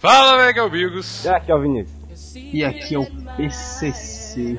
Fala, 0.00 0.38
Mega 0.38 0.62
Amigos! 0.62 1.26
E 1.26 1.28
aqui 1.28 1.52
é 1.52 1.54
o 1.54 1.60
Vinícius. 1.60 2.34
E 2.34 2.64
aqui 2.64 2.94
é 2.94 2.98
o 2.98 3.06
PCC. 3.36 4.58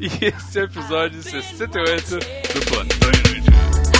E 0.00 0.06
esse 0.06 0.58
é 0.58 0.62
o 0.62 0.64
episódio 0.64 1.22
68 1.22 2.18
do 2.18 2.66
Plantão 2.66 3.10
Inútil. 3.10 3.91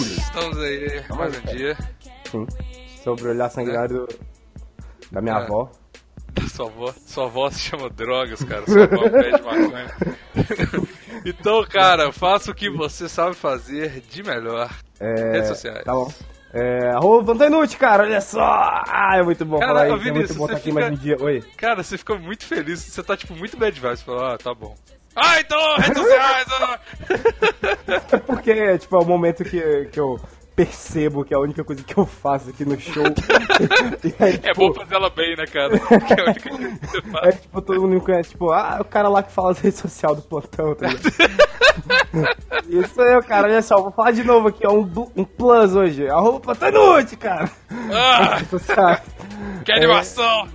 Vinícius. 0.00 0.24
estamos 0.26 0.58
aí 0.58 1.04
mais 1.16 1.38
um 1.38 1.40
dia. 1.56 1.76
Sim. 2.30 2.46
Sobre 3.02 3.24
o 3.24 3.30
olhar 3.30 3.50
sanguinário 3.50 4.06
da 5.10 5.20
minha 5.20 5.34
É. 5.36 5.42
avó. 5.42 5.70
Sua 6.54 6.66
avó, 6.66 6.94
sua 7.06 7.24
avó 7.26 7.50
se 7.50 7.60
chama 7.60 7.88
drogas, 7.90 8.42
cara. 8.44 8.64
Sua 8.66 8.84
avó 8.84 9.08
pede 9.08 9.42
maconha. 9.42 9.96
então, 11.24 11.64
cara, 11.66 12.12
faça 12.12 12.50
o 12.50 12.54
que 12.54 12.68
você 12.70 13.08
sabe 13.08 13.34
fazer 13.34 14.00
de 14.10 14.22
melhor. 14.22 14.70
É, 15.00 15.32
Redes 15.32 15.48
sociais. 15.48 15.84
Tá 15.84 15.92
bom. 15.92 16.12
É, 16.54 16.90
arroba 16.90 17.32
Vantão 17.32 17.46
Inútil, 17.46 17.78
cara, 17.78 18.02
olha 18.02 18.20
só! 18.20 18.40
Ah, 18.42 19.12
é 19.16 19.22
muito 19.22 19.42
bom 19.44 19.58
Cara, 19.58 19.68
falar 19.72 19.86
isso, 19.86 19.94
é 19.94 19.96
muito 19.98 20.14
Vinícius, 20.14 20.36
bom 20.36 20.46
você 20.46 20.52
estar 20.52 20.58
aqui 20.58 20.70
fica- 20.70 20.80
mais 20.80 20.92
um 20.92 21.02
dia. 21.02 21.16
Oi. 21.18 21.42
Cara, 21.56 21.82
você 21.82 21.96
ficou 21.96 22.18
muito 22.18 22.44
feliz. 22.44 22.80
Você 22.80 23.02
tá, 23.02 23.16
tipo, 23.16 23.34
muito 23.34 23.56
bad 23.56 23.80
vibes. 23.80 24.00
Você 24.00 24.04
falou, 24.04 24.24
ah, 24.26 24.36
tá 24.36 24.54
bom. 24.54 24.74
Ah, 25.14 25.40
então, 25.40 25.76
redes 25.76 25.98
sociais! 26.02 26.46
ah. 26.50 26.78
É 28.12 28.16
porque, 28.18 28.78
tipo, 28.78 28.96
é 28.96 28.98
o 28.98 29.04
momento 29.04 29.44
que, 29.44 29.86
que 29.92 30.00
eu 30.00 30.18
percebo 30.54 31.24
que 31.24 31.32
é 31.32 31.36
a 31.36 31.40
única 31.40 31.64
coisa 31.64 31.82
que 31.82 31.96
eu 31.96 32.04
faço 32.04 32.50
aqui 32.50 32.64
no 32.64 32.78
show. 32.78 33.04
Aí, 34.20 34.34
É 34.34 34.36
tipo, 34.38 34.68
bom 34.68 34.74
fazer 34.74 34.94
ela 34.94 35.08
bem, 35.10 35.34
né, 35.36 35.46
cara? 35.46 35.78
Que 35.78 36.12
é 36.14 36.20
a 36.20 36.24
única 36.26 36.50
coisa 36.50 36.68
que 36.78 36.86
você 36.86 36.98
É 37.08 37.10
faz. 37.10 37.40
tipo, 37.40 37.62
todo 37.62 37.80
mundo 37.80 37.94
me 37.94 38.00
conhece, 38.00 38.30
tipo, 38.30 38.50
ah, 38.52 38.78
o 38.80 38.84
cara 38.84 39.08
lá 39.08 39.22
que 39.22 39.32
fala 39.32 39.52
as 39.52 39.58
redes 39.58 39.80
sociais 39.80 40.16
do 40.16 40.22
plantão, 40.22 40.74
tá 40.74 40.88
ligado? 40.88 41.12
Isso 42.68 43.00
aí, 43.00 43.22
cara, 43.22 43.48
olha 43.48 43.62
só, 43.62 43.80
vou 43.80 43.90
falar 43.92 44.10
de 44.12 44.22
novo 44.24 44.48
aqui, 44.48 44.66
ó, 44.66 44.72
um, 44.72 44.82
blu- 44.84 45.10
um 45.16 45.24
plus 45.24 45.74
hoje, 45.74 46.06
arroba 46.08 46.40
plantão 46.40 46.68
inútil, 46.68 47.18
cara. 47.18 47.50
Ah, 47.90 48.40
que 49.64 49.72
animação! 49.72 50.48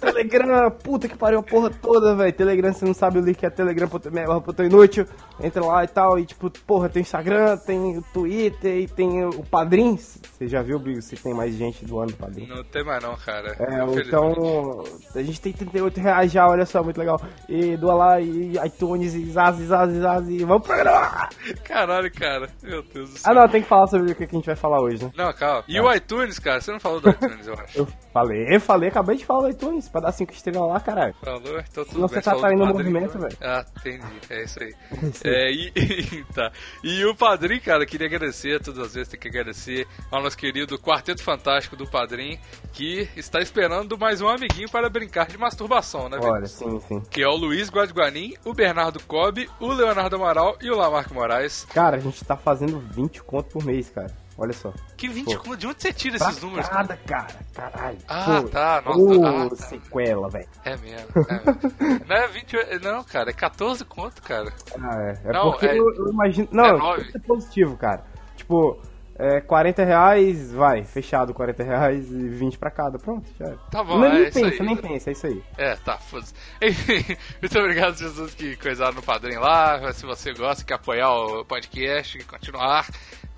Telegram, 0.00 0.70
puta 0.70 1.08
que 1.08 1.16
pariu 1.16 1.40
a 1.40 1.42
porra 1.42 1.70
toda, 1.70 2.14
velho. 2.14 2.32
Telegram, 2.32 2.72
se 2.72 2.84
não 2.84 2.94
sabe 2.94 3.18
o 3.18 3.22
link 3.22 3.42
é 3.44 3.50
telegram.me, 3.50 4.26
barra 4.26 4.42
inútil. 4.64 5.06
Entra 5.40 5.64
lá 5.64 5.84
e 5.84 5.88
tal, 5.88 6.18
e 6.18 6.24
tipo, 6.24 6.50
porra, 6.66 6.88
tem 6.88 7.02
Instagram, 7.02 7.56
tem 7.58 7.98
o 7.98 8.02
Twitter 8.12 8.78
e 8.78 8.88
tem 8.88 9.24
o 9.24 9.42
Padrim. 9.44 9.96
Você 9.96 10.48
já 10.48 10.62
viu, 10.62 10.78
Bigo, 10.78 11.02
se 11.02 11.16
tem 11.16 11.34
mais 11.34 11.54
gente 11.54 11.84
doando 11.84 12.12
o 12.12 12.16
Padrim? 12.16 12.46
Não 12.46 12.64
tem 12.64 12.84
mais 12.84 13.02
não, 13.02 13.14
cara. 13.16 13.54
É, 13.58 14.00
então, 14.00 14.84
a 15.14 15.22
gente 15.22 15.40
tem 15.40 15.52
38 15.52 16.00
reais 16.00 16.32
já, 16.32 16.46
olha 16.48 16.64
só, 16.64 16.82
muito 16.82 16.98
legal. 16.98 17.20
E 17.48 17.76
doa 17.76 17.94
lá, 17.94 18.20
e 18.20 18.56
iTunes, 18.66 19.14
e 19.14 19.26
zaz, 19.30 19.56
zaz, 19.56 19.92
zaz, 19.92 20.28
e 20.28 20.44
vamos 20.44 20.66
programar! 20.66 21.28
Caralho, 21.64 22.10
cara. 22.12 22.48
Meu 22.62 22.82
Deus 22.82 23.10
do 23.10 23.18
céu. 23.18 23.30
Ah 23.30 23.34
não, 23.34 23.48
tem 23.48 23.62
que 23.62 23.68
falar 23.68 23.86
sobre 23.88 24.12
o 24.12 24.14
que 24.14 24.24
a 24.24 24.26
gente 24.26 24.46
vai 24.46 24.56
falar 24.56 24.80
hoje, 24.80 25.04
né? 25.04 25.12
Não, 25.16 25.32
calma. 25.32 25.64
E 25.68 25.78
o 25.80 25.92
iTunes, 25.92 26.38
cara? 26.38 26.60
Você 26.60 26.72
não 26.72 26.80
falou 26.80 27.00
do 27.00 27.10
iTunes, 27.10 27.46
eu 27.46 27.54
acho. 27.60 27.78
Eu 27.78 27.88
falei, 28.12 28.58
falei, 28.58 28.88
acabei 28.88 29.16
de 29.16 29.24
falar 29.26 29.42
do 29.42 29.50
iTunes, 29.50 29.88
pra 29.88 30.00
dar 30.00 30.12
5 30.12 30.32
estrelas 30.32 30.68
lá, 30.68 30.80
caralho. 30.80 31.14
Falou? 31.22 31.40
Então 31.42 31.84
tudo 31.84 31.92
Senão 31.92 32.08
bem. 32.08 32.16
você 32.16 32.22
tá 32.22 32.34
traindo 32.34 32.62
o 32.64 32.66
Padrim, 32.66 32.90
movimento, 32.90 33.18
velho. 33.18 33.36
Ah, 33.42 33.64
entendi. 33.78 34.04
É 34.30 34.42
isso 34.44 34.62
aí. 34.62 34.74
É, 35.28 35.50
e, 35.52 36.24
tá. 36.34 36.52
e 36.82 37.04
o 37.04 37.14
Padrim, 37.14 37.58
cara, 37.58 37.84
queria 37.84 38.06
agradecer, 38.06 38.60
todas 38.60 38.86
as 38.86 38.94
vezes 38.94 39.08
tem 39.08 39.18
que 39.18 39.28
agradecer 39.28 39.86
ao 40.10 40.22
nosso 40.22 40.36
querido 40.36 40.78
Quarteto 40.78 41.22
Fantástico 41.22 41.76
do 41.76 41.86
Padrim, 41.86 42.38
que 42.72 43.08
está 43.16 43.40
esperando 43.40 43.98
mais 43.98 44.20
um 44.20 44.28
amiguinho 44.28 44.70
para 44.70 44.88
brincar 44.88 45.26
de 45.26 45.38
masturbação, 45.38 46.08
né, 46.08 46.18
velho? 46.18 46.32
Olha, 46.32 46.46
sim, 46.46 46.80
sim. 46.80 47.00
Que 47.10 47.22
é 47.22 47.28
o 47.28 47.34
Luiz 47.34 47.70
Guadiguanin, 47.70 48.34
o 48.44 48.52
Bernardo 48.52 49.00
Cobb, 49.04 49.48
o 49.60 49.72
Leonardo 49.72 50.16
Amaral 50.16 50.56
e 50.60 50.70
o 50.70 50.76
Lamarco 50.76 51.14
Moraes. 51.14 51.66
Cara, 51.72 51.96
a 51.96 52.00
gente 52.00 52.24
tá 52.24 52.36
fazendo 52.36 52.78
20 52.78 53.22
conto 53.22 53.50
por 53.50 53.64
mês, 53.64 53.90
cara. 53.90 54.25
Olha 54.38 54.52
só. 54.52 54.72
Que 54.96 55.08
20 55.08 55.38
Pô. 55.38 55.56
de 55.56 55.66
onde 55.66 55.80
você 55.80 55.92
tira 55.92 56.18
Pra 56.18 56.28
esses 56.28 56.42
números? 56.42 56.68
cara? 56.68 56.86
cada, 56.88 56.96
cara. 56.98 57.34
Caralho. 57.54 57.98
Ah, 58.06 58.24
Pô, 58.42 58.48
tá, 58.48 58.82
nossa, 58.84 59.26
ah, 59.26 59.48
tá. 59.48 59.56
sequela, 59.56 60.28
velho. 60.28 60.48
É 60.64 60.76
mesmo. 60.76 61.06
É 61.28 61.32
mesmo. 61.32 62.04
não 62.06 62.16
é 62.16 62.28
20, 62.28 62.56
não, 62.82 63.02
cara, 63.04 63.30
é 63.30 63.32
14 63.32 63.84
conto, 63.86 64.20
cara. 64.22 64.52
Ah, 64.78 65.02
é. 65.02 65.28
É 65.28 65.32
Não, 65.32 65.50
porque 65.52 65.66
é- 65.66 65.78
eu, 65.78 65.88
eu 65.94 66.08
imagino. 66.12 66.48
Não, 66.52 66.64
é 66.66 66.72
nove. 66.78 66.96
tem 66.96 67.06
que 67.06 67.12
ser 67.12 67.20
positivo, 67.20 67.76
cara. 67.78 68.04
Tipo, 68.36 68.78
é 69.18 69.40
40 69.40 69.82
reais, 69.82 70.52
vai, 70.52 70.84
fechado 70.84 71.32
40 71.32 71.62
reais 71.64 72.10
e 72.10 72.28
20 72.28 72.58
pra 72.58 72.70
cada. 72.70 72.98
Pronto, 72.98 73.26
já 73.38 73.46
era. 73.46 73.56
Tá 73.70 73.82
bom, 73.82 73.98
nem, 74.00 74.10
é 74.10 74.12
nem 74.12 74.22
isso 74.28 74.40
pensa, 74.40 74.62
aí. 74.62 74.66
nem 74.66 74.76
pensa, 74.76 75.08
é 75.08 75.12
isso 75.14 75.26
aí. 75.26 75.42
É, 75.56 75.76
tá, 75.76 75.96
foda-se. 75.96 76.34
Enfim, 76.60 77.16
muito 77.40 77.58
obrigado 77.58 77.92
às 77.94 78.02
pessoas 78.02 78.34
que 78.34 78.54
coisaram 78.56 78.92
no 78.96 79.02
padrinho 79.02 79.40
lá. 79.40 79.90
Se 79.94 80.04
você 80.04 80.34
gosta, 80.34 80.62
quer 80.62 80.74
apoiar 80.74 81.10
o 81.10 81.42
podcast, 81.46 82.22
continuar, 82.24 82.86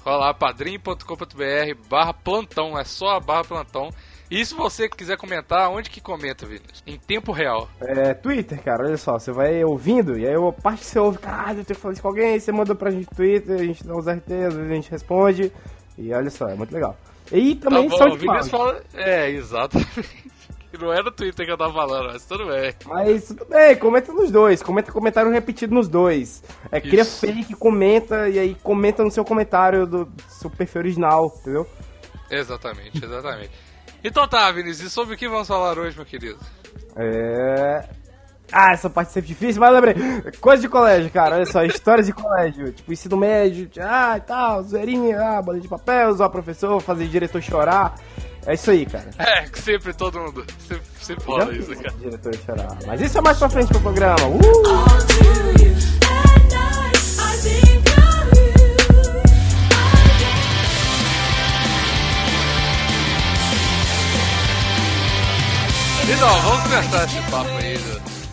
rola 0.09 0.27
lá 0.27 0.35
padrim.com.br 0.35 1.89
barra 1.89 2.15
plantão, 2.15 2.79
é 2.79 2.85
só 2.85 3.17
a 3.17 3.21
barra 3.21 3.45
plantão. 3.45 3.91
E 4.31 4.45
se 4.45 4.55
você 4.55 4.89
quiser 4.89 5.17
comentar, 5.17 5.71
onde 5.71 5.89
que 5.89 6.01
comenta, 6.01 6.47
Vinícius? 6.47 6.83
Em 6.87 6.99
tempo 6.99 7.33
real. 7.33 7.69
É, 7.81 8.13
Twitter, 8.13 8.63
cara, 8.63 8.87
olha 8.87 8.97
só, 8.97 9.19
você 9.19 9.33
vai 9.33 9.65
ouvindo, 9.65 10.19
e 10.19 10.27
aí 10.27 10.35
a 10.35 10.53
parte 10.53 10.81
que 10.81 10.87
você 10.87 10.99
ouve, 10.99 11.19
caralho, 11.19 11.61
eu 11.61 11.65
tenho 11.65 11.77
que 11.77 11.83
falar 11.83 11.93
isso 11.93 12.03
com 12.03 12.09
alguém, 12.09 12.39
você 12.39 12.53
manda 12.53 12.75
pra 12.75 12.91
gente 12.91 13.09
no 13.11 13.17
Twitter, 13.17 13.59
a 13.59 13.65
gente 13.65 13.85
dá 13.85 13.95
uns 13.95 14.07
RT, 14.07 14.33
às 14.33 14.55
vezes 14.55 14.71
a 14.71 14.75
gente 14.75 14.91
responde, 14.91 15.53
e 15.97 16.13
olha 16.13 16.31
só, 16.31 16.47
é 16.47 16.55
muito 16.55 16.75
legal. 16.75 16.95
E 17.33 17.55
também 17.55 17.89
tá 17.89 18.07
bom, 18.07 18.17
Vinícius 18.17 18.49
fala... 18.49 18.83
É, 18.95 19.31
exatamente. 19.31 20.28
Não 20.79 20.93
era 20.93 21.09
o 21.09 21.11
Twitter 21.11 21.47
que 21.47 21.53
eu 21.53 21.57
tava 21.57 21.73
falando, 21.73 22.13
mas 22.13 22.25
tudo 22.25 22.47
bem. 22.47 22.75
Mas 22.85 23.29
tudo 23.29 23.45
bem, 23.47 23.77
comenta 23.77 24.13
nos 24.13 24.31
dois, 24.31 24.63
comenta 24.63 24.93
comentário 24.93 25.31
repetido 25.31 25.75
nos 25.75 25.89
dois. 25.89 26.43
É, 26.71 26.81
cria 26.81 27.05
fake, 27.05 27.55
comenta, 27.55 28.29
e 28.29 28.39
aí 28.39 28.55
comenta 28.63 29.03
no 29.03 29.11
seu 29.11 29.25
comentário 29.25 29.87
do 29.87 30.09
seu 30.29 30.51
perfil 30.51 30.83
original, 30.83 31.35
entendeu? 31.41 31.67
Exatamente, 32.31 33.03
exatamente. 33.03 33.51
Então 34.05 34.29
tá, 34.29 34.51
Vinícius, 34.53 34.89
e 34.89 34.91
sobre 34.91 35.15
o 35.15 35.19
que 35.19 35.29
vamos 35.29 35.49
falar 35.49 35.79
hoje, 35.79 35.97
meu 35.97 36.05
querido? 36.05 36.39
É. 36.95 37.89
Ah, 38.51 38.73
essa 38.73 38.89
parte 38.89 39.13
sempre 39.13 39.29
difícil, 39.29 39.61
mas 39.61 39.73
lembrei. 39.73 39.95
Coisa 40.41 40.63
de 40.63 40.69
colégio, 40.69 41.11
cara. 41.11 41.37
Olha 41.37 41.47
só, 41.47 41.63
histórias 41.65 42.07
de 42.07 42.13
colégio. 42.13 42.73
Tipo, 42.79 42.93
ensino 42.93 43.17
médio, 43.17 43.69
ah, 43.81 44.17
e 44.17 44.21
tal, 44.21 44.63
zoeirinha, 44.63 45.21
ah, 45.21 45.43
bola 45.43 45.61
de 45.61 45.69
papel, 45.69 46.13
zoar 46.15 46.31
professor, 46.31 46.81
fazer 46.81 47.07
diretor 47.09 47.43
chorar. 47.43 47.95
É 48.47 48.55
isso 48.55 48.71
aí, 48.71 48.87
cara. 48.87 49.11
É, 49.19 49.47
sempre 49.55 49.93
todo 49.93 50.19
mundo 50.19 50.45
sempre, 50.67 50.85
sempre 51.01 51.59
isso, 51.59 51.77
cara. 51.77 51.95
diretor 51.99 52.35
chorar. 52.47 52.79
Mas 52.87 53.01
isso 53.01 53.19
é 53.19 53.21
mais 53.21 53.39
pra 53.39 53.49
frente 53.49 53.69
pro 53.69 53.81
programa. 53.81 54.27
Uh! 54.27 55.09
Então, 66.11 66.43
vamos 66.43 66.63
começar 66.63 67.05
esse 67.05 67.31
papo 67.31 67.51
aí, 67.59 67.78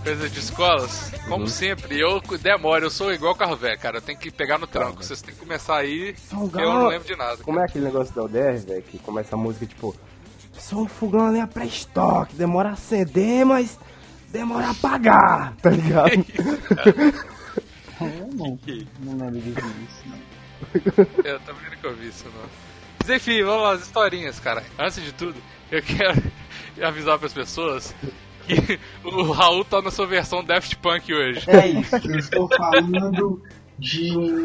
coisa 0.06 0.30
de 0.30 0.40
escolas. 0.40 1.12
Como 1.28 1.48
sempre, 1.48 2.00
eu 2.00 2.22
demoro, 2.40 2.86
eu 2.86 2.92
sou 2.92 3.12
igual 3.12 3.34
carro 3.34 3.56
velho, 3.56 3.80
cara. 3.80 3.98
Eu 3.98 4.02
tenho 4.02 4.20
que 4.20 4.30
pegar 4.30 4.60
no 4.60 4.68
tranco. 4.68 5.04
Vocês 5.04 5.20
têm 5.20 5.34
que 5.34 5.40
começar 5.40 5.78
aí, 5.78 6.14
Fogão. 6.14 6.62
eu 6.62 6.74
não 6.74 6.88
lembro 6.88 7.08
de 7.08 7.16
nada. 7.16 7.38
Como 7.38 7.60
é 7.60 7.64
aquele 7.64 7.86
negócio 7.86 8.14
da 8.14 8.24
UDR, 8.24 8.68
velho, 8.68 8.84
que 8.84 9.00
começa 9.00 9.36
a 9.36 9.38
música 9.38 9.66
tipo. 9.66 9.96
Sou 10.54 10.84
um 10.84 10.88
fogão 10.88 11.26
a 11.26 11.32
lenha 11.32 11.48
pré-estoque, 11.48 12.36
demora 12.36 12.70
a 12.70 12.74
acender, 12.74 13.46
mas 13.46 13.80
demora 14.30 14.68
a 14.68 14.72
apagar, 14.72 15.56
tá 15.60 15.72
ligado? 15.72 16.26
Eu 18.00 18.28
não, 18.36 18.60
não 19.00 19.18
lembro 19.18 19.42
de 19.42 19.50
isso, 19.50 20.04
não. 20.06 21.26
Eu 21.26 21.40
também 21.42 21.70
nunca 21.72 21.88
ouvi 21.90 22.08
isso, 22.08 22.26
não. 22.26 22.50
Mas 23.00 23.10
enfim, 23.10 23.44
vamos 23.44 23.64
lá, 23.64 23.72
as 23.74 23.82
historinhas, 23.82 24.40
cara. 24.40 24.64
Antes 24.80 25.04
de 25.04 25.12
tudo, 25.12 25.36
eu 25.72 25.82
quero 25.82 26.24
avisar 26.82 27.20
pras 27.20 27.34
pessoas 27.34 27.94
que 28.46 28.80
o 29.04 29.32
Raul 29.32 29.64
tá 29.66 29.82
na 29.82 29.92
sua 29.92 30.06
versão 30.08 30.44
Daft 30.44 30.76
Punk 30.78 31.14
hoje. 31.14 31.44
É 31.50 31.68
isso, 31.68 31.96
eu 32.08 32.20
estou 32.20 32.48
falando 32.56 33.42
de 33.78 34.16
um. 34.18 34.44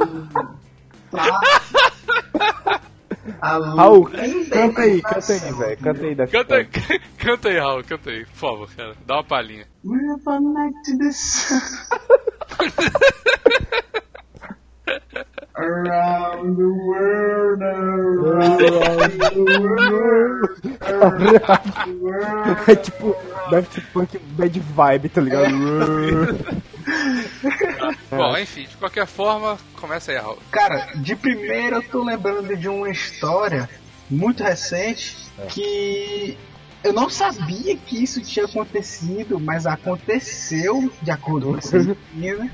Alô, 3.41 3.75
Raul, 3.77 4.05
canta 4.51 4.81
aí, 4.83 5.01
canta 5.03 5.33
aí, 5.33 5.53
velho, 5.53 5.77
canta 5.79 6.05
aí 6.05 6.15
da 6.15 6.27
Canta, 6.27 6.55
aí- 6.57 6.65
canta 7.19 7.49
aí, 7.49 7.59
Raul, 7.59 7.85
canta 7.85 8.11
aí, 8.11 8.25
por 8.27 8.35
favor, 8.37 8.71
cara. 8.75 8.95
Dá 9.07 9.15
uma 9.17 9.25
palhinha. 9.25 9.67
We're 9.85 10.19
connected 10.25 10.99
to 10.99 10.99
the 11.05 11.13
sun. 11.13 11.61
Around 15.57 16.57
the 16.57 16.65
world, 16.65 17.63
around 17.63 18.59
the 18.59 18.71
world, 19.37 20.57
around 20.83 21.29
the 21.85 21.93
world. 22.01 22.71
É 22.71 22.77
tipo 22.77 23.17
Daft 23.51 23.81
Punk 23.93 24.19
bad 24.19 24.61
vibe, 24.61 25.09
tá 25.09 25.21
ligado? 25.21 25.51
Bom, 28.11 28.37
enfim, 28.37 28.63
de 28.63 28.77
qualquer 28.77 29.07
forma, 29.07 29.59
começa 29.77 30.11
aí, 30.13 30.19
Raul. 30.19 30.39
Cara, 30.51 30.93
de 30.97 31.15
primeira 31.17 31.77
eu 31.77 31.83
tô 31.83 32.03
lembrando 32.03 32.57
de 32.57 32.69
uma 32.69 32.91
história 32.91 33.69
muito 34.11 34.43
recente 34.43 35.17
que 35.49 36.37
eu 36.83 36.93
não 36.93 37.09
sabia 37.09 37.77
que 37.77 38.03
isso 38.03 38.21
tinha 38.23 38.47
acontecido, 38.47 39.39
mas 39.39 39.67
aconteceu 39.67 40.91
de 41.03 41.11
acordo 41.11 41.53
com 41.53 41.59
essa 41.59 41.79
menina, 42.13 42.51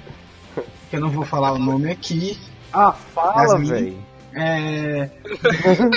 que 0.90 0.96
eu 0.96 1.00
não 1.00 1.10
vou 1.10 1.24
falar 1.24 1.52
o 1.52 1.58
nome 1.58 1.90
aqui. 1.90 2.38
Ah, 2.72 2.92
fala, 2.92 3.58
velho. 3.58 3.96
É... 4.34 5.08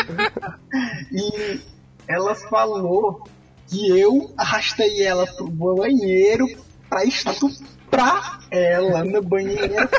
e 1.12 1.60
ela 2.08 2.36
falou 2.36 3.28
que 3.70 4.00
eu 4.00 4.34
arrastei 4.38 5.04
ela 5.04 5.28
pro 5.28 5.48
banheiro 5.48 6.48
pra 6.90 7.06
estuprar 7.06 8.40
ela 8.50 9.04
no 9.04 9.22
banheiro 9.22 9.90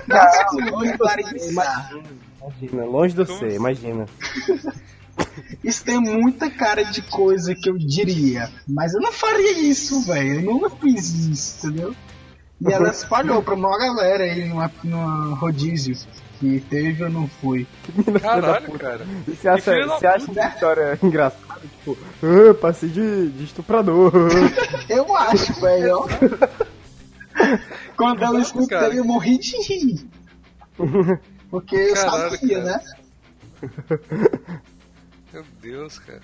para 0.98 1.20
iniciar. 1.22 1.90
Imagina, 2.40 2.84
longe 2.84 3.14
do 3.14 3.26
C, 3.26 3.54
imagina. 3.54 4.06
Isso 5.62 5.84
tem 5.84 6.00
muita 6.00 6.50
cara 6.50 6.82
de 6.82 7.02
coisa 7.02 7.54
que 7.54 7.68
eu 7.68 7.76
diria, 7.76 8.50
mas 8.66 8.94
eu 8.94 9.00
não 9.00 9.12
faria 9.12 9.60
isso, 9.60 10.00
velho. 10.06 10.36
Eu 10.36 10.42
nunca 10.42 10.70
fiz 10.70 11.10
isso, 11.28 11.66
entendeu? 11.66 11.94
E 12.60 12.72
ela 12.72 12.90
espalhou 12.90 13.42
pra 13.42 13.54
uma 13.54 13.78
galera 13.78 14.24
aí 14.24 14.48
numa, 14.48 14.70
numa 14.82 15.34
rodízio 15.34 15.96
que 16.38 16.60
teve 16.70 17.04
eu 17.04 17.10
não 17.10 17.28
fui. 17.28 17.66
Caralho, 18.20 18.72
cara. 18.78 19.06
E 19.28 19.32
Você 19.32 19.48
acha, 19.48 19.86
você 19.86 20.06
acha 20.06 20.30
essa 20.30 20.48
história 20.48 20.98
engraçada? 21.02 21.49
Tipo, 21.60 21.98
ah, 22.22 22.54
passei 22.54 22.88
de, 22.88 23.28
de 23.30 23.44
estuprador. 23.44 24.12
Eu 24.88 25.14
acho, 25.16 25.60
velho. 25.60 25.98
ó. 25.98 26.08
Quando 27.96 28.22
ela 28.24 28.40
escutei, 28.40 28.78
Cara. 28.78 28.94
eu 28.94 29.04
morri 29.04 29.38
de 29.38 29.56
rir. 29.62 30.08
Porque 31.50 31.76
eu 31.76 31.94
Caralho, 31.94 32.30
sabia, 32.38 32.62
cara. 32.62 32.64
né? 32.64 32.80
Meu 35.32 35.44
Deus, 35.62 35.98
cara. 36.00 36.20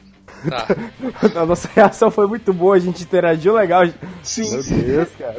Tá. 0.48 0.66
A 1.40 1.46
nossa 1.46 1.68
reação 1.72 2.10
foi 2.10 2.26
muito 2.26 2.52
boa, 2.52 2.74
a 2.74 2.78
gente 2.78 3.02
interagiu 3.04 3.54
legal. 3.54 3.82
Sim. 4.22 4.50
Meu 4.50 4.62
Deus, 4.62 5.08
cara. 5.16 5.36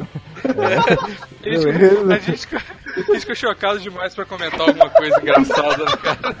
A 1.44 1.48
gente, 1.50 1.68
a, 2.12 2.18
gente, 2.18 2.46
ficou- 2.46 2.58
a 2.58 3.00
gente 3.12 3.20
ficou 3.20 3.34
chocado 3.34 3.78
demais 3.80 4.14
pra 4.14 4.24
comentar 4.24 4.60
alguma 4.60 4.88
coisa 4.90 5.20
engraçada, 5.20 5.84
né, 5.84 5.96
cara? 6.02 6.36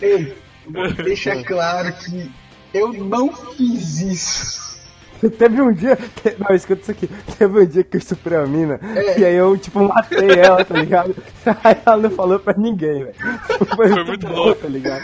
Ei, 0.00 0.36
vou 0.68 0.92
deixar 0.92 1.42
claro 1.44 1.92
que 1.92 2.30
eu 2.72 2.92
não 2.92 3.32
fiz 3.32 4.00
isso. 4.00 4.64
Teve 5.38 5.62
um 5.62 5.72
dia. 5.72 5.96
te- 5.96 6.36
Não, 6.38 6.54
escuta 6.54 6.82
isso 6.82 6.90
aqui. 6.90 7.08
Teve 7.38 7.60
um 7.60 7.64
dia 7.66 7.82
que 7.82 7.96
eu 7.96 7.98
estuprei 7.98 8.36
a 8.36 8.44
mina. 8.46 8.78
É. 8.94 9.20
E 9.20 9.24
aí 9.24 9.34
eu, 9.34 9.56
tipo, 9.56 9.80
matei 9.82 10.32
ela, 10.38 10.62
tá 10.62 10.74
ligado? 10.74 11.16
Aí 11.64 11.76
ela 11.86 11.96
não 11.96 12.10
falou 12.10 12.38
pra 12.38 12.52
ninguém, 12.58 13.04
velho. 13.04 13.14
Foi, 13.74 14.04
muito 14.04 14.26
bom, 14.26 14.34
louco. 14.34 14.60
tá 14.62 14.68
ligado? 14.68 15.02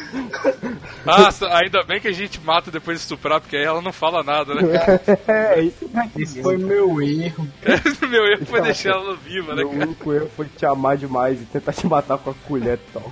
Ah, 1.06 1.30
ainda 1.56 1.82
bem 1.84 2.00
que 2.00 2.08
a 2.08 2.12
gente 2.12 2.38
mata 2.40 2.70
depois 2.70 2.98
de 2.98 3.02
estuprar, 3.04 3.40
porque 3.40 3.56
aí 3.56 3.64
ela 3.64 3.80
não 3.80 3.92
fala 3.92 4.22
nada, 4.22 4.54
né? 4.54 4.62
É, 5.26 5.62
isso 5.62 6.42
foi 6.42 6.58
meu 6.58 7.00
erro. 7.00 7.48
Meu 8.06 8.26
erro 8.26 8.44
foi 8.44 8.60
deixar 8.60 8.90
ela 8.90 9.16
viva, 9.16 9.54
né, 9.54 9.62
Meu 9.62 9.70
cara? 9.70 9.84
único 9.86 10.12
erro 10.12 10.30
foi 10.36 10.46
te 10.54 10.66
amar 10.66 10.98
demais 10.98 11.40
e 11.40 11.44
tentar 11.46 11.72
te 11.72 11.86
matar 11.86 12.18
com 12.18 12.30
a 12.30 12.34
colher 12.46 12.78
torta. 12.92 13.10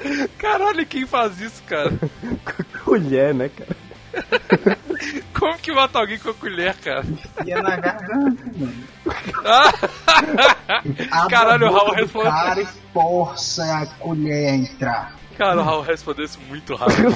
Caralho, 0.38 0.86
quem 0.86 1.06
faz 1.06 1.40
isso, 1.40 1.62
cara? 1.64 1.92
colher, 2.84 3.34
né, 3.34 3.48
cara? 3.48 3.76
Como 5.38 5.58
que 5.58 5.72
mata 5.72 5.98
alguém 5.98 6.18
com 6.18 6.30
a 6.30 6.34
colher, 6.34 6.74
cara? 6.76 7.04
Ia 7.44 7.62
na 7.62 7.76
garganta, 7.76 8.44
mano. 8.56 8.84
Ah! 9.44 11.28
Caralho, 11.28 11.68
o 11.68 11.72
Raul 11.72 11.94
respondeu. 11.94 12.30
cara 12.32 12.62
e 12.62 12.66
força 12.94 13.62
a 13.64 13.86
colher 13.86 14.48
a 14.48 14.54
entrar. 14.54 15.16
Cara, 15.36 15.60
o 15.60 15.64
Raul 15.64 15.82
respondeu 15.82 16.24
isso 16.24 16.38
muito 16.48 16.74
rápido. 16.74 17.14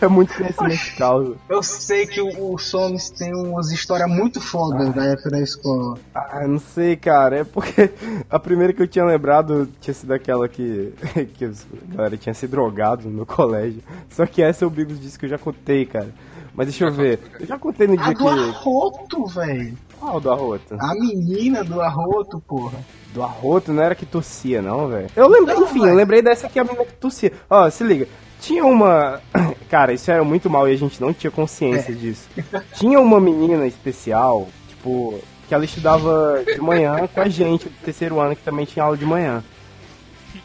É 0.00 0.08
muito 0.08 0.34
conhecimento 0.34 0.84
de 0.84 0.90
causa. 0.96 1.34
Eu 1.48 1.62
sei 1.62 2.06
que 2.06 2.20
o, 2.20 2.52
o 2.52 2.58
Somes 2.58 3.10
tem 3.10 3.34
umas 3.34 3.70
histórias 3.70 4.08
muito 4.08 4.40
fodas 4.40 4.92
da 4.94 5.04
época 5.04 5.30
da 5.30 5.40
escola. 5.40 5.98
Ah, 6.14 6.46
não 6.46 6.58
sei, 6.58 6.96
cara. 6.96 7.38
É 7.40 7.44
porque 7.44 7.90
a 8.28 8.38
primeira 8.38 8.72
que 8.72 8.82
eu 8.82 8.88
tinha 8.88 9.04
lembrado 9.04 9.68
tinha 9.80 9.94
sido 9.94 10.12
aquela 10.12 10.48
que, 10.48 10.92
que 11.34 11.44
a 11.44 11.50
galera 11.94 12.16
tinha 12.16 12.34
se 12.34 12.46
drogado 12.46 13.08
no 13.08 13.24
colégio. 13.26 13.82
Só 14.10 14.26
que 14.26 14.42
essa 14.42 14.66
o 14.66 14.70
Bigos 14.70 15.00
disse 15.00 15.18
que 15.18 15.26
eu 15.26 15.30
já 15.30 15.38
contei, 15.38 15.86
cara. 15.86 16.08
Mas 16.54 16.68
deixa 16.68 16.84
eu 16.84 16.92
ver. 16.92 17.18
Eu 17.40 17.46
já 17.46 17.58
contei 17.58 17.86
no 17.88 17.94
A 17.94 18.04
dia 18.04 18.14
do 18.14 18.18
que. 18.18 18.28
arroto, 18.28 19.26
velho. 19.26 19.76
Qual 19.98 20.20
do 20.20 20.30
arroto? 20.30 20.76
A 20.78 20.94
menina 20.94 21.64
do 21.64 21.80
arroto, 21.80 22.40
porra. 22.46 22.78
Do 23.12 23.22
arroto 23.22 23.72
não 23.72 23.82
era 23.82 23.94
que 23.94 24.06
tossia, 24.06 24.60
não, 24.62 24.86
velho. 24.88 25.08
Eu 25.16 25.28
lembrei, 25.28 25.56
Não, 25.56 25.64
enfim, 25.64 25.80
velho. 25.80 25.90
eu 25.92 25.96
lembrei 25.96 26.22
dessa 26.22 26.48
que 26.48 26.58
é 26.58 26.62
a 26.62 26.64
menina 26.64 26.84
que 26.84 26.92
tossia. 26.94 27.32
Ó, 27.50 27.68
se 27.70 27.82
liga. 27.82 28.06
Tinha 28.44 28.64
uma. 28.64 29.20
Cara, 29.70 29.92
isso 29.92 30.10
era 30.10 30.22
muito 30.22 30.48
mal 30.50 30.68
e 30.68 30.72
a 30.72 30.76
gente 30.76 31.00
não 31.00 31.12
tinha 31.12 31.30
consciência 31.30 31.92
É. 31.92 31.94
disso. 31.94 32.28
Tinha 32.74 33.00
uma 33.00 33.18
menina 33.20 33.66
especial, 33.66 34.46
tipo, 34.68 35.18
que 35.48 35.54
ela 35.54 35.64
estudava 35.64 36.42
de 36.44 36.60
manhã 36.60 37.08
com 37.12 37.20
a 37.20 37.28
gente, 37.28 37.68
do 37.68 37.74
terceiro 37.84 38.20
ano, 38.20 38.36
que 38.36 38.42
também 38.42 38.64
tinha 38.66 38.84
aula 38.84 38.96
de 38.96 39.04
manhã. 39.06 39.42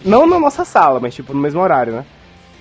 Não 0.04 0.26
na 0.26 0.40
nossa 0.40 0.64
sala, 0.64 1.00
mas 1.00 1.14
tipo, 1.14 1.34
no 1.34 1.42
mesmo 1.42 1.60
horário, 1.62 1.92
né? 1.94 2.06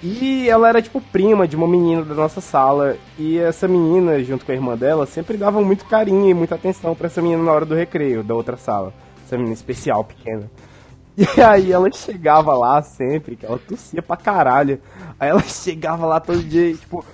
E 0.02 0.48
ela 0.48 0.68
era, 0.68 0.80
tipo, 0.82 1.00
prima 1.00 1.46
de 1.46 1.56
uma 1.56 1.66
menina 1.66 2.02
da 2.02 2.14
nossa 2.14 2.40
sala. 2.40 2.96
E 3.18 3.38
essa 3.38 3.66
menina, 3.68 4.22
junto 4.22 4.44
com 4.44 4.52
a 4.52 4.54
irmã 4.54 4.76
dela, 4.76 5.06
sempre 5.06 5.36
davam 5.36 5.64
muito 5.64 5.84
carinho 5.84 6.28
e 6.28 6.34
muita 6.34 6.54
atenção 6.56 6.94
pra 6.94 7.06
essa 7.06 7.20
menina 7.22 7.42
na 7.42 7.52
hora 7.52 7.64
do 7.64 7.74
recreio, 7.74 8.22
da 8.22 8.34
outra 8.34 8.56
sala. 8.56 8.92
Essa 9.24 9.36
menina 9.36 9.54
especial, 9.54 10.04
pequena. 10.04 10.48
E 11.18 11.40
aí 11.40 11.72
ela 11.72 11.90
chegava 11.90 12.56
lá 12.56 12.80
sempre, 12.80 13.34
que 13.34 13.44
ela 13.44 13.58
tossia 13.58 14.00
pra 14.00 14.16
caralho. 14.16 14.80
Aí 15.18 15.28
ela 15.28 15.42
chegava 15.48 16.06
lá 16.06 16.20
todo 16.20 16.38
dia, 16.38 16.70
e, 16.70 16.74
tipo. 16.74 17.04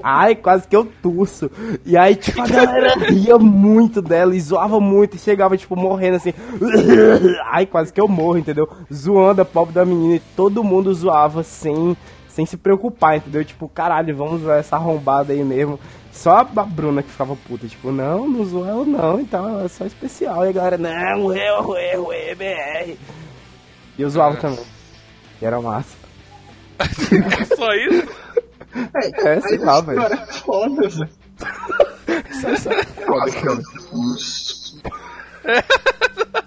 Ai, 0.00 0.36
quase 0.36 0.68
que 0.68 0.76
eu 0.76 0.86
tuço. 1.02 1.50
E 1.84 1.96
aí, 1.96 2.14
tipo, 2.14 2.40
a 2.40 2.46
galera 2.46 2.94
ria 3.10 3.36
muito 3.36 4.00
dela 4.00 4.36
e 4.36 4.40
zoava 4.40 4.78
muito. 4.78 5.16
E 5.16 5.18
chegava, 5.18 5.56
tipo, 5.56 5.74
morrendo 5.74 6.18
assim. 6.18 6.32
Ai, 7.50 7.66
quase 7.66 7.92
que 7.92 8.00
eu 8.00 8.06
morro, 8.06 8.38
entendeu? 8.38 8.68
Zoando 8.92 9.42
a 9.42 9.44
pobre 9.44 9.74
da 9.74 9.84
menina. 9.84 10.14
E 10.16 10.22
todo 10.36 10.62
mundo 10.62 10.94
zoava 10.94 11.42
sem, 11.42 11.96
sem 12.28 12.46
se 12.46 12.56
preocupar, 12.56 13.16
entendeu? 13.16 13.44
Tipo, 13.44 13.68
caralho, 13.68 14.16
vamos 14.16 14.42
zoar 14.42 14.58
essa 14.58 14.76
arrombada 14.76 15.32
aí 15.32 15.42
mesmo. 15.42 15.80
Só 16.12 16.38
a 16.38 16.44
Bruna 16.44 17.02
que 17.02 17.10
ficava 17.10 17.36
puta, 17.36 17.68
tipo, 17.68 17.92
não, 17.92 18.28
não 18.28 18.44
zoa 18.44 18.68
ela 18.68 18.84
não, 18.84 19.20
então 19.20 19.48
ela 19.48 19.64
é 19.64 19.68
só 19.68 19.86
especial. 19.86 20.44
E 20.44 20.50
a 20.50 20.52
galera, 20.52 20.76
não, 20.78 21.34
eu, 21.34 21.76
eu, 21.76 22.12
eu, 22.12 22.36
BR. 22.36 22.96
E 23.98 24.02
eu 24.02 24.10
zoava 24.10 24.36
também. 24.36 24.64
E 25.40 25.44
era 25.44 25.60
massa. 25.60 25.96
Só 27.56 27.72
isso? 27.74 28.08
É, 29.24 29.40
sei 29.40 29.58
lá, 29.58 29.80
velho. 29.80 30.00
Cara, 30.00 30.14
é 30.14 30.26
foda, 30.26 30.88
velho. 30.88 31.10
Foda, 33.06 33.30
cara. 33.32 33.60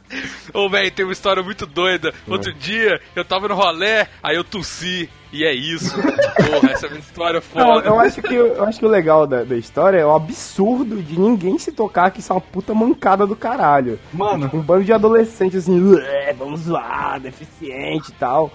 Ô, 0.54 0.70
velho, 0.70 0.92
tem 0.92 1.06
uma 1.06 1.12
história 1.14 1.42
muito 1.44 1.66
doida. 1.66 2.14
Outro 2.28 2.54
dia, 2.54 3.00
eu 3.16 3.24
tava 3.26 3.48
no 3.48 3.56
rolé, 3.56 4.08
aí 4.22 4.36
eu 4.36 4.44
tossi. 4.44 5.10
E 5.32 5.44
é 5.44 5.52
isso. 5.54 5.96
Porra, 5.96 6.72
essa 6.74 6.86
é 6.86 6.90
uma 6.90 7.00
história 7.00 7.42
Não, 7.56 7.66
foda. 7.74 7.88
eu 7.88 8.00
acho 8.00 8.22
que, 8.22 8.36
eu 8.36 8.64
acho 8.64 8.78
que 8.80 8.86
o 8.86 8.90
legal 8.90 9.26
da, 9.26 9.44
da 9.44 9.56
história 9.58 9.98
é 9.98 10.06
o 10.06 10.14
absurdo 10.16 11.02
de 11.02 11.20
ninguém 11.20 11.58
se 11.58 11.72
tocar 11.72 12.12
que 12.12 12.20
isso 12.20 12.32
é 12.32 12.36
uma 12.36 12.42
puta 12.42 12.72
mancada 12.76 13.26
do 13.26 13.36
caralho. 13.36 14.00
Mano, 14.14 14.48
Um 14.54 14.62
bando 14.62 14.84
de 14.84 14.94
adolescentes 14.94 15.64
assim, 15.64 15.82
"Ué, 15.96 16.34
vamos 16.38 16.62
zoar, 16.62 17.20
deficiente 17.20 18.12
e 18.12 18.14
tal. 18.14 18.54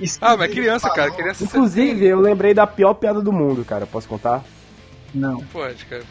isso 0.00 0.18
Ah, 0.20 0.36
mas 0.36 0.48
que 0.50 0.56
criança, 0.56 0.90
cara, 0.90 1.10
criança 1.12 1.44
Inclusive, 1.44 2.04
eu 2.04 2.20
lembrei 2.20 2.52
da 2.52 2.66
pior 2.66 2.94
piada 2.94 3.20
do 3.22 3.32
mundo, 3.32 3.64
cara. 3.64 3.86
Posso 3.86 4.08
contar? 4.08 4.42
Não. 5.14 5.38
Pode, 5.52 5.84
cara. 5.84 6.02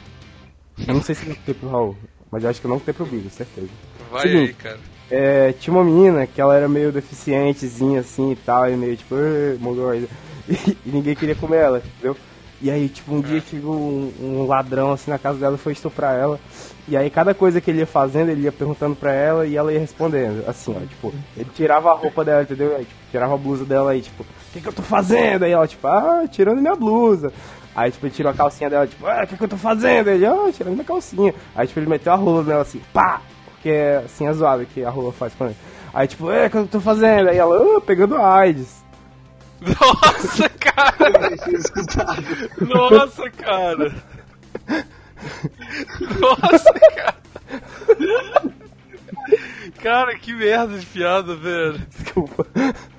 Eu 0.87 0.93
não 0.93 1.01
sei 1.01 1.15
se 1.15 1.25
ter 1.45 1.53
pro 1.53 1.69
Raul, 1.69 1.97
mas 2.31 2.43
eu 2.45 2.49
acho 2.49 2.61
que 2.61 2.67
não 2.67 2.79
tem 2.79 2.93
pro 2.93 3.05
Bigo, 3.05 3.29
certeza. 3.29 3.67
Vai 4.15 4.27
Seguinte. 4.29 4.47
aí, 4.47 4.53
cara. 4.53 4.79
É, 5.11 5.53
tinha 5.53 5.73
uma 5.75 5.83
menina 5.83 6.25
que 6.25 6.41
ela 6.41 6.55
era 6.55 6.67
meio 6.67 6.91
deficientezinha 6.91 7.99
assim 7.99 8.31
e 8.31 8.35
tal, 8.35 8.69
e 8.69 8.75
meio 8.75 8.97
tipo, 8.97 9.15
"Ê, 9.15 9.55
mongoloide", 9.59 10.09
e, 10.49 10.53
e 10.85 10.89
ninguém 10.89 11.15
queria 11.15 11.35
comer 11.35 11.57
ela, 11.57 11.77
entendeu? 11.77 12.17
E 12.61 12.71
aí, 12.71 12.87
tipo, 12.87 13.13
um 13.13 13.21
dia 13.21 13.41
chegou 13.41 13.75
um, 13.75 14.13
um 14.21 14.47
ladrão 14.47 14.93
assim 14.93 15.11
na 15.11 15.19
casa 15.19 15.37
dela 15.37 15.55
e 15.55 15.59
foi 15.59 15.73
estuprar 15.73 16.15
ela. 16.15 16.39
E 16.87 16.95
aí, 16.95 17.09
cada 17.09 17.33
coisa 17.33 17.59
que 17.59 17.69
ele 17.69 17.79
ia 17.79 17.85
fazendo, 17.85 18.29
ele 18.29 18.43
ia 18.43 18.51
perguntando 18.51 18.95
pra 18.95 19.11
ela 19.11 19.45
e 19.45 19.57
ela 19.57 19.73
ia 19.73 19.79
respondendo. 19.79 20.47
Assim, 20.47 20.73
ó, 20.75 20.79
tipo, 20.79 21.13
ele 21.35 21.49
tirava 21.53 21.91
a 21.91 21.93
roupa 21.93 22.23
dela, 22.23 22.43
entendeu? 22.43 22.75
Aí, 22.75 22.85
tipo, 22.85 22.99
tirava 23.11 23.33
a 23.35 23.37
blusa 23.37 23.65
dela 23.65 23.91
aí, 23.91 24.01
tipo, 24.01 24.23
o 24.23 24.25
que, 24.53 24.61
que 24.61 24.67
eu 24.69 24.73
tô 24.73 24.81
fazendo? 24.81 25.43
Aí 25.43 25.51
ela, 25.51 25.67
tipo, 25.67 25.85
ah, 25.85 26.23
tirando 26.31 26.61
minha 26.61 26.75
blusa. 26.75 27.31
Aí, 27.75 27.91
tipo, 27.91 28.05
ele 28.05 28.13
tirou 28.15 28.31
a 28.31 28.35
calcinha 28.35 28.69
dela, 28.69 28.87
tipo, 28.87 29.05
ah, 29.05 29.23
o 29.23 29.27
que, 29.27 29.37
que 29.37 29.43
eu 29.43 29.49
tô 29.49 29.57
fazendo? 29.57 30.09
Ele, 30.09 30.25
ah, 30.25 30.49
tirando 30.53 30.73
minha 30.73 30.85
calcinha. 30.85 31.35
Aí, 31.53 31.67
tipo, 31.67 31.79
ele 31.79 31.89
meteu 31.89 32.13
a 32.13 32.15
rola 32.15 32.41
nela 32.41 32.61
assim, 32.61 32.81
pá! 32.93 33.21
Porque 33.65 33.75
é 33.75 33.97
assim 33.97 34.27
é 34.27 34.31
zoado 34.31 34.63
que 34.67 34.83
a 34.83 34.91
rola 34.91 35.11
faz 35.11 35.33
com 35.33 35.47
ele. 35.47 35.55
Aí, 35.91 36.07
tipo, 36.07 36.29
é, 36.29 36.45
o 36.45 36.49
que 36.51 36.57
eu 36.57 36.67
tô 36.67 36.79
fazendo? 36.79 37.29
Aí 37.29 37.37
ela, 37.37 37.77
ah, 37.77 37.81
pegando 37.81 38.15
AIDS. 38.15 38.85
Nossa, 39.59 40.47
cara! 40.49 41.31
Nossa, 42.61 43.27
cara! 43.31 43.95
Nossa, 46.19 46.73
cara! 46.95 47.15
Cara, 49.81 50.19
que 50.19 50.31
merda 50.31 50.77
de 50.77 50.85
piada, 50.85 51.35
velho. 51.35 51.79
Desculpa. 51.89 52.45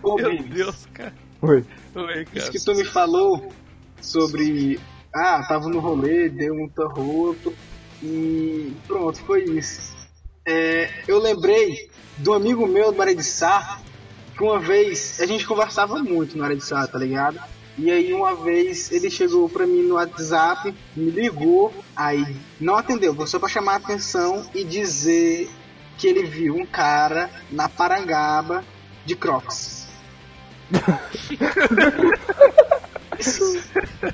Ô, 0.03 0.17
Meu 0.17 0.25
Briggs, 0.31 0.49
Deus, 0.49 0.89
cara. 0.93 1.15
Oi. 1.43 1.65
Oi, 1.95 2.23
Isso 2.35 2.47
cara. 2.47 2.51
que 2.51 2.65
tu 2.65 2.75
me 2.75 2.85
falou 2.85 3.53
sobre. 4.01 4.81
Ah, 5.15 5.45
tava 5.47 5.69
no 5.69 5.79
rolê, 5.79 6.29
deu 6.29 6.55
um 6.55 6.69
tarroto 6.69 7.55
e 8.03 8.75
pronto, 8.89 9.21
foi 9.21 9.45
isso. 9.45 9.96
É, 10.47 10.89
eu 11.09 11.19
lembrei 11.19 11.91
do 12.19 12.33
amigo 12.33 12.69
meu 12.69 12.93
do 12.93 13.03
Área 13.03 13.17
de 13.17 13.25
Sá, 13.25 13.81
que 14.37 14.45
uma 14.45 14.61
vez 14.61 15.21
a 15.21 15.27
gente 15.27 15.45
conversava 15.45 15.99
muito 15.99 16.39
no 16.39 16.45
Área 16.45 16.55
de 16.55 16.65
Sá, 16.65 16.87
tá 16.87 16.97
ligado? 16.97 17.41
E 17.77 17.91
aí 17.91 18.13
uma 18.13 18.35
vez 18.35 18.93
ele 18.93 19.11
chegou 19.11 19.49
pra 19.49 19.67
mim 19.67 19.83
no 19.83 19.97
WhatsApp, 19.97 20.73
me 20.95 21.11
ligou, 21.11 21.75
aí 21.97 22.37
não 22.61 22.77
atendeu, 22.77 23.13
foi 23.15 23.27
só 23.27 23.41
pra 23.41 23.49
chamar 23.49 23.73
a 23.73 23.77
atenção 23.77 24.49
e 24.55 24.63
dizer 24.63 25.51
que 25.99 26.07
ele 26.07 26.23
viu 26.23 26.55
um 26.55 26.65
cara 26.65 27.29
na 27.51 27.69
Parangaba 27.69 28.65
de 29.05 29.17
Crocs. 29.17 29.87
Isso 33.19 33.61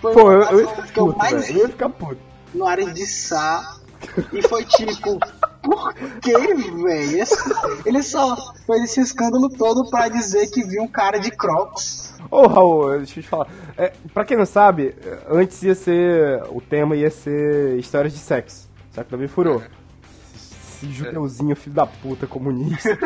foi 0.00 0.12
Pô, 0.12 0.32
eu, 0.32 0.42
eu 0.42 0.60
eu 0.60 0.68
puto, 0.94 1.18
mais 1.18 1.46
velho. 1.46 1.58
Eu 1.58 1.62
ia 1.64 1.68
ficar 1.68 1.88
puto. 1.88 2.20
no 2.54 2.66
área 2.66 2.90
de 2.90 3.06
Sá. 3.06 3.76
E 4.32 4.42
foi 4.42 4.64
tipo, 4.64 5.18
por 5.62 5.94
que, 6.20 6.32
velho? 6.32 7.24
Ele 7.86 8.02
só 8.02 8.36
fez 8.66 8.84
esse 8.84 9.00
escândalo 9.00 9.48
todo 9.48 9.88
pra 9.90 10.08
dizer 10.08 10.50
que 10.50 10.64
viu 10.64 10.82
um 10.82 10.88
cara 10.88 11.18
de 11.18 11.30
Crocs. 11.30 12.14
Ô, 12.30 12.46
Raul, 12.46 12.98
deixa 12.98 13.20
eu 13.20 13.22
te 13.22 13.28
falar. 13.28 13.46
É, 13.76 13.92
pra 14.12 14.24
quem 14.24 14.36
não 14.36 14.46
sabe, 14.46 14.94
antes 15.28 15.62
ia 15.62 15.74
ser. 15.74 16.42
O 16.50 16.60
tema 16.60 16.96
ia 16.96 17.10
ser 17.10 17.78
histórias 17.78 18.12
de 18.12 18.18
sexo. 18.18 18.68
Só 18.90 19.02
que 19.02 19.10
também 19.10 19.28
furou. 19.28 19.62
Esse 20.34 20.90
judeuzinho, 20.90 21.54
filho 21.54 21.74
da 21.74 21.86
puta, 21.86 22.26
comunista. 22.26 22.98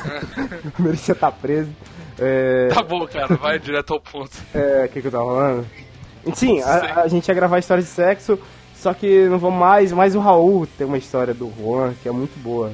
Merecia 0.78 1.12
estar 1.12 1.32
preso. 1.32 1.70
É. 2.18 2.68
Tá 2.68 2.82
bom, 2.82 3.06
cara, 3.06 3.34
vai 3.36 3.58
direto 3.58 3.94
ao 3.94 4.00
ponto. 4.00 4.36
É, 4.54 4.84
o 4.84 4.88
que, 4.88 5.00
que 5.00 5.08
eu 5.08 5.12
tava 5.12 5.24
falando? 5.24 5.66
Sim, 6.34 6.60
a, 6.62 7.02
a 7.02 7.08
gente 7.08 7.28
ia 7.28 7.34
gravar 7.34 7.58
histórias 7.58 7.86
de 7.86 7.92
sexo, 7.92 8.38
só 8.84 8.92
que 8.92 9.26
não 9.30 9.38
vamos 9.38 9.58
mais, 9.58 9.92
mas 9.92 10.14
o 10.14 10.20
Raul 10.20 10.66
tem 10.66 10.86
uma 10.86 10.98
história 10.98 11.32
do 11.32 11.50
Juan 11.58 11.94
que 12.02 12.06
é 12.06 12.12
muito 12.12 12.38
boa. 12.42 12.70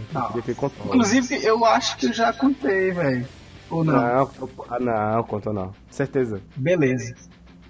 que. 0.80 0.88
Inclusive, 0.88 1.44
eu 1.44 1.64
acho 1.64 1.96
que 1.98 2.06
eu 2.06 2.12
já 2.12 2.32
contei, 2.32 2.90
velho. 2.90 3.28
Ou 3.70 3.84
não? 3.84 3.94
Não, 3.94 4.30
ah, 4.68 4.80
não, 4.80 5.22
contou 5.22 5.52
não. 5.52 5.72
Certeza. 5.88 6.42
Beleza. 6.56 7.14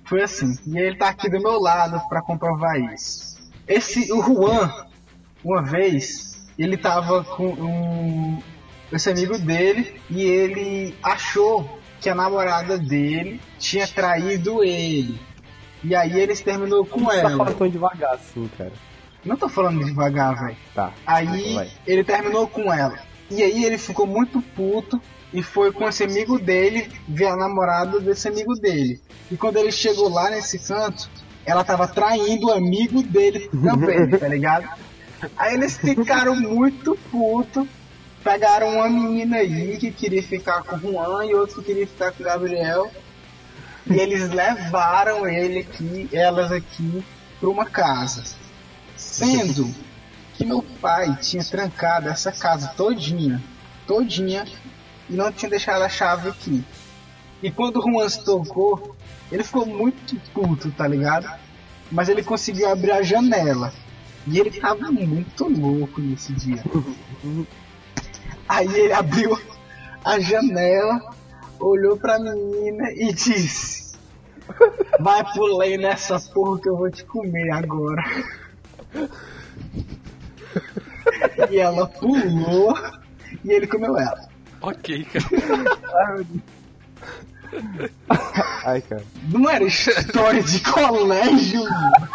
Foi 0.07 0.23
assim. 0.23 0.57
E 0.67 0.79
ele 0.79 0.97
tá 0.97 1.11
aqui 1.11 1.29
do 1.29 1.39
meu 1.39 1.61
lado 1.61 2.01
pra 2.09 2.23
comprovar 2.23 2.81
isso. 2.95 3.39
Esse, 3.69 4.11
o 4.11 4.23
Juan, 4.23 4.73
uma 5.45 5.61
vez, 5.61 6.49
ele 6.59 6.79
tava 6.79 7.23
com 7.23 7.47
um, 7.47 8.43
esse 8.91 9.11
amigo 9.11 9.39
dele 9.39 10.01
e 10.09 10.23
ele 10.23 10.95
achou 11.03 11.79
que 12.01 12.09
a 12.09 12.15
namorada 12.15 12.79
dele 12.79 13.39
tinha 13.59 13.87
traído 13.87 14.65
ele. 14.65 15.21
E 15.83 15.95
aí 15.95 16.19
eles 16.21 16.41
terminou 16.41 16.85
com 16.85 17.01
Você 17.05 17.23
tá 17.23 17.29
ela. 17.29 17.37
falando 17.37 17.57
tão 17.57 17.69
devagar 17.69 18.15
assim, 18.15 18.51
cara. 18.57 18.73
Não 19.25 19.37
tô 19.37 19.49
falando 19.49 19.85
devagar, 19.85 20.35
velho. 20.39 20.57
Tá. 20.75 20.93
Aí 21.07 21.55
Vai. 21.55 21.71
ele 21.87 22.05
terminou 22.05 22.47
com 22.47 22.73
ela. 22.73 22.99
E 23.31 23.43
aí 23.43 23.65
ele 23.65 23.79
ficou 23.79 24.07
muito 24.07 24.41
puto 24.43 25.01
e 25.33 25.43
foi 25.43 25.73
com 25.73 25.89
esse 25.89 26.03
amigo 26.03 26.39
dele 26.39 26.91
ver 27.07 27.27
a 27.27 27.37
namorada 27.37 28.01
desse 28.01 28.29
amigo 28.29 28.55
dele. 28.55 29.01
E 29.31 29.37
quando 29.37 29.57
ele 29.59 29.71
chegou 29.71 30.09
lá 30.09 30.31
nesse 30.31 30.59
canto, 30.59 31.09
ela 31.45 31.63
tava 31.63 31.87
traindo 31.87 32.49
o 32.49 32.53
amigo 32.53 33.03
dele 33.03 33.49
também, 33.63 34.09
tá 34.11 34.29
ligado? 34.29 34.69
Aí 35.37 35.55
eles 35.55 35.77
ficaram 35.77 36.35
muito 36.35 36.97
puto. 37.11 37.69
Pegaram 38.25 38.69
uma 38.75 38.89
menina 38.89 39.37
aí 39.37 39.79
que 39.79 39.91
queria 39.91 40.23
ficar 40.23 40.63
com 40.63 40.77
o 40.77 40.79
Juan 40.79 41.25
e 41.25 41.35
outro 41.35 41.61
que 41.63 41.67
queria 41.69 41.87
ficar 41.87 42.13
com 42.13 42.23
o 42.23 42.27
Gabriel. 42.27 42.91
E 43.87 43.95
eles 43.95 44.31
levaram 44.31 45.29
ele 45.29 45.61
aqui, 45.61 46.09
elas 46.13 46.53
aqui, 46.53 47.05
pra 47.39 47.49
uma 47.49 47.65
casa. 47.65 48.25
Sendo 48.97 49.73
que 50.35 50.45
meu 50.45 50.63
pai 50.63 51.17
tinha 51.21 51.45
trancado 51.45 52.09
essa 52.09 52.31
casa 52.33 52.69
todinha, 52.77 53.43
todinha, 53.87 54.47
e 55.09 55.15
não 55.15 55.33
tinha 55.33 55.51
deixado 55.51 55.83
a 55.83 55.89
chave 55.89 56.29
aqui. 56.29 56.65
E 57.43 57.51
quando 57.51 57.79
o 57.79 57.83
Juan 57.83 58.09
se 58.09 58.25
tocou, 58.25 58.95
ele 59.33 59.43
ficou 59.43 59.67
muito 59.67 60.17
puto, 60.33 60.71
tá 60.73 60.87
ligado? 60.87 61.29
Mas 61.91 62.09
ele 62.09 62.23
conseguiu 62.23 62.69
abrir 62.69 62.93
a 62.93 63.03
janela. 63.03 63.73
E 64.27 64.39
ele 64.39 64.51
tava 64.51 64.91
muito 64.93 65.49
louco 65.49 66.01
nesse 66.01 66.33
dia. 66.35 66.63
Aí 68.49 68.67
ele 68.67 68.93
abriu 68.93 69.41
a 70.05 70.19
janela, 70.19 71.15
olhou 71.61 71.97
pra 71.97 72.19
menina 72.19 72.91
e 72.93 73.13
disse: 73.13 73.95
Vai 74.99 75.25
pulei 75.33 75.77
nessa 75.79 76.19
porra 76.19 76.61
que 76.61 76.69
eu 76.69 76.77
vou 76.77 76.91
te 76.91 77.05
comer 77.05 77.51
agora. 77.51 78.03
E 81.51 81.59
ela 81.59 81.87
pulou 81.87 82.77
e 83.45 83.53
ele 83.53 83.67
comeu 83.67 83.97
ela. 83.97 84.29
Ok, 84.61 85.05
cara. 85.05 85.25
Ai, 88.65 88.81
cara. 88.83 89.05
Não 89.29 89.49
era 89.49 89.65
história 89.65 90.43
de 90.43 90.61
colégio, 90.61 91.63
mano. 91.65 92.09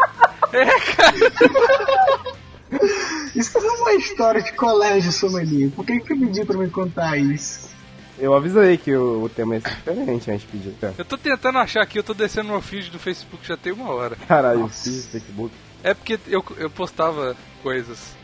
Isso 3.35 3.59
não 3.59 3.75
é 3.75 3.79
uma 3.81 3.93
história 3.93 4.41
de 4.41 4.53
colégio, 4.53 5.11
sommelier. 5.11 5.69
Por 5.71 5.85
que 5.85 5.99
que 5.99 6.15
pediu 6.15 6.45
pra 6.45 6.57
me 6.57 6.69
contar 6.69 7.17
isso? 7.17 7.74
Eu 8.17 8.33
avisei 8.33 8.77
que 8.77 8.95
o, 8.95 9.23
o 9.23 9.29
tema 9.29 9.55
ia 9.55 9.61
ser 9.61 9.75
diferente 9.75 10.31
antes 10.31 10.41
de 10.41 10.47
pedir, 10.47 10.73
cara. 10.79 10.93
Eu 10.97 11.03
tô 11.05 11.17
tentando 11.17 11.57
achar 11.57 11.81
aqui, 11.81 11.99
eu 11.99 12.03
tô 12.03 12.13
descendo 12.13 12.53
no 12.53 12.61
feed 12.61 12.89
do 12.89 12.97
Facebook 12.99 13.45
já 13.45 13.57
tem 13.57 13.73
uma 13.73 13.89
hora. 13.89 14.15
Caralho, 14.27 14.61
eu 14.61 14.67
fiz 14.69 15.05
Facebook. 15.07 15.53
É 15.83 15.93
porque 15.93 16.17
eu, 16.27 16.43
eu 16.57 16.69
postava 16.69 17.35
coisas. 17.61 18.15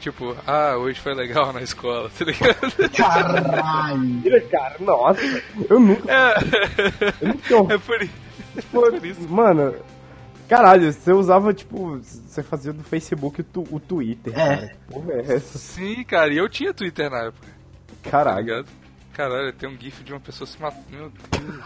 Tipo, 0.00 0.36
ah, 0.46 0.76
hoje 0.76 1.00
foi 1.00 1.14
legal 1.14 1.52
na 1.52 1.62
escola, 1.62 2.10
tá 2.16 2.24
ligado? 2.26 2.90
Caralho. 2.94 4.48
Cara, 4.50 4.76
nossa. 4.80 5.42
Eu 5.68 5.80
nunca. 5.80 6.12
É, 6.12 6.34
Eu 7.20 7.28
nunca 7.58 7.74
é 7.74 7.78
por, 7.78 8.02
i- 8.02 8.10
é 8.56 8.62
por 8.70 9.04
isso. 9.06 9.28
Mano, 9.28 9.74
caralho, 10.48 10.92
você 10.92 11.10
usava, 11.12 11.52
tipo, 11.54 11.98
você 12.02 12.42
fazia 12.42 12.72
do 12.72 12.84
Facebook 12.84 13.40
o, 13.40 13.44
tu- 13.44 13.66
o 13.70 13.80
Twitter, 13.80 14.32
É. 14.32 14.36
cara. 14.36 14.66
Que 14.68 14.92
Porra, 14.94 15.12
é 15.14 15.20
essa? 15.36 15.58
Sim, 15.58 16.04
cara, 16.04 16.32
e 16.32 16.36
eu 16.36 16.48
tinha 16.48 16.74
Twitter 16.74 17.10
na 17.10 17.24
época, 17.24 17.46
tá 18.02 18.10
Caralho. 18.10 18.40
ligado? 18.40 18.66
Caralho, 19.14 19.52
tem 19.52 19.68
um 19.68 19.78
gif 19.78 20.02
de 20.02 20.12
uma 20.12 20.20
pessoa 20.20 20.46
se 20.46 20.60
matando. 20.60 20.84
Meu 20.90 21.10
Deus. 21.10 21.64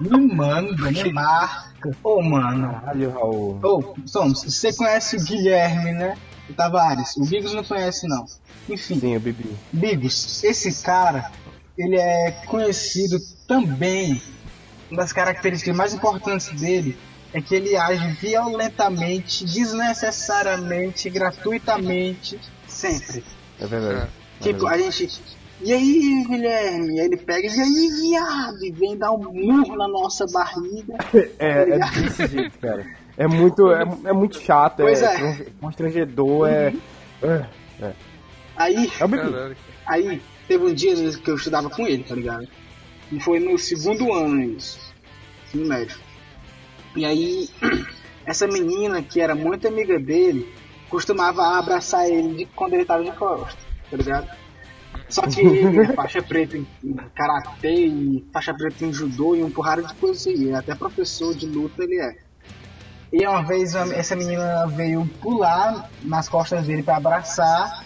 Me 0.00 0.34
manda, 0.34 0.90
me 0.90 1.12
marca. 1.12 1.96
Ô, 2.02 2.20
mano. 2.20 2.72
Caralho, 2.80 3.10
Raul. 3.12 3.60
Ô, 3.62 3.94
Somos, 4.06 4.42
você 4.42 4.72
conhece 4.72 5.16
o 5.16 5.24
Guilherme, 5.24 5.92
né? 5.92 6.18
O 6.50 6.52
Tavares. 6.52 7.16
O 7.16 7.24
Bigos 7.24 7.54
não 7.54 7.62
conhece, 7.62 8.08
não. 8.08 8.26
Enfim. 8.68 8.98
Sim, 8.98 9.14
eu 9.14 9.20
bebi. 9.20 9.56
Bigos, 9.72 10.42
esse 10.42 10.82
cara, 10.82 11.30
ele 11.78 11.96
é 11.96 12.32
conhecido 12.46 13.18
também. 13.46 14.20
Uma 14.90 15.02
das 15.02 15.12
características 15.12 15.74
mais 15.76 15.94
importantes 15.94 16.48
dele 16.60 16.98
é 17.32 17.40
que 17.40 17.54
ele 17.54 17.76
age 17.76 18.06
violentamente, 18.20 19.44
desnecessariamente, 19.44 21.08
gratuitamente, 21.08 22.38
sempre. 22.66 23.24
É 23.60 23.66
verdade. 23.66 24.08
É 24.40 24.42
Tipo, 24.42 24.66
a 24.66 24.70
verdade. 24.72 24.90
gente. 24.96 25.22
E 25.60 25.72
aí, 25.72 26.24
Guilherme? 26.28 27.00
Aí 27.00 27.06
ele 27.06 27.16
pega 27.16 27.46
e 27.46 27.60
aí, 27.60 27.88
viado? 28.10 28.64
E 28.64 28.72
vem 28.72 28.96
dar 28.96 29.12
um 29.12 29.18
murro 29.32 29.76
na 29.76 29.88
nossa 29.88 30.26
barriga. 30.32 30.94
É, 31.38 31.70
é 31.70 31.78
desse 31.78 32.26
jeito, 32.26 32.58
cara. 32.58 32.84
É 33.16 33.28
muito, 33.28 33.70
é, 33.72 33.82
é 34.06 34.12
muito 34.12 34.40
chato, 34.40 34.78
Pois 34.78 35.00
é, 35.00 35.14
é. 35.14 35.18
constr- 35.20 35.50
constrangedor, 35.60 36.48
é, 36.48 36.74
é. 37.22 37.46
É, 37.80 37.92
Aí, 38.56 38.86
é. 38.86 39.08
Caralho. 39.08 39.56
Aí 39.86 40.22
teve 40.48 40.64
um 40.64 40.74
dia 40.74 40.94
que 41.12 41.30
eu 41.30 41.36
estudava 41.36 41.70
com 41.70 41.86
ele, 41.86 42.02
tá 42.02 42.14
ligado? 42.14 42.46
E 43.12 43.20
foi 43.20 43.38
no 43.38 43.56
segundo 43.56 44.12
ano 44.12 44.42
isso. 44.42 44.78
Ensino 45.46 45.68
médio. 45.68 45.96
E 46.96 47.04
aí, 47.04 47.48
essa 48.26 48.46
menina 48.48 49.00
que 49.02 49.20
era 49.20 49.34
muito 49.34 49.68
amiga 49.68 49.98
dele, 49.98 50.52
costumava 50.88 51.56
abraçar 51.58 52.08
ele 52.08 52.34
de, 52.34 52.46
quando 52.46 52.74
ele 52.74 52.84
tava 52.84 53.04
de 53.04 53.12
costas, 53.12 53.56
tá 53.90 53.96
ligado? 53.96 54.28
Só 55.08 55.22
que 55.22 55.42
faixa 55.94 56.22
preta 56.22 56.56
em, 56.56 56.66
em 56.82 56.94
karatê 57.14 57.86
e 57.86 58.24
faixa 58.32 58.54
preta 58.54 58.84
em 58.84 58.92
judô 58.92 59.34
e 59.36 59.42
um 59.42 59.50
porrada 59.50 59.82
de 59.82 59.94
coisa 59.94 60.14
assim. 60.18 60.52
Até 60.52 60.74
professor 60.74 61.34
de 61.34 61.46
luta 61.46 61.82
ele 61.82 62.00
é. 62.00 62.16
E 63.12 63.26
uma 63.26 63.44
vez 63.44 63.74
essa 63.74 64.16
menina 64.16 64.66
veio 64.66 65.06
pular 65.20 65.88
nas 66.02 66.28
costas 66.28 66.66
dele 66.66 66.82
pra 66.82 66.96
abraçar. 66.96 67.84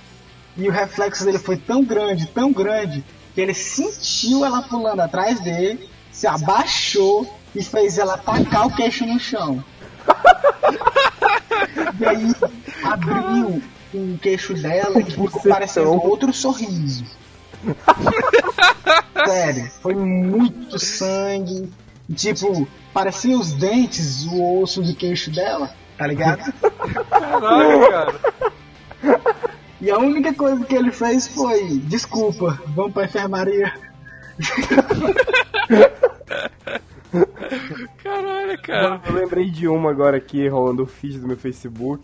E 0.57 0.69
o 0.69 0.73
reflexo 0.73 1.25
dele 1.25 1.39
foi 1.39 1.57
tão 1.57 1.85
grande, 1.85 2.27
tão 2.27 2.53
grande, 2.53 3.05
que 3.35 3.41
ele 3.41 3.55
sentiu 3.55 4.45
ela 4.45 4.63
pulando 4.63 5.01
atrás 5.01 5.39
dele, 5.39 5.89
se 6.11 6.27
abaixou 6.27 7.33
e 7.55 7.63
fez 7.63 7.99
ela 7.99 8.19
tacar 8.19 8.67
o 8.67 8.75
queixo 8.75 9.07
no 9.07 9.21
chão. 9.21 9.63
e 12.01 12.05
aí 12.07 12.35
abriu 12.83 13.63
o 13.95 14.19
queixo 14.19 14.55
dela 14.55 15.01
e 15.01 15.05
ficou 15.05 15.31
parecendo 15.43 15.91
outro 15.91 16.33
sorriso. 16.33 17.05
Sério, 19.27 19.71
foi 19.83 19.95
muito 19.95 20.79
sangue. 20.79 21.71
Tipo, 22.15 22.67
parecia 22.93 23.37
os 23.39 23.53
dentes, 23.53 24.25
o 24.27 24.61
osso 24.61 24.83
do 24.83 24.95
queixo 24.95 25.31
dela, 25.31 25.71
tá 25.97 26.07
ligado? 26.07 26.53
Caralho, 27.11 27.91
cara. 27.91 28.15
E 29.81 29.91
a 29.91 29.99
única 29.99 30.35
coisa 30.35 30.65
que 30.65 30.75
ele 30.75 30.91
fez 30.91 31.29
foi: 31.29 31.79
desculpa, 31.79 32.61
vamos 32.69 32.93
pra 32.93 33.05
enfermaria. 33.05 33.73
Caralho, 38.03 38.63
cara. 38.63 39.01
Eu 39.07 39.15
lembrei 39.15 39.51
de 39.51 39.69
uma 39.69 39.91
agora 39.91 40.17
aqui, 40.17 40.49
rolando 40.49 40.83
o 40.83 40.87
feed 40.87 41.19
do 41.19 41.27
meu 41.27 41.37
Facebook, 41.37 42.03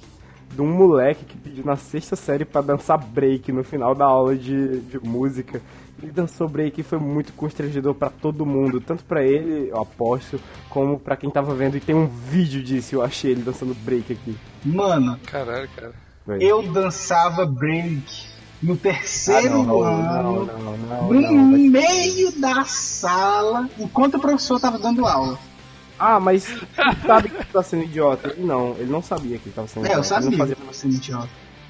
de 0.55 0.63
um 0.63 0.67
moleque 0.73 1.25
que 1.25 1.37
pediu 1.37 1.65
na 1.65 1.77
sexta 1.77 2.15
série 2.17 2.45
pra 2.45 2.61
dançar 2.61 2.99
break 2.99 3.51
no 3.53 3.65
final 3.65 3.95
da 3.95 4.05
aula 4.05 4.37
de, 4.37 4.81
de 4.81 4.99
música. 5.03 5.61
Ele 6.03 6.13
dançou 6.13 6.49
break 6.49 6.81
e 6.81 6.85
foi 6.85 6.99
muito 6.99 7.33
constrangedor 7.33 7.95
pra 7.95 8.11
todo 8.11 8.45
mundo, 8.45 8.81
tanto 8.81 9.05
pra 9.05 9.23
ele, 9.23 9.71
eu 9.71 9.81
aposto, 9.81 10.41
como 10.69 10.99
pra 10.99 11.17
quem 11.17 11.31
tava 11.31 11.55
vendo. 11.55 11.77
E 11.77 11.81
tem 11.81 11.95
um 11.95 12.07
vídeo 12.07 12.63
disso, 12.63 12.97
eu 12.97 13.03
achei 13.03 13.31
ele 13.33 13.43
dançando 13.43 13.75
break 13.75 14.13
aqui. 14.13 14.37
Mano, 14.65 15.19
Caralho, 15.27 15.69
cara. 15.75 15.93
eu 16.41 16.63
dançava 16.63 17.47
break 17.47 18.03
no 18.63 18.75
Ah, 18.75 18.77
terceiro 18.83 19.51
não, 19.59 19.65
não, 19.65 19.83
ano, 19.83 20.03
não, 20.03 20.47
não, 20.57 20.77
não, 20.77 21.13
no 21.13 21.21
não, 21.21 21.51
vai- 21.51 21.61
meio 21.61 22.33
da 22.41 22.65
sala, 22.65 23.69
enquanto 23.79 24.17
o 24.17 24.21
professor 24.21 24.61
tava 24.61 24.79
dando 24.79 25.07
aula. 25.07 25.39
Ah, 25.99 26.19
mas 26.19 26.45
tu 26.45 26.67
sabe 27.07 27.29
que 27.29 27.37
tu 27.47 27.53
tá 27.53 27.63
sendo 27.63 27.85
idiota. 27.85 28.29
Ele 28.37 28.45
não, 28.47 28.73
ele 28.79 28.91
não 28.91 29.03
sabia 29.03 29.39
que 29.39 29.49
ele 29.49 29.55
tava 29.55 29.69
sendo 29.69 29.87
É, 29.87 29.95
eu 29.95 30.01
idiota. 30.01 30.07
Ele 30.07 30.09
sabia 30.09 30.25
não 30.25 30.31
que 30.33 30.37
fazia 30.39 30.53
eu 30.55 30.59
tava 30.61 30.73
sendo 30.75 30.95
idiota. 30.95 31.29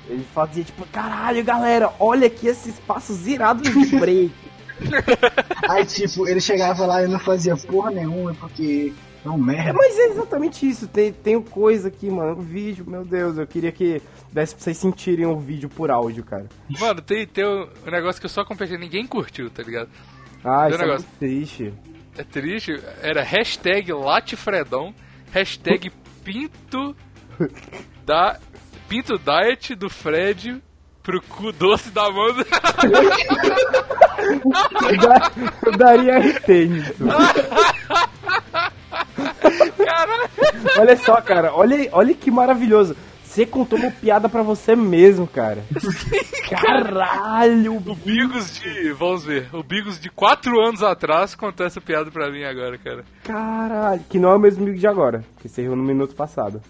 Ele 0.09 0.27
fazia 0.35 0.65
tipo, 0.65 0.87
caralho, 0.87 1.45
galera, 1.45 1.93
olha 1.99 2.27
aqui 2.27 2.47
esses 2.47 2.79
passos 2.81 3.27
irados 3.27 3.63
de 3.71 3.97
break. 3.97 4.33
Aí, 5.69 5.85
tipo, 5.87 6.27
ele 6.29 6.41
chegava 6.41 6.85
lá 6.87 7.03
e 7.03 7.09
não 7.09 7.19
fazia 7.19 7.57
porra 7.57 7.91
nenhuma, 7.91 8.35
porque 8.35 8.93
é 9.25 9.29
um 9.31 9.35
É, 9.35 9.39
merda. 9.39 9.73
mas 9.73 9.97
é 9.99 10.07
exatamente 10.09 10.69
isso. 10.69 10.87
Tem, 10.89 11.13
tem 11.13 11.41
coisa 11.41 11.89
aqui, 11.89 12.11
mano. 12.11 12.33
O 12.39 12.43
vídeo, 12.43 12.85
meu 12.87 13.05
Deus, 13.05 13.39
eu 13.39 13.47
queria 13.47 13.73
que 13.73 14.03
desse 14.33 14.55
pra 14.55 14.65
vocês 14.65 14.77
sentirem 14.77 15.27
o 15.27 15.39
vídeo 15.39 15.69
por 15.69 15.91
áudio, 15.91 16.25
cara. 16.25 16.47
Mano, 16.81 17.01
tem, 17.01 17.27
tem 17.27 17.47
um 17.47 17.67
negócio 17.91 18.21
que 18.21 18.27
eu 18.27 18.31
só 18.31 18.45
compartilhei, 18.45 18.81
ninguém 18.83 19.07
curtiu, 19.07 19.49
tá 19.49 19.63
ligado? 19.63 19.89
Ah, 20.45 20.65
Tem 20.67 20.75
isso 20.75 20.83
é 20.83 20.87
negócio. 20.87 21.07
muito 21.09 21.19
triste. 21.19 21.73
É 22.17 22.23
triste. 22.25 22.81
Era 23.03 23.23
hashtag 23.23 23.93
Latifredão, 23.93 24.95
hashtag 25.33 25.91
Pinto 26.25 26.97
da 28.05 28.39
Pinto 28.89 29.19
Diet 29.19 29.75
do 29.75 29.91
Fred 29.91 30.63
pro 31.03 31.21
cu 31.23 31.51
doce 31.53 31.91
da. 31.91 32.05
Eu, 32.07 32.35
da- 34.99 35.33
eu 35.67 35.73
daria 35.77 36.19
RT 36.19 36.49
nisso. 36.69 36.95
Caralho. 39.85 40.31
Olha 40.79 40.97
só, 40.97 41.21
cara, 41.21 41.53
olha, 41.55 41.89
olha 41.93 42.15
que 42.15 42.31
maravilhoso. 42.31 42.97
Você 43.35 43.45
contou 43.45 43.77
uma 43.79 43.91
piada 43.91 44.29
pra 44.29 44.43
você 44.43 44.77
mesmo, 44.77 45.27
cara. 45.29 45.65
Caralho, 46.49 47.77
O 47.77 47.95
Bigos 47.97 48.61
de. 48.61 48.93
Vamos 48.93 49.25
ver. 49.25 49.49
O 49.53 49.63
Bigos 49.63 49.99
de 49.99 50.09
4 50.09 50.61
anos 50.61 50.83
atrás 50.83 51.35
contou 51.35 51.67
essa 51.67 51.81
piada 51.81 52.11
pra 52.11 52.31
mim 52.31 52.45
agora, 52.45 52.79
cara. 52.79 53.05
caralho. 53.25 54.01
Que 54.09 54.19
não 54.19 54.31
é 54.31 54.37
o 54.37 54.39
mesmo 54.39 54.63
amigo 54.63 54.79
de 54.79 54.87
agora, 54.87 55.25
que 55.41 55.49
você 55.49 55.63
riu 55.63 55.75
no 55.75 55.83
minuto 55.83 56.15
passado. 56.15 56.63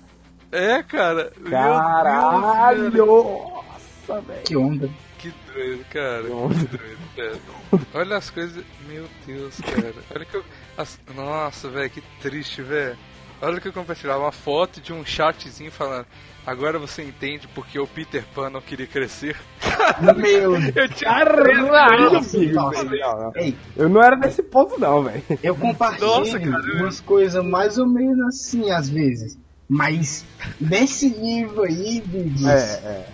É, 0.50 0.82
cara. 0.82 1.32
Deus, 1.36 1.50
Caralho! 1.50 2.91
velho. 2.91 3.06
Nossa, 3.06 4.21
velho. 4.23 4.43
Que 4.45 4.56
onda. 4.56 4.88
Que 5.19 5.32
doido, 5.52 5.84
cara. 5.91 6.23
Nossa. 6.23 6.54
Que 6.60 6.67
doido, 6.78 6.99
cara. 7.17 7.80
Olha 7.95 8.17
as 8.17 8.30
coisas. 8.30 8.65
Meu 8.88 9.04
Deus, 9.26 9.60
cara. 9.60 9.95
Olha 10.15 10.25
que 10.25 10.34
eu. 10.36 10.45
as- 10.78 10.99
Nossa, 11.15 11.69
velho, 11.69 11.91
que 11.91 12.02
triste, 12.23 12.62
velho. 12.62 12.97
Olha 13.42 13.60
que 13.60 13.68
eu 13.68 13.73
compartilhava 13.73 14.20
uma 14.20 14.32
foto 14.32 14.80
de 14.80 14.92
um 14.92 15.04
chatzinho 15.04 15.70
falando. 15.70 16.06
Agora 16.47 16.78
você 16.78 17.02
entende 17.02 17.49
porque 17.54 17.78
o 17.78 17.86
Peter 17.86 18.23
Pan 18.34 18.50
não 18.50 18.60
queria 18.60 18.86
crescer. 18.86 19.36
Meu 20.16 20.54
Eu 20.75 20.88
tinha 20.90 21.25
Nossa, 21.25 22.38
nossa. 22.52 22.84
não. 22.84 23.32
Ei, 23.36 23.56
Eu 23.76 23.88
não 23.88 24.02
era 24.02 24.14
nesse 24.16 24.42
ponto, 24.42 24.78
não, 24.78 25.02
velho. 25.02 25.23
eu 25.42 25.54
compartilho 25.54 26.06
Nossa, 26.06 26.38
cara. 26.38 26.62
umas 26.76 27.00
coisas 27.00 27.42
mais 27.44 27.78
ou 27.78 27.86
menos 27.86 28.20
assim, 28.26 28.70
às 28.70 28.88
vezes. 28.88 29.38
Mas 29.66 30.25
nesse 30.60 31.08
nível 31.08 31.64
aí, 31.64 32.02
Bigos, 32.04 32.44
É, 32.47 32.58
é. 32.84 33.06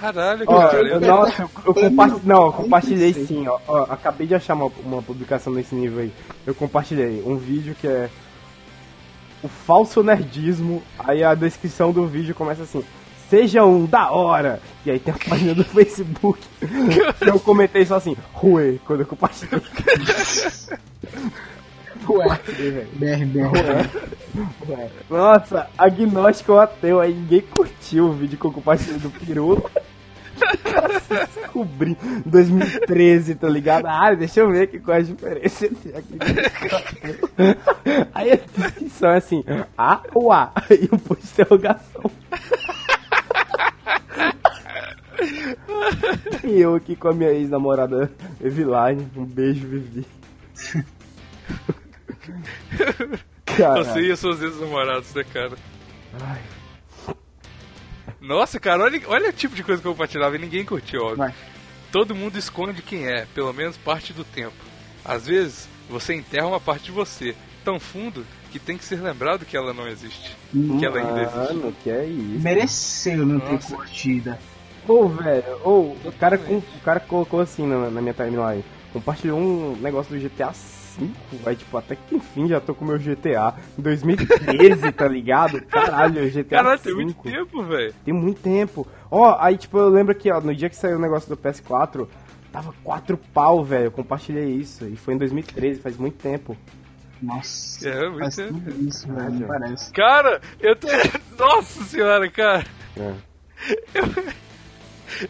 Caralho, 0.00 0.44
Ó, 0.46 0.68
cara. 0.68 0.88
eu, 0.88 1.00
não, 1.00 1.26
eu, 1.26 1.50
eu 1.66 1.74
compartilhei, 1.74 2.22
não, 2.24 2.46
eu 2.46 2.52
compartilhei 2.52 3.12
46. 3.14 3.28
sim, 3.28 3.48
ó, 3.48 3.58
ó, 3.66 3.82
Acabei 3.88 4.26
de 4.26 4.34
achar 4.34 4.54
uma, 4.54 4.70
uma 4.84 5.00
publicação 5.02 5.52
nesse 5.52 5.74
nível 5.74 6.00
aí. 6.00 6.12
Eu 6.44 6.54
compartilhei 6.54 7.22
um 7.24 7.36
vídeo 7.36 7.74
que 7.80 7.86
é 7.88 8.10
o 9.42 9.48
falso 9.48 10.02
nerdismo. 10.02 10.82
Aí 10.98 11.22
a 11.22 11.34
descrição 11.34 11.92
do 11.92 12.06
vídeo 12.06 12.34
começa 12.34 12.62
assim: 12.62 12.84
Seja 13.28 13.64
um 13.64 13.86
da 13.86 14.10
hora! 14.10 14.60
E 14.84 14.90
aí 14.90 14.98
tem 14.98 15.12
a 15.12 15.28
página 15.28 15.54
do 15.54 15.64
Facebook. 15.64 16.40
eu 17.20 17.40
comentei 17.40 17.84
só 17.84 17.96
assim, 17.96 18.16
Rue, 18.32 18.80
quando 18.86 19.00
eu 19.00 19.06
compartilhei. 19.06 19.60
ué. 24.68 24.90
Nossa, 25.10 25.68
agnóstico 25.76 26.52
ou 26.52 26.60
ateu, 26.60 27.00
aí 27.00 27.12
ninguém 27.12 27.40
curtiu 27.40 28.06
o 28.06 28.12
vídeo 28.12 28.38
que 28.38 28.44
eu 28.44 28.52
compartilhei 28.52 28.98
do 28.98 29.10
Peru. 29.10 29.68
Descobri 31.08 31.96
em 32.02 32.22
2013, 32.28 33.34
tá 33.36 33.48
ligado? 33.48 33.86
Ah, 33.86 34.14
deixa 34.14 34.40
eu 34.40 34.50
ver 34.50 34.62
aqui 34.62 34.78
qual 34.78 34.96
é 34.96 35.00
a 35.00 35.02
diferença 35.02 35.66
entre 35.66 35.92
ateu. 35.96 36.18
Aí 38.14 38.32
a 38.32 38.36
descrição 38.36 39.10
é 39.10 39.16
assim, 39.16 39.44
A 39.76 40.02
ou 40.14 40.32
A? 40.32 40.52
E 40.70 40.88
um 40.92 40.98
ponto 40.98 41.20
de 41.20 41.28
interrogação. 41.28 42.10
E 46.44 46.60
eu 46.60 46.74
aqui 46.74 46.94
com 46.94 47.08
a 47.08 47.12
minha 47.12 47.30
ex-namorada 47.30 48.12
Eviline, 48.40 49.08
um 49.16 49.24
beijo, 49.24 49.66
Vivi. 49.66 50.06
Cara, 53.44 53.84
Você 53.84 54.00
e 54.00 54.12
as 54.12 54.18
suas 54.18 54.42
ex-namoradas, 54.42 55.14
né, 55.14 55.24
cara? 55.24 55.56
Ai. 56.20 56.40
Nossa, 58.26 58.58
cara, 58.58 58.82
olha, 58.82 59.00
olha 59.06 59.30
o 59.30 59.32
tipo 59.32 59.54
de 59.54 59.62
coisa 59.62 59.80
que 59.80 59.86
eu 59.86 59.92
compartilhava 59.92 60.36
e 60.36 60.38
ninguém 60.38 60.64
curtiu, 60.64 61.00
óbvio. 61.02 61.16
Vai. 61.18 61.34
Todo 61.92 62.14
mundo 62.14 62.36
esconde 62.38 62.82
quem 62.82 63.06
é, 63.06 63.26
pelo 63.34 63.52
menos 63.52 63.76
parte 63.76 64.12
do 64.12 64.24
tempo. 64.24 64.56
Às 65.04 65.26
vezes, 65.26 65.68
você 65.88 66.14
enterra 66.14 66.48
uma 66.48 66.60
parte 66.60 66.86
de 66.86 66.90
você, 66.90 67.34
tão 67.64 67.78
fundo 67.78 68.26
que 68.50 68.58
tem 68.58 68.76
que 68.76 68.84
ser 68.84 69.00
lembrado 69.00 69.44
que 69.46 69.56
ela 69.56 69.72
não 69.72 69.86
existe. 69.86 70.36
Que 70.52 70.84
ela 70.84 70.98
ainda 70.98 71.22
existe. 71.22 71.54
Mano, 71.54 71.74
que 71.82 71.90
é 71.90 72.04
isso? 72.04 72.42
Mereceu 72.42 73.24
não 73.24 73.38
ter 73.40 73.52
Nossa. 73.52 73.74
curtida. 73.76 74.38
Ô, 74.88 75.08
velho, 75.08 75.44
ô, 75.64 75.96
o 76.04 76.12
cara, 76.18 76.36
com- 76.38 76.58
o 76.58 76.80
cara 76.84 77.00
colocou 77.00 77.40
assim 77.40 77.66
na, 77.66 77.90
na 77.90 78.00
minha 78.00 78.14
timeline, 78.14 78.64
compartilhou 78.92 79.38
um 79.38 79.76
negócio 79.80 80.16
do 80.16 80.20
GTA 80.20 80.52
V, 80.98 81.36
vai, 81.42 81.54
tipo, 81.56 81.76
até 81.76 81.94
que 81.96 82.14
enfim 82.16 82.48
já 82.48 82.60
tô 82.60 82.74
com 82.74 82.84
o 82.84 82.88
meu 82.88 82.98
GTA. 82.98 83.54
Em 83.78 83.82
2013, 83.82 84.92
tá 84.92 85.06
ligado? 85.08 85.60
Caralho, 85.66 86.28
GTA 86.30 86.44
Caralho, 86.56 86.80
tem 86.80 86.94
V. 86.96 87.02
muito 87.04 87.22
tempo, 87.22 87.62
velho. 87.64 87.94
Tem 88.04 88.14
muito 88.14 88.40
tempo. 88.40 88.86
Ó, 89.10 89.36
aí, 89.38 89.56
tipo, 89.56 89.78
eu 89.78 89.88
lembro 89.88 90.14
que, 90.14 90.30
ó, 90.30 90.40
no 90.40 90.54
dia 90.54 90.68
que 90.68 90.76
saiu 90.76 90.96
o 90.96 91.00
negócio 91.00 91.28
do 91.28 91.36
PS4, 91.36 92.06
tava 92.52 92.74
4 92.82 93.16
pau, 93.32 93.64
velho, 93.64 93.84
eu 93.86 93.90
compartilhei 93.90 94.48
isso, 94.54 94.86
e 94.86 94.96
foi 94.96 95.14
em 95.14 95.18
2013, 95.18 95.80
faz 95.80 95.96
muito 95.96 96.16
tempo. 96.16 96.56
Nossa, 97.22 97.88
É, 97.88 98.08
muito 98.08 98.18
faz 98.20 98.36
tempo. 98.36 98.52
tudo 98.54 98.88
isso, 98.88 99.06
velho, 99.12 99.46
parece. 99.46 99.92
Cara, 99.92 100.40
eu 100.60 100.76
tenho. 100.76 100.92
Nossa 101.38 101.82
senhora, 101.84 102.30
cara. 102.30 102.64
É. 102.96 103.12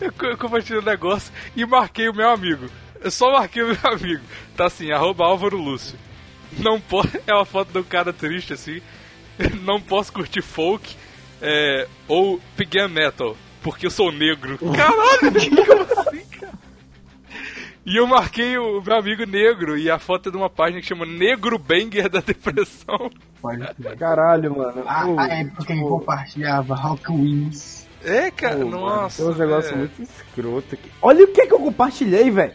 Eu, 0.00 0.30
eu 0.30 0.38
compartilhei 0.38 0.80
um 0.80 0.84
negócio 0.84 1.32
e 1.54 1.64
marquei 1.64 2.08
o 2.08 2.14
meu 2.14 2.28
amigo. 2.30 2.66
Eu 3.00 3.10
só 3.10 3.32
marquei 3.32 3.62
o 3.62 3.68
meu 3.68 3.92
amigo. 3.92 4.22
Tá 4.56 4.66
assim, 4.66 4.90
arroba 4.90 5.24
Álvaro 5.24 5.56
Lúcio. 5.56 5.98
Não 6.58 6.80
posso. 6.80 7.10
É 7.26 7.34
uma 7.34 7.44
foto 7.44 7.72
de 7.72 7.78
um 7.78 7.84
cara 7.84 8.12
triste 8.12 8.52
assim. 8.52 8.80
Não 9.62 9.80
posso 9.80 10.12
curtir 10.12 10.42
folk 10.42 10.96
é, 11.42 11.86
ou 12.08 12.40
Pigam 12.56 12.88
Metal, 12.88 13.36
porque 13.62 13.86
eu 13.86 13.90
sou 13.90 14.10
negro. 14.10 14.58
Caralho, 14.58 15.32
como 15.66 16.00
assim, 16.00 16.24
cara? 16.40 16.52
E 17.84 17.96
eu 17.96 18.06
marquei 18.06 18.58
o 18.58 18.80
meu 18.80 18.96
amigo 18.96 19.24
negro 19.24 19.78
e 19.78 19.88
a 19.88 19.96
foto 19.96 20.28
é 20.28 20.32
de 20.32 20.36
uma 20.36 20.50
página 20.50 20.80
que 20.80 20.86
chama 20.88 21.06
Negro 21.06 21.56
Banger 21.56 22.08
da 22.08 22.18
Depressão. 22.18 23.10
Caralho, 23.96 24.56
mano. 24.56 24.82
A, 24.86 25.04
Pô, 25.04 25.20
a 25.20 25.28
época 25.28 25.64
que 25.66 25.72
tipo, 25.72 25.88
compartilhava 25.88 26.74
Rock 26.74 27.12
Wins. 27.12 27.75
É, 28.04 28.30
cara, 28.30 28.56
pô, 28.56 28.66
mano, 28.66 28.80
nossa. 28.80 29.22
Tem 29.22 29.32
uns 29.32 29.38
negócios 29.38 29.76
muito 29.76 30.02
escroto 30.02 30.74
aqui. 30.74 30.90
Olha 31.02 31.24
o 31.24 31.28
que 31.28 31.46
que 31.46 31.52
eu 31.52 31.58
compartilhei, 31.58 32.30
velho. 32.30 32.52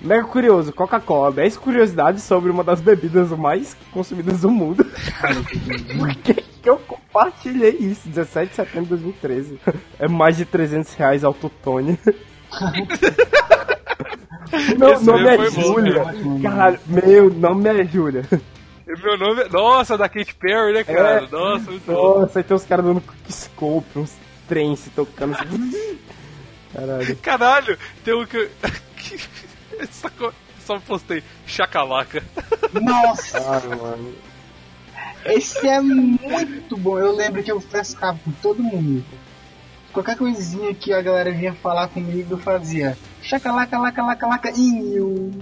Mega 0.00 0.24
curioso. 0.24 0.72
Coca-Cola. 0.72 1.32
10 1.32 1.56
curiosidades 1.56 2.22
sobre 2.22 2.50
uma 2.50 2.62
das 2.62 2.80
bebidas 2.80 3.30
mais 3.30 3.76
consumidas 3.92 4.40
do 4.42 4.50
mundo. 4.50 4.84
Por 5.98 6.14
que 6.16 6.34
que 6.34 6.68
eu 6.68 6.78
compartilhei 6.78 7.76
isso? 7.80 8.08
17 8.08 8.50
de 8.50 8.56
setembro 8.56 8.96
de 8.96 9.02
2013. 9.02 9.58
É 9.98 10.06
mais 10.08 10.36
de 10.36 10.44
300 10.44 10.94
reais 10.94 11.24
autotone. 11.24 11.98
Meu 14.76 14.94
Esse 14.94 15.04
nome 15.04 15.28
é 15.28 15.36
bom, 15.36 15.50
Júlia. 15.50 16.04
Caralho, 16.42 16.80
meu 16.86 17.30
nome 17.30 17.68
é 17.68 17.84
Júlia. 17.84 18.24
Meu 18.84 19.16
nome 19.16 19.42
é. 19.42 19.48
Nossa, 19.48 19.96
da 19.96 20.08
Katy 20.08 20.34
Perry, 20.34 20.72
né, 20.72 20.82
cara? 20.82 21.24
É. 21.24 21.28
Nossa, 21.30 21.70
muito 21.70 21.86
bom. 21.86 22.20
Nossa, 22.20 22.40
aí 22.40 22.42
tem 22.42 22.56
uns 22.56 22.64
caras 22.64 22.84
dando 22.84 23.00
quickscope, 23.00 23.98
uns 23.98 24.12
trens 24.50 24.88
tocando. 24.94 25.36
Caralho. 26.74 27.16
Caralho, 27.16 27.78
tem 28.04 28.14
um 28.14 28.26
que. 28.26 28.36
eu- 28.36 28.50
Só, 29.90 30.10
só 30.66 30.78
postei 30.80 31.22
chacalaca. 31.46 32.22
Nossa, 32.72 33.40
mano. 33.66 34.14
esse 35.24 35.66
é 35.66 35.80
muito 35.80 36.76
bom. 36.76 36.98
Eu 36.98 37.16
lembro 37.16 37.42
que 37.42 37.50
eu 37.50 37.60
frescava 37.60 38.18
com 38.22 38.30
todo 38.42 38.62
mundo. 38.62 39.02
Qualquer 39.92 40.16
coisinha 40.18 40.74
que 40.74 40.92
a 40.92 41.00
galera 41.00 41.32
vinha 41.32 41.54
falar 41.54 41.88
comigo, 41.88 42.34
eu 42.34 42.38
fazia 42.38 42.96
chacalaca, 43.22 43.78
laca, 43.78 44.02
laca, 44.02 44.26
laca, 44.26 44.50
iu. 44.50 45.32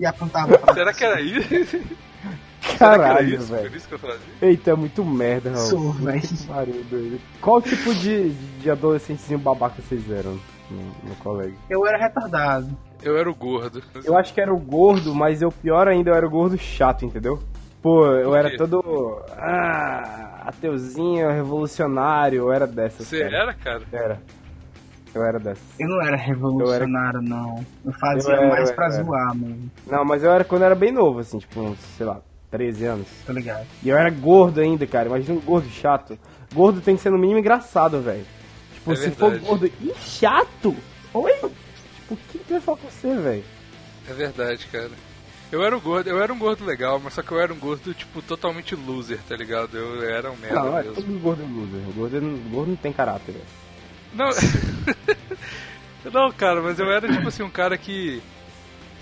E 0.00 0.04
apontava 0.04 0.58
pra 0.58 0.74
Será 0.74 0.92
que 0.92 1.04
era 1.04 1.20
isso? 1.20 1.80
Era 2.80 2.98
Caralho, 2.98 3.34
isso? 3.34 3.52
velho. 3.52 3.68
Por 3.70 3.76
isso 3.76 3.88
que 3.88 3.94
eu 3.94 3.98
fazia? 3.98 4.18
Eita, 4.42 4.70
é 4.70 4.74
muito 4.74 5.04
merda, 5.04 5.50
Raul. 5.50 5.66
Sou, 5.66 5.92
velho. 5.92 6.20
que 6.20 6.46
pariu, 6.46 6.84
doido. 6.90 7.20
Qual 7.40 7.60
tipo 7.62 7.94
de, 7.94 8.30
de 8.30 8.70
adolescentezinho 8.70 9.38
babaca 9.38 9.82
vocês 9.82 10.10
eram 10.10 10.38
no, 10.70 11.08
no 11.08 11.14
colégio? 11.16 11.56
Eu 11.68 11.86
era 11.86 11.98
retardado. 11.98 12.68
Eu 13.02 13.16
era 13.16 13.30
o 13.30 13.34
gordo. 13.34 13.82
Eu 14.04 14.16
acho 14.16 14.32
que 14.34 14.40
era 14.40 14.52
o 14.52 14.58
gordo, 14.58 15.14
mas 15.14 15.40
eu 15.42 15.50
pior 15.50 15.88
ainda, 15.88 16.10
eu 16.10 16.14
era 16.14 16.26
o 16.26 16.30
gordo 16.30 16.56
chato, 16.58 17.04
entendeu? 17.04 17.38
Pô, 17.82 18.06
eu 18.06 18.34
era 18.34 18.54
todo. 18.58 18.82
Ah, 19.38 20.42
ateuzinho, 20.46 21.30
revolucionário, 21.30 22.38
eu 22.42 22.52
era 22.52 22.66
dessas. 22.66 23.06
Você 23.06 23.20
cara. 23.20 23.36
era, 23.36 23.54
cara? 23.54 23.82
Era. 23.92 24.22
Eu 25.14 25.24
era 25.24 25.38
dessas. 25.40 25.64
Eu 25.78 25.88
não 25.88 26.00
era 26.02 26.16
revolucionário, 26.16 27.20
não. 27.22 27.64
Eu 27.84 27.92
fazia 27.94 28.34
Eu 28.34 28.38
era, 28.38 28.48
mais 28.48 28.68
eu 28.68 28.76
pra 28.76 28.84
era. 28.86 29.02
zoar 29.02 29.34
mesmo, 29.34 29.70
Não, 29.86 30.04
mas 30.04 30.22
eu 30.22 30.30
era 30.30 30.44
quando 30.44 30.62
eu 30.62 30.66
era 30.66 30.74
bem 30.74 30.92
novo, 30.92 31.18
assim, 31.20 31.38
tipo, 31.38 31.74
sei 31.96 32.06
lá, 32.06 32.20
13 32.50 32.84
anos. 32.84 33.06
tá 33.26 33.32
ligado? 33.32 33.66
E 33.82 33.88
eu 33.88 33.96
era 33.96 34.10
gordo 34.10 34.60
ainda, 34.60 34.86
cara. 34.86 35.08
Imagina 35.08 35.34
um 35.38 35.40
gordo 35.40 35.68
chato. 35.70 36.18
Gordo 36.52 36.80
tem 36.80 36.96
que 36.96 37.02
ser 37.02 37.10
no 37.10 37.18
mínimo 37.18 37.38
engraçado, 37.38 38.00
velho. 38.00 38.26
Tipo, 38.74 38.92
É 38.92 38.96
se 38.96 39.10
for 39.12 39.38
gordo 39.38 39.66
e 39.66 39.94
chato, 40.04 40.76
oi? 41.14 41.32
Tipo, 41.32 42.14
o 42.14 42.16
que 42.16 42.38
que 42.38 42.52
vai 42.52 42.60
falar 42.60 42.78
com 42.78 42.88
você, 42.90 43.14
velho? 43.16 43.44
É 44.08 44.12
verdade, 44.12 44.66
cara. 44.66 44.90
Eu 45.52 45.62
era 45.64 45.76
um 45.76 45.80
gordo, 45.80 46.08
eu 46.08 46.20
era 46.22 46.32
um 46.32 46.38
gordo 46.38 46.64
legal, 46.64 47.00
mas 47.02 47.14
só 47.14 47.22
que 47.22 47.30
eu 47.32 47.40
era 47.40 47.52
um 47.52 47.58
gordo, 47.58 47.92
tipo, 47.92 48.22
totalmente 48.22 48.74
loser, 48.76 49.18
tá 49.28 49.36
ligado? 49.36 49.76
Eu 49.76 50.02
era 50.08 50.30
um 50.30 50.36
merda 50.36 50.60
Não, 50.60 50.78
é 50.78 50.82
mesmo. 50.82 50.94
todo 50.94 51.18
gordo 51.20 51.42
é 51.42 51.46
loser. 51.46 51.88
O 51.88 51.92
gordo, 51.92 52.20
não- 52.20 52.34
o 52.34 52.50
gordo 52.50 52.68
não 52.70 52.76
tem 52.76 52.92
caráter, 52.92 53.32
velho. 53.32 53.44
Não. 54.14 54.30
não, 56.12 56.32
cara, 56.32 56.60
mas 56.62 56.78
eu 56.78 56.90
era 56.90 57.08
tipo 57.08 57.28
assim, 57.28 57.42
um 57.42 57.50
cara 57.50 57.76
que. 57.76 58.22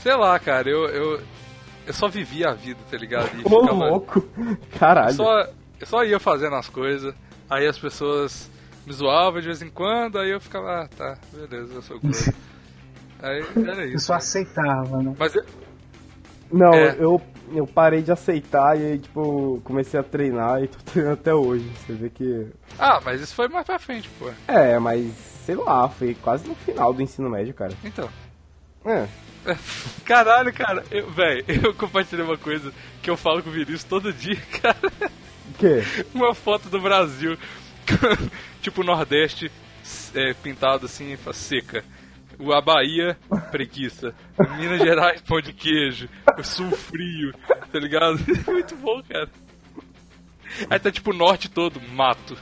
Sei 0.02 0.14
lá, 0.14 0.38
cara, 0.38 0.68
eu. 0.68 0.87
Eu, 0.88 1.20
eu 1.88 1.92
só 1.94 2.07
vivia 2.09 2.51
a 2.51 2.55
vida, 2.55 2.79
tá 2.90 2.96
ligado? 2.96 3.31
E 3.37 3.40
Ô, 3.44 3.61
ficava- 3.62 3.72
louco! 3.88 4.24
Caralho. 4.79 5.09
eu 5.11 5.14
só, 5.14 5.40
eu 5.81 5.87
só 5.87 6.05
ia 6.05 6.20
fazendo 6.20 6.55
as 6.55 6.68
coisas, 6.68 7.12
aí 7.51 7.66
as 7.66 7.79
pessoas 7.79 8.48
me 8.87 8.92
zoavam 8.92 9.40
de 9.40 9.46
vez 9.46 9.61
em 9.62 9.68
quando, 9.70 10.18
aí 10.18 10.31
eu 10.31 10.40
ficava, 10.40 10.83
ah, 10.85 10.88
tá, 10.88 11.18
beleza, 11.33 11.74
eu 11.74 11.83
sou 11.83 11.98
gordo. 12.01 12.16
Aí 13.20 13.42
era 13.57 13.83
Eu 13.85 13.94
isso. 13.96 14.07
só 14.07 14.14
aceitava, 14.14 15.03
né? 15.03 15.12
Mas 15.18 15.35
eu- 15.35 15.44
Não, 16.53 16.72
É. 16.72 16.94
eu, 17.01 17.20
eu 17.53 17.66
parei 17.66 18.01
de 18.01 18.12
aceitar 18.12 18.79
e 18.79 18.87
aí, 18.92 18.98
tipo, 19.01 19.61
comecei 19.64 19.98
a 19.98 20.05
treinar 20.05 20.62
e 20.62 20.68
tô 20.68 20.79
treinando 20.85 21.14
até 21.14 21.35
hoje. 21.35 21.68
Você 21.85 21.94
vê 21.94 22.11
que. 22.11 22.46
Ah, 22.79 23.01
mas 23.05 23.20
isso 23.20 23.35
foi 23.35 23.48
mais 23.48 23.66
pra 23.66 23.77
frente, 23.79 24.09
pô. 24.20 24.31
É, 24.46 24.79
mas 24.79 25.05
sei 25.44 25.57
lá, 25.57 25.88
foi 25.88 26.14
quase 26.14 26.46
no 26.48 26.55
final 26.55 26.92
do 26.94 27.03
ensino 27.03 27.29
médio, 27.29 27.53
cara. 27.55 27.72
Então. 27.85 28.09
É. 28.84 29.06
Caralho, 30.04 30.52
cara, 30.52 30.84
eu, 30.90 31.10
véi, 31.10 31.44
eu 31.46 31.72
compartilhei 31.74 32.24
uma 32.24 32.36
coisa 32.36 32.72
que 33.02 33.08
eu 33.08 33.16
falo 33.16 33.42
com 33.42 33.48
o 33.48 33.52
Vinícius 33.52 33.84
todo 33.84 34.12
dia, 34.12 34.36
cara. 34.60 34.78
O 35.50 35.54
quê? 35.58 35.82
Uma 36.14 36.34
foto 36.34 36.68
do 36.68 36.80
Brasil, 36.80 37.38
tipo 38.60 38.82
Nordeste, 38.84 39.50
é, 40.14 40.34
pintado 40.34 40.86
assim, 40.86 41.16
seca. 41.32 41.84
O- 42.38 42.52
A 42.52 42.60
Bahia, 42.60 43.16
preguiça. 43.50 44.14
Minas 44.58 44.78
Gerais, 44.80 45.20
pão 45.22 45.40
de 45.40 45.52
queijo. 45.52 46.08
O 46.38 46.42
Sul, 46.44 46.70
frio. 46.70 47.32
Tá 47.72 47.78
ligado? 47.78 48.18
Muito 48.46 48.76
bom, 48.76 49.02
cara. 49.02 49.28
Aí 50.70 50.78
tá 50.78 50.90
tipo 50.92 51.10
o 51.10 51.16
norte 51.16 51.48
todo, 51.50 51.80
mato. 51.80 52.36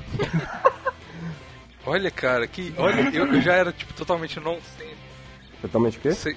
Olha, 1.85 2.11
cara, 2.11 2.47
que. 2.47 2.75
Olha, 2.77 3.01
eu, 3.15 3.27
eu 3.27 3.41
já 3.41 3.55
era 3.55 3.73
tipo 3.73 3.93
totalmente 3.95 4.39
nonsense. 4.41 4.96
Totalmente 5.63 5.99
o 5.99 6.01
quê? 6.01 6.13
Sei- 6.13 6.37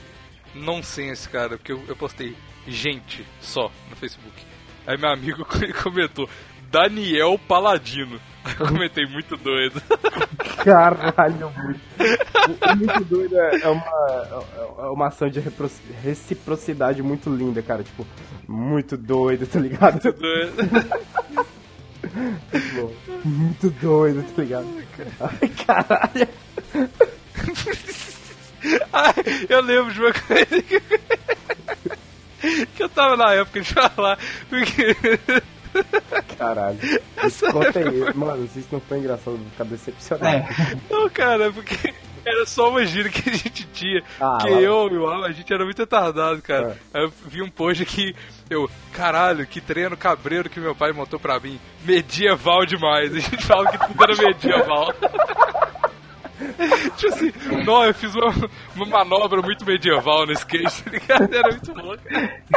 Nonsense, 0.55 1.29
cara, 1.29 1.57
porque 1.57 1.71
eu, 1.71 1.81
eu 1.87 1.95
postei 1.95 2.35
gente 2.67 3.25
só 3.41 3.71
no 3.89 3.95
Facebook. 3.95 4.33
Aí 4.87 4.97
meu 4.97 5.09
amigo 5.11 5.45
comentou, 5.83 6.27
Daniel 6.71 7.39
Paladino. 7.47 8.19
Aí 8.43 8.55
eu 8.59 8.67
comentei, 8.67 9.05
muito 9.05 9.35
doido. 9.37 9.81
Caralho, 10.63 11.51
muito. 11.63 11.79
Muito 12.77 13.03
doido 13.05 13.37
é, 13.37 13.61
é 13.61 13.67
uma, 13.67 14.45
é 14.79 14.89
uma 14.89 15.07
ação 15.07 15.29
de 15.29 15.39
reciprocidade 16.03 17.01
muito 17.03 17.29
linda, 17.29 17.61
cara. 17.61 17.83
Tipo, 17.83 18.05
muito 18.47 18.97
doido, 18.97 19.45
tá 19.45 19.59
ligado? 19.59 19.93
Muito 20.03 20.11
doido. 20.19 20.53
Tipo, 22.51 22.93
muito 23.25 23.69
doido, 23.69 24.23
tá 24.35 24.41
ligado? 24.41 24.67
Ai, 25.19 25.49
caralho. 25.65 26.27
Ai, 28.93 29.13
eu 29.49 29.61
lembro 29.61 29.93
de 29.93 29.99
uma 30.01 30.13
coisa 30.13 30.61
que, 30.61 30.81
que 32.75 32.83
eu 32.83 32.89
tava 32.89 33.15
na 33.17 33.33
época 33.33 33.61
de 33.61 33.73
falar. 33.73 34.17
Porque. 34.49 34.95
Caralho. 36.37 36.77
Essa 37.17 37.51
Conta 37.51 37.79
aí, 37.79 38.13
mano, 38.15 38.47
se 38.47 38.59
isso 38.59 38.69
não 38.71 38.79
foi 38.81 38.99
engraçado, 38.99 39.31
eu 39.33 39.37
vou 39.37 39.49
ficar 39.51 39.63
decepcionado. 39.65 40.25
É, 40.37 40.47
Não, 40.89 41.09
cara, 41.09 41.51
porque 41.51 41.93
era 42.25 42.45
só 42.45 42.69
uma 42.69 42.85
gíria 42.85 43.11
que 43.11 43.29
a 43.29 43.33
gente 43.33 43.65
tinha. 43.73 44.03
Ah, 44.19 44.37
que 44.41 44.49
lá- 44.49 44.61
eu 44.61 44.89
e 44.91 44.97
o 44.97 45.05
Al, 45.07 45.23
a 45.25 45.31
gente 45.31 45.53
era 45.53 45.63
muito 45.63 45.77
retardado, 45.79 46.41
cara. 46.41 46.77
Aí 46.93 47.03
eu 47.03 47.13
vi 47.27 47.41
um 47.41 47.49
post 47.49 47.83
aqui, 47.83 48.15
eu, 48.49 48.69
caralho, 48.93 49.45
que 49.45 49.61
treino 49.61 49.95
cabreiro 49.97 50.49
que 50.49 50.59
meu 50.59 50.73
pai 50.75 50.91
montou 50.91 51.19
pra 51.19 51.39
mim. 51.39 51.59
Medieval 51.85 52.65
demais. 52.65 53.13
A 53.15 53.19
gente 53.19 53.45
fala 53.45 53.69
que 53.71 53.77
tudo 53.87 54.03
era 54.03 54.15
medieval. 54.15 54.93
tipo 56.97 57.13
assim, 57.13 57.31
não, 57.65 57.85
eu 57.85 57.93
fiz 57.93 58.15
uma, 58.15 58.33
uma 58.75 58.85
manobra 58.85 59.41
muito 59.41 59.65
medieval 59.65 60.25
no 60.25 60.31
skate, 60.33 60.83
tá 60.83 60.91
ligado? 60.91 61.33
Era 61.33 61.49
muito 61.49 61.73
bom, 61.73 61.95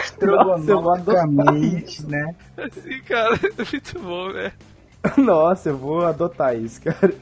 estrogonoficamente, 0.00 2.06
né? 2.06 2.34
Assim, 2.56 3.00
cara, 3.00 3.38
muito 3.72 3.98
bom, 3.98 4.32
né? 4.32 4.52
Nossa, 5.18 5.70
eu 5.70 5.76
vou 5.76 6.06
adotar 6.06 6.56
isso, 6.56 6.80
cara. 6.80 7.12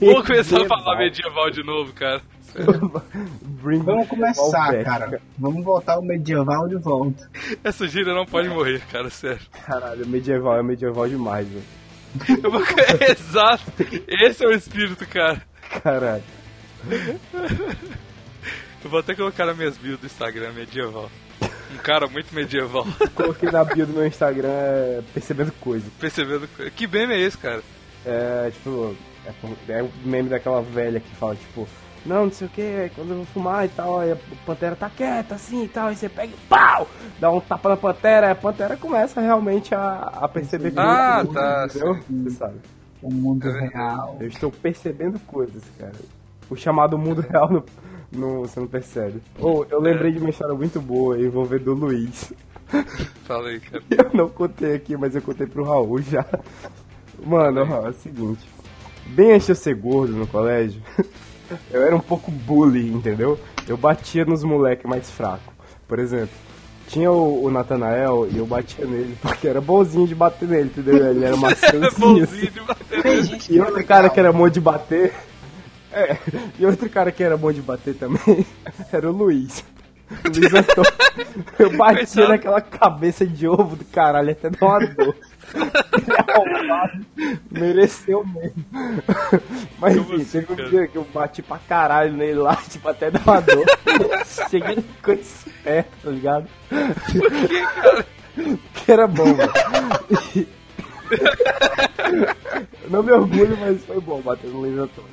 Vou 0.00 0.22
começar 0.22 0.62
a 0.62 0.66
falar 0.66 0.96
medieval 0.98 1.50
de 1.50 1.64
novo, 1.64 1.92
cara. 1.92 2.22
Vamos 3.84 4.08
começar, 4.08 4.72
back, 4.72 4.84
cara. 4.84 5.20
Vamos 5.36 5.64
voltar 5.64 5.94
ao 5.94 6.02
medieval 6.02 6.68
de 6.68 6.76
volta. 6.76 7.28
Essa 7.62 7.86
gíria 7.86 8.14
não 8.14 8.24
pode 8.24 8.48
morrer, 8.48 8.80
cara, 8.90 9.10
sério. 9.10 9.42
Caralho, 9.66 10.06
medieval 10.06 10.56
é 10.56 10.62
medieval 10.62 11.06
demais, 11.08 11.46
velho. 11.48 11.64
Vou... 12.50 12.62
Exato. 13.10 13.64
Esse 14.08 14.44
é 14.44 14.48
o 14.48 14.52
espírito, 14.52 15.06
cara. 15.06 15.42
Caralho. 15.82 16.22
Eu 18.84 18.90
vou 18.90 19.00
até 19.00 19.14
colocar 19.14 19.46
nas 19.46 19.56
minhas 19.56 19.76
bios 19.76 19.98
do 19.98 20.06
Instagram 20.06 20.52
medieval. 20.52 21.10
Um 21.72 21.78
cara 21.78 22.06
muito 22.06 22.32
medieval. 22.34 22.86
Coloquei 23.14 23.50
na 23.50 23.64
bio 23.64 23.86
do 23.86 23.92
meu 23.92 24.06
Instagram 24.06 24.48
é, 24.48 25.02
percebendo 25.12 25.50
coisa. 25.52 25.86
Percebendo. 25.98 26.48
Que 26.74 26.86
meme 26.86 27.14
é 27.14 27.20
esse, 27.20 27.36
cara? 27.36 27.62
É, 28.04 28.50
tipo, 28.52 28.96
é, 29.26 29.78
é 29.78 29.82
o 29.82 29.90
meme 30.04 30.28
daquela 30.28 30.62
velha 30.62 31.00
que 31.00 31.14
fala, 31.16 31.34
tipo, 31.34 31.66
não, 32.06 32.26
não 32.26 32.32
sei 32.32 32.46
o 32.46 32.50
que, 32.50 32.90
quando 32.94 33.10
eu 33.10 33.16
vou 33.16 33.26
fumar 33.26 33.64
e 33.64 33.68
tal, 33.68 33.98
aí 33.98 34.12
a 34.12 34.16
pantera 34.46 34.76
tá 34.76 34.88
quieta 34.88 35.34
assim 35.34 35.64
e 35.64 35.68
tal, 35.68 35.88
aí 35.88 35.96
você 35.96 36.08
pega 36.08 36.32
e 36.32 36.48
pau! 36.48 36.88
Dá 37.18 37.30
um 37.32 37.40
tapa 37.40 37.70
na 37.70 37.76
pantera, 37.76 38.26
aí 38.26 38.32
a 38.32 38.36
pantera 38.36 38.76
começa 38.76 39.20
realmente 39.20 39.74
a, 39.74 40.12
a 40.14 40.28
perceber 40.28 40.72
Ah, 40.76 41.24
coisas, 41.24 41.34
tá, 41.34 41.66
entendeu? 41.68 42.00
Você 42.08 42.30
sabe. 42.30 42.54
O 43.02 43.12
mundo 43.12 43.48
É 43.48 43.68
real. 43.68 44.16
Eu 44.20 44.28
estou 44.28 44.50
percebendo 44.50 45.18
coisas, 45.20 45.62
cara. 45.78 45.92
o 46.50 46.56
chamado 46.56 46.96
mundo 46.98 47.20
real 47.20 47.50
no, 47.50 47.64
no- 48.12 48.40
você 48.42 48.58
não 48.60 48.66
percebe. 48.66 49.20
Ou 49.38 49.66
eu 49.70 49.80
lembrei 49.80 50.12
de 50.12 50.18
uma 50.18 50.30
história 50.30 50.54
muito 50.54 50.80
boa 50.80 51.18
envolvendo 51.20 51.72
o 51.72 51.74
Luiz. 51.74 52.32
Fala 53.24 53.48
aí, 53.48 53.60
cara. 53.60 53.82
Eu 53.90 54.10
não 54.14 54.28
contei 54.28 54.74
aqui, 54.74 54.96
mas 54.96 55.14
eu 55.14 55.22
contei 55.22 55.46
pro 55.46 55.64
Raul 55.64 56.00
já. 56.02 56.24
Mano, 57.24 57.60
é 57.60 57.88
o 57.88 57.92
seguinte. 57.92 58.44
Bem 59.06 59.32
antes 59.32 59.46
de 59.46 59.52
eu 59.52 59.56
ser 59.56 59.74
gordo 59.76 60.12
no 60.14 60.26
colégio, 60.26 60.82
eu 61.70 61.82
era 61.82 61.94
um 61.94 62.00
pouco 62.00 62.30
bully, 62.30 62.88
entendeu? 62.92 63.38
Eu 63.68 63.76
batia 63.76 64.24
nos 64.24 64.42
moleques 64.42 64.84
mais 64.88 65.08
fracos. 65.10 65.54
Por 65.86 65.98
exemplo, 66.00 66.34
tinha 66.88 67.10
o, 67.10 67.44
o 67.44 67.50
Natanael 67.50 68.28
e 68.30 68.38
eu 68.38 68.46
batia 68.46 68.84
nele 68.84 69.16
porque 69.22 69.48
era 69.48 69.60
bonzinho 69.60 70.06
de 70.06 70.14
bater 70.14 70.48
nele, 70.48 70.70
entendeu? 70.74 71.10
Ele 71.10 71.24
era 71.24 71.36
maçãzinho. 71.36 71.90
Bonzinho 71.98 72.50
de 72.50 72.60
bater. 72.60 73.24
Gente 73.24 73.52
E 73.52 73.58
é 73.58 73.64
outro 73.64 73.84
cara 73.84 74.08
que 74.08 74.20
era 74.20 74.32
bom 74.32 74.48
de 74.48 74.60
bater. 74.60 75.12
É, 75.92 76.18
e 76.58 76.66
outro 76.66 76.90
cara 76.90 77.10
que 77.10 77.22
era 77.22 77.38
bom 77.38 77.50
de 77.50 77.62
bater 77.62 77.94
também 77.94 78.44
era 78.92 79.08
o 79.08 79.12
Luiz. 79.12 79.64
Luiz 80.24 80.54
Antônio. 80.54 80.92
Eu 81.58 81.76
bati 81.76 82.06
Coitado. 82.06 82.28
naquela 82.28 82.60
cabeça 82.60 83.26
de 83.26 83.46
ovo 83.48 83.76
do 83.76 83.84
caralho 83.86 84.30
até 84.30 84.50
dar 84.50 84.66
uma 84.66 84.78
dor. 84.86 85.16
É 87.52 87.58
mereceu 87.58 88.24
mesmo. 88.24 88.64
Mas 89.78 89.96
enfim, 89.96 90.14
assim, 90.22 90.24
teve 90.40 90.52
um 90.52 90.56
cara? 90.56 90.68
dia 90.68 90.88
que 90.88 90.96
eu 90.96 91.06
bati 91.12 91.42
pra 91.42 91.58
caralho 91.58 92.12
nele 92.12 92.34
lá, 92.38 92.56
tipo, 92.56 92.88
até 92.88 93.10
dar 93.10 93.22
uma 93.26 93.40
dor. 93.40 93.64
Cheguei 94.50 94.72
ele 94.72 94.82
ficou 94.82 95.14
esperto, 95.14 95.90
tá 96.04 96.10
ligado? 96.10 96.46
Que 98.74 98.92
era 98.92 99.06
bom, 99.06 99.34
velho. 99.34 99.52
E- 100.34 100.40
Eu 100.40 100.55
não 102.90 103.02
me 103.02 103.12
orgulho, 103.12 103.56
mas 103.58 103.84
foi 103.84 104.00
bom 104.00 104.20
bater 104.20 104.50
no 104.50 104.60
Luiz 104.60 104.78
Antônio. 104.78 105.10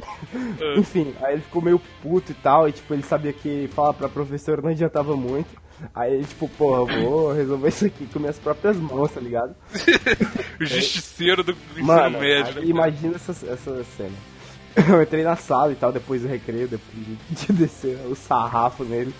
Enfim, 0.78 1.14
aí 1.22 1.34
ele 1.34 1.42
ficou 1.42 1.62
meio 1.62 1.80
puto 2.02 2.32
e 2.32 2.36
tal, 2.36 2.68
e 2.68 2.72
tipo, 2.72 2.94
ele 2.94 3.04
sabia 3.04 3.34
que 3.34 3.70
falar 3.74 3.94
pra 3.94 4.10
professora 4.10 4.62
não 4.62 4.70
adiantava 4.70 5.16
muito. 5.16 5.62
Aí 5.94 6.14
ele, 6.14 6.24
tipo, 6.24 6.48
porra, 6.50 6.86
vou 7.02 7.34
resolver 7.34 7.68
isso 7.68 7.86
aqui 7.86 8.06
com 8.08 8.20
minhas 8.20 8.40
próprias 8.40 8.78
mãos, 8.78 9.12
tá 9.12 9.20
ligado? 9.20 9.56
O 10.62 10.66
justiceiro 10.66 11.44
do 11.44 11.52
ensino 11.52 11.88
Mano, 11.88 12.20
médio. 12.20 12.62
aí 12.62 12.70
imagina 12.70 13.16
essa, 13.16 13.32
essa 13.32 13.84
cena. 13.98 14.16
Eu 14.90 15.02
entrei 15.02 15.24
na 15.24 15.36
sala 15.36 15.72
e 15.72 15.76
tal, 15.76 15.92
depois 15.92 16.22
do 16.22 16.28
recreio, 16.28 16.68
depois 16.68 17.06
de, 17.06 17.46
de 17.48 17.54
descer 17.54 17.98
o 18.10 18.16
sarrafo 18.16 18.84
nele. 18.84 19.14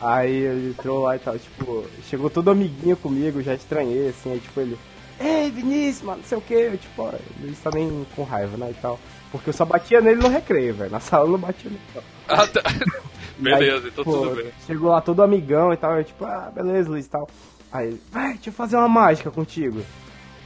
Aí 0.00 0.32
ele 0.32 0.70
entrou 0.70 1.02
lá 1.02 1.16
e 1.16 1.18
tal, 1.18 1.38
tipo, 1.38 1.84
chegou 2.08 2.30
todo 2.30 2.50
amiguinho 2.50 2.96
comigo, 2.96 3.42
já 3.42 3.54
estranhei, 3.54 4.08
assim, 4.08 4.32
aí 4.32 4.38
tipo 4.40 4.60
ele. 4.60 4.78
Ei, 5.18 5.50
Vinícius, 5.50 6.02
mano, 6.02 6.18
não 6.18 6.24
sei 6.24 6.38
o 6.38 6.40
que, 6.42 6.54
eu, 6.54 6.76
tipo, 6.76 7.02
ó, 7.02 7.12
ele 7.40 7.52
está 7.52 7.70
nem 7.70 8.06
com 8.14 8.22
raiva, 8.22 8.56
né, 8.56 8.70
e 8.70 8.74
tal. 8.74 8.98
Porque 9.32 9.48
eu 9.50 9.54
só 9.54 9.64
batia 9.64 10.00
nele 10.00 10.20
no 10.20 10.28
recreio, 10.28 10.74
velho. 10.74 10.90
Na 10.90 11.00
sala 11.00 11.24
eu 11.26 11.32
não 11.32 11.38
batia 11.38 11.70
nele. 11.70 11.82
não. 11.94 12.02
Ah, 12.28 12.44
tá. 12.46 12.60
Beleza, 13.38 13.84
Aí, 13.84 13.88
então 13.92 14.04
pô, 14.04 14.12
tudo 14.12 14.34
bem. 14.36 14.50
Chegou 14.66 14.90
lá 14.90 15.00
todo 15.00 15.22
amigão 15.22 15.72
e 15.72 15.76
tal, 15.76 15.96
eu 15.96 16.04
tipo, 16.04 16.24
ah, 16.24 16.50
beleza, 16.54 16.90
Luiz 16.90 17.06
e 17.06 17.10
tal. 17.10 17.28
Aí 17.70 17.88
ele, 17.88 18.02
vai, 18.10 18.34
deixa 18.34 18.48
eu 18.48 18.52
fazer 18.52 18.76
uma 18.76 18.88
mágica 18.88 19.30
contigo. 19.30 19.82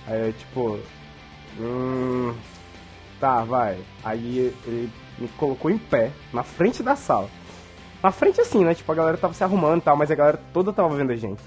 Aí 0.07 0.27
eu, 0.27 0.33
tipo, 0.33 0.79
hum, 1.59 2.35
tá, 3.19 3.43
vai. 3.45 3.79
Aí 4.05 4.53
ele 4.67 4.91
me 5.19 5.29
colocou 5.39 5.71
em 5.71 5.79
pé, 5.79 6.11
na 6.33 6.43
frente 6.43 6.83
da 6.83 6.97
sala. 6.97 7.31
Na 8.03 8.11
frente 8.11 8.41
assim, 8.41 8.65
né, 8.65 8.75
tipo, 8.75 8.91
a 8.91 8.95
galera 8.95 9.17
tava 9.17 9.35
se 9.35 9.45
arrumando 9.45 9.79
e 9.79 9.85
tal, 9.85 9.97
mas 9.97 10.11
a 10.11 10.15
galera 10.15 10.41
toda 10.53 10.73
tava 10.73 10.95
vendo 10.97 11.13
a 11.13 11.17
gente. 11.17 11.41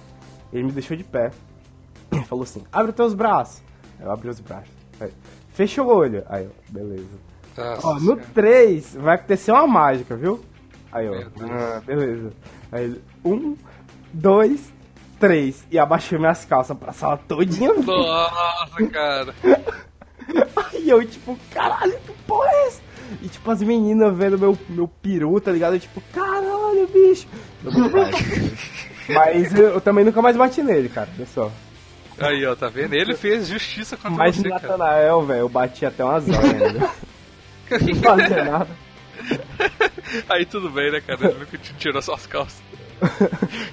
Ele 0.52 0.64
me 0.64 0.72
deixou 0.72 0.96
de 0.96 1.04
pé. 1.04 1.32
Ele 2.24 2.30
falou 2.30 2.44
assim, 2.44 2.64
abre 2.72 2.92
os 2.92 2.96
teus 2.96 3.14
braços. 3.14 3.62
Aí 4.00 4.06
eu 4.06 4.12
abri 4.12 4.30
os 4.30 4.40
braços. 4.40 4.70
Aí, 5.00 5.12
fecha 5.54 5.84
o 5.84 5.88
olho. 5.88 6.24
Aí 6.28 6.46
eu, 6.46 6.52
beleza. 6.70 7.06
Nossa 7.58 7.88
Ó, 7.88 7.94
no 7.96 8.00
senhora. 8.00 8.22
3 8.34 8.96
vai 8.96 9.16
acontecer 9.16 9.52
uma 9.52 9.68
mágica, 9.68 10.16
viu? 10.16 10.40
Aí, 10.92 11.10
Deus. 11.10 11.28
Ah, 11.42 11.82
beleza. 11.86 12.34
Aí 12.72 12.84
ele. 12.86 13.04
Um, 13.26 13.56
dois, 14.14 14.72
três. 15.20 15.66
E 15.70 15.78
abaixei 15.78 16.18
minhas 16.18 16.46
calças 16.46 16.78
pra 16.78 16.94
sala 16.94 17.18
todinha. 17.18 17.74
Nossa, 17.74 18.88
cara. 18.92 19.36
Aí 20.74 20.90
eu, 20.90 21.06
tipo, 21.06 21.38
caralho, 21.54 22.00
que 22.00 22.14
porra 22.26 22.50
é 22.50 22.68
essa? 22.68 22.82
E 23.22 23.28
tipo, 23.28 23.52
as 23.52 23.62
meninas 23.62 24.16
vendo 24.16 24.40
meu, 24.40 24.58
meu 24.70 24.88
peru, 24.88 25.40
tá 25.42 25.52
ligado? 25.52 25.76
Eu, 25.76 25.80
tipo, 25.80 26.02
caralho, 26.14 26.88
bicho. 26.88 27.28
Eu. 27.64 27.72
Mas 29.14 29.54
eu, 29.54 29.66
eu 29.72 29.82
também 29.82 30.06
nunca 30.06 30.22
mais 30.22 30.38
bati 30.38 30.64
nele, 30.64 30.88
cara. 30.88 31.10
Só. 31.34 31.52
Aí, 32.19 32.45
ó, 32.45 32.56
tá 32.56 32.67
vendo? 32.69 32.93
Ele 32.93 33.15
fez 33.15 33.47
justiça 33.47 33.95
contra 33.97 34.12
Mas 34.12 34.36
você, 34.38 34.49
cara. 34.49 34.62
Natanael, 34.62 35.21
velho, 35.26 35.39
eu 35.41 35.49
bati 35.49 35.86
até 35.86 36.04
umas 36.04 36.28
horas 36.30 36.45
ainda. 36.62 36.89
Sem 37.80 37.95
fazer 37.95 38.43
nada. 38.45 38.67
Aí 40.30 40.45
tudo 40.45 40.69
bem, 40.69 40.91
né, 40.91 41.02
cara? 41.02 41.30
Ele 41.30 41.39
nunca 41.39 41.58
te 41.58 41.73
tirou 41.76 42.02
suas 42.02 42.26
calças. 42.28 42.62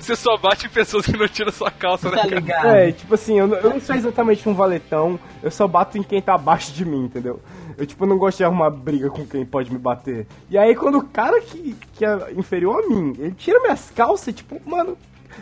Você 0.00 0.16
só 0.16 0.36
bate 0.36 0.66
em 0.66 0.70
pessoas 0.70 1.06
que 1.06 1.16
não 1.16 1.28
tiram 1.28 1.52
sua 1.52 1.70
calça, 1.70 2.10
né, 2.10 2.16
Tá 2.16 2.22
cara? 2.24 2.34
ligado? 2.40 2.66
É, 2.66 2.92
tipo 2.92 3.14
assim, 3.14 3.38
eu 3.38 3.46
não, 3.46 3.56
eu 3.58 3.70
não 3.70 3.80
sou 3.80 3.94
exatamente 3.94 4.48
um 4.48 4.54
valetão, 4.54 5.20
eu 5.42 5.50
só 5.50 5.68
bato 5.68 5.96
em 5.98 6.02
quem 6.02 6.20
tá 6.20 6.34
abaixo 6.34 6.72
de 6.72 6.84
mim, 6.84 7.04
entendeu? 7.04 7.40
Eu, 7.78 7.86
tipo, 7.86 8.04
não 8.06 8.18
gosto 8.18 8.38
de 8.38 8.44
arrumar 8.44 8.70
briga 8.70 9.08
com 9.08 9.24
quem 9.24 9.44
pode 9.46 9.72
me 9.72 9.78
bater. 9.78 10.26
E 10.50 10.58
aí, 10.58 10.74
quando 10.74 10.98
o 10.98 11.04
cara 11.06 11.40
que, 11.40 11.76
que 11.94 12.04
é 12.04 12.32
inferior 12.36 12.82
a 12.82 12.88
mim, 12.88 13.14
ele 13.18 13.32
tira 13.32 13.60
minhas 13.60 13.90
calças, 13.94 14.34
tipo, 14.34 14.60
mano, 14.68 14.98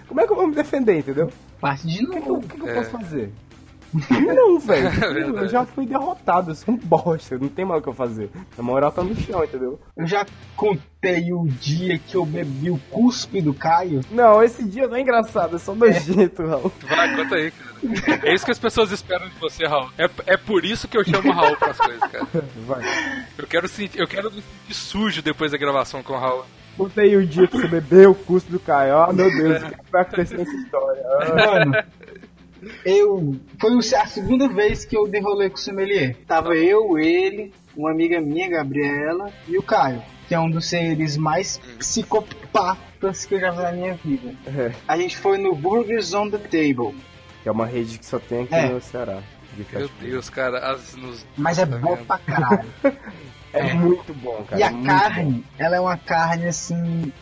como 0.06 0.20
é 0.20 0.26
que 0.26 0.32
eu 0.32 0.36
vou 0.36 0.46
me 0.46 0.54
defender, 0.54 0.98
entendeu? 0.98 1.30
Parte 1.60 1.86
de 1.86 2.04
O 2.04 2.10
que, 2.10 2.20
que 2.20 2.28
eu, 2.28 2.32
o 2.32 2.34
novo. 2.36 2.48
que, 2.48 2.56
que 2.56 2.62
eu 2.62 2.68
É. 2.68 2.74
posso 2.74 2.90
fazer? 2.90 3.32
Não, 4.10 4.58
velho. 4.60 4.90
eu 5.38 5.48
já 5.48 5.64
fui 5.64 5.86
derrotado, 5.86 6.50
eu 6.50 6.54
sou 6.54 6.74
um 6.74 6.76
bosta, 6.76 7.38
não 7.38 7.48
tem 7.48 7.64
mais 7.64 7.80
o 7.80 7.82
que 7.82 7.88
eu 7.88 7.94
fazer. 7.94 8.28
A 8.58 8.62
moral 8.62 8.92
tá 8.92 9.02
no 9.02 9.16
chão, 9.16 9.42
entendeu? 9.42 9.80
Eu 9.96 10.06
já 10.06 10.26
contei 10.54 11.32
o 11.32 11.46
dia 11.48 11.98
que 11.98 12.14
eu 12.14 12.26
bebi 12.26 12.70
o 12.70 12.76
cuspe 12.90 13.40
do 13.40 13.54
Caio. 13.54 14.02
Não, 14.10 14.42
esse 14.42 14.62
dia 14.62 14.86
não 14.86 14.94
é 14.96 15.00
engraçado, 15.00 15.56
é 15.56 15.58
só 15.58 15.74
nojento, 15.74 16.46
Raul. 16.46 16.70
Vai, 16.86 17.16
conta 17.16 17.34
aí, 17.36 17.50
cara. 17.50 18.20
É 18.28 18.34
isso 18.34 18.44
que 18.44 18.50
as 18.50 18.58
pessoas 18.58 18.92
esperam 18.92 19.26
de 19.26 19.36
você, 19.40 19.64
Raul. 19.66 19.88
É, 19.96 20.10
é 20.26 20.36
por 20.36 20.66
isso 20.66 20.86
que 20.86 20.98
eu 20.98 21.04
chamo 21.04 21.30
o 21.30 21.32
Raul 21.32 21.56
pras 21.56 21.78
coisas, 21.78 22.00
cara. 22.10 22.26
Vai. 22.66 22.82
Eu 23.38 23.46
quero 23.46 23.66
sentir, 23.68 23.98
eu 23.98 24.06
quero 24.06 24.30
me 24.30 24.42
sentir 24.42 24.74
sujo 24.74 25.22
depois 25.22 25.52
da 25.52 25.56
gravação 25.56 26.02
com 26.02 26.12
o 26.12 26.18
Raul. 26.18 26.44
Contei 26.78 27.16
o 27.16 27.26
dia 27.26 27.46
que 27.46 27.56
você 27.58 27.66
bebeu 27.68 28.12
o 28.12 28.14
custo 28.14 28.50
do 28.52 28.58
Caio. 28.60 28.96
Ah, 28.96 29.12
meu 29.12 29.28
Deus, 29.30 29.62
o 29.62 29.66
que 29.70 29.90
vai 29.92 30.02
acontecer 30.02 30.38
nessa 30.38 30.54
história? 30.54 31.02
Mano, 31.34 31.84
eu. 32.84 33.36
Foi 33.60 33.72
a 33.96 34.06
segunda 34.06 34.48
vez 34.48 34.84
que 34.84 34.96
eu 34.96 35.06
dei 35.08 35.20
rolê 35.20 35.50
com 35.50 35.56
o 35.56 35.60
sommelier. 35.60 36.16
Tava 36.26 36.54
eu, 36.54 36.96
ele, 36.98 37.52
uma 37.76 37.90
amiga 37.90 38.20
minha, 38.20 38.48
Gabriela, 38.48 39.30
e 39.48 39.58
o 39.58 39.62
Caio, 39.62 40.02
que 40.28 40.34
é 40.34 40.38
um 40.40 40.48
dos 40.50 40.66
seres 40.66 41.16
mais 41.16 41.58
psicopatas 41.78 43.24
que 43.24 43.34
eu 43.34 43.40
já 43.40 43.50
vi 43.50 43.62
na 43.62 43.72
minha 43.72 43.94
vida. 43.94 44.32
É, 44.46 44.72
A 44.86 44.96
gente 44.96 45.16
foi 45.18 45.36
no 45.38 45.54
Burgers 45.54 46.14
on 46.14 46.30
the 46.30 46.38
Table. 46.38 46.94
que 47.42 47.48
é 47.48 47.52
uma 47.52 47.66
rede 47.66 47.98
que 47.98 48.06
só 48.06 48.18
tem 48.18 48.42
aqui 48.44 48.54
É. 48.54 48.68
no 48.68 48.80
Ceará. 48.80 49.20
Meu. 49.72 49.88
Deus, 50.00 50.30
cara. 50.30 50.58
As, 50.70 50.94
nos... 50.94 51.26
Mas 51.36 51.58
é 51.58 51.66
Tá 51.66 51.76
boa 51.78 51.96
vendo? 51.96 52.06
pra 52.06 52.18
caralho. 52.18 52.68
É, 53.52 53.72
muito 53.74 54.12
bom, 54.14 54.44
cara. 54.48 54.60
e 54.60 54.62
a 54.62 54.72
carne, 54.82 55.44
ela 55.58 55.76
é 55.76 55.80
uma 55.80 55.96
carne 55.96 56.46
assim. 56.46 57.12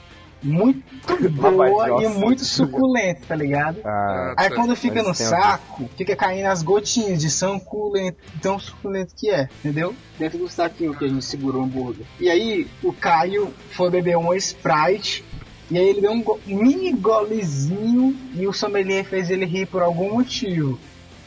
Muito 0.42 0.84
boa 1.32 1.66
Lavajosa. 1.70 2.04
e 2.04 2.08
muito 2.20 2.44
suculenta, 2.44 3.20
tá 3.26 3.34
ligado? 3.34 3.76
bom. 3.76 3.88
Ah, 3.88 4.34
Aí 4.36 4.50
quando 4.50 4.76
fica 4.76 5.02
no 5.02 5.14
saco, 5.14 5.88
fica 5.96 6.14
caindo 6.14 6.46
as 6.46 6.62
gotinhas 6.62 7.20
de 7.20 7.30
suculento, 7.30 8.18
tão 8.40 8.58
suculento 8.58 9.14
que 9.16 9.30
é, 9.30 9.48
entendeu? 9.60 9.94
Dentro 10.18 10.38
do 10.38 10.48
saquinho 10.48 10.94
que 10.94 11.04
a 11.04 11.08
gente 11.08 11.24
segurou 11.24 11.62
o 11.62 11.64
hambúrguer. 11.64 12.06
E 12.20 12.28
aí 12.28 12.68
o 12.84 12.92
Caio 12.92 13.52
foi 13.70 13.90
beber 13.90 14.16
uma 14.18 14.36
Sprite, 14.36 15.24
e 15.70 15.78
aí 15.78 15.88
ele 15.88 16.02
deu 16.02 16.12
um 16.12 16.22
go- 16.22 16.38
mini 16.46 16.92
golezinho 16.92 18.14
e 18.34 18.46
o 18.46 18.52
sommelier 18.52 19.04
fez 19.04 19.30
ele 19.30 19.46
rir 19.46 19.66
por 19.66 19.82
algum 19.82 20.12
motivo. 20.14 20.78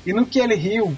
E 0.06 0.14
no 0.14 0.26
que 0.26 0.40
ele 0.40 0.56
riu, 0.56 0.96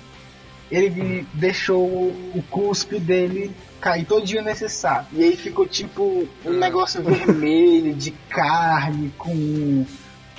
ele 0.71 1.27
deixou 1.33 1.83
o 1.85 2.43
cuspe 2.49 2.99
dele 2.99 3.51
cair 3.79 4.05
todinho 4.05 4.43
nesse 4.43 4.69
saco. 4.69 5.07
E 5.13 5.23
aí 5.23 5.35
ficou 5.35 5.67
tipo 5.67 6.27
um 6.45 6.53
negócio 6.53 7.01
vermelho 7.03 7.93
de 7.93 8.11
carne 8.29 9.11
com 9.17 9.85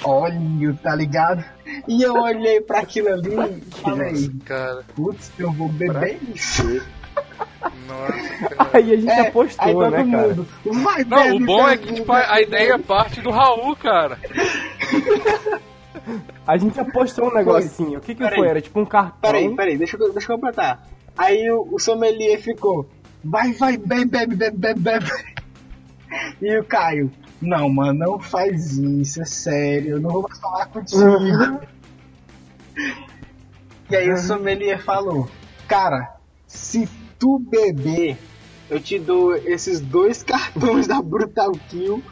óleo, 0.04 0.76
tá 0.82 0.94
ligado? 0.94 1.44
E 1.86 2.02
eu 2.02 2.14
olhei 2.14 2.60
pra 2.60 2.80
aquilo 2.80 3.08
ali 3.08 3.34
e 3.34 3.74
falei, 3.80 4.30
Cara, 4.44 4.82
putz, 4.94 5.30
eu 5.38 5.52
vou 5.52 5.68
beber 5.68 6.18
isso. 6.34 6.82
nossa, 7.86 8.48
cara. 8.56 8.70
Aí 8.74 8.92
a 8.92 8.96
gente 8.96 9.08
É, 9.10 9.20
aí 9.20 9.26
apostou, 9.28 9.72
todo 9.72 9.90
né, 9.90 10.10
cara? 10.10 10.28
mundo, 10.28 10.48
vai, 10.82 11.04
Não, 11.04 11.16
bebe, 11.24 11.42
o 11.42 11.46
bom 11.46 11.68
é 11.68 11.76
que 11.76 11.92
tipo, 11.94 12.12
a, 12.12 12.40
ideia 12.40 12.78
parte 12.78 13.20
do 13.20 13.30
Raul, 13.30 13.76
cara. 13.76 14.18
A 16.46 16.56
gente 16.56 16.78
apostou 16.80 17.28
um 17.30 17.34
negocinho. 17.34 17.98
O 17.98 18.00
que 18.00 18.14
que 18.14 18.22
Peraí. 18.22 18.38
foi? 18.38 18.48
Era 18.48 18.60
tipo 18.60 18.80
um 18.80 18.86
cartão. 18.86 19.18
Peraí, 19.20 19.54
peraí, 19.54 19.78
deixa 19.78 19.96
eu, 19.96 20.12
deixa 20.12 20.32
eu 20.32 20.36
completar. 20.36 20.86
Aí 21.16 21.50
o, 21.50 21.68
o 21.72 21.78
sommelier 21.78 22.40
ficou, 22.40 22.88
vai, 23.22 23.52
vai, 23.52 23.76
bebe, 23.76 24.06
bebe, 24.06 24.34
bebe, 24.36 24.56
bebe, 24.56 24.80
bebe. 24.80 25.10
E 26.40 26.58
o 26.58 26.64
Caio, 26.64 27.10
não, 27.40 27.68
mano, 27.68 27.98
não 27.98 28.18
faz 28.18 28.76
isso, 28.76 29.22
é 29.22 29.24
sério, 29.24 29.92
eu 29.92 30.00
não 30.00 30.10
vou 30.10 30.22
mais 30.22 30.38
falar 30.38 30.66
contigo. 30.66 31.60
e 33.90 33.96
aí 33.96 34.10
o 34.10 34.16
sommelier 34.18 34.82
falou, 34.82 35.28
cara, 35.66 36.16
se 36.46 36.88
tu 37.18 37.38
beber, 37.38 38.18
eu 38.68 38.80
te 38.80 38.98
dou 38.98 39.34
esses 39.36 39.80
dois 39.80 40.22
cartões 40.22 40.86
da 40.86 41.00
Brutal 41.00 41.52
Kill, 41.68 42.02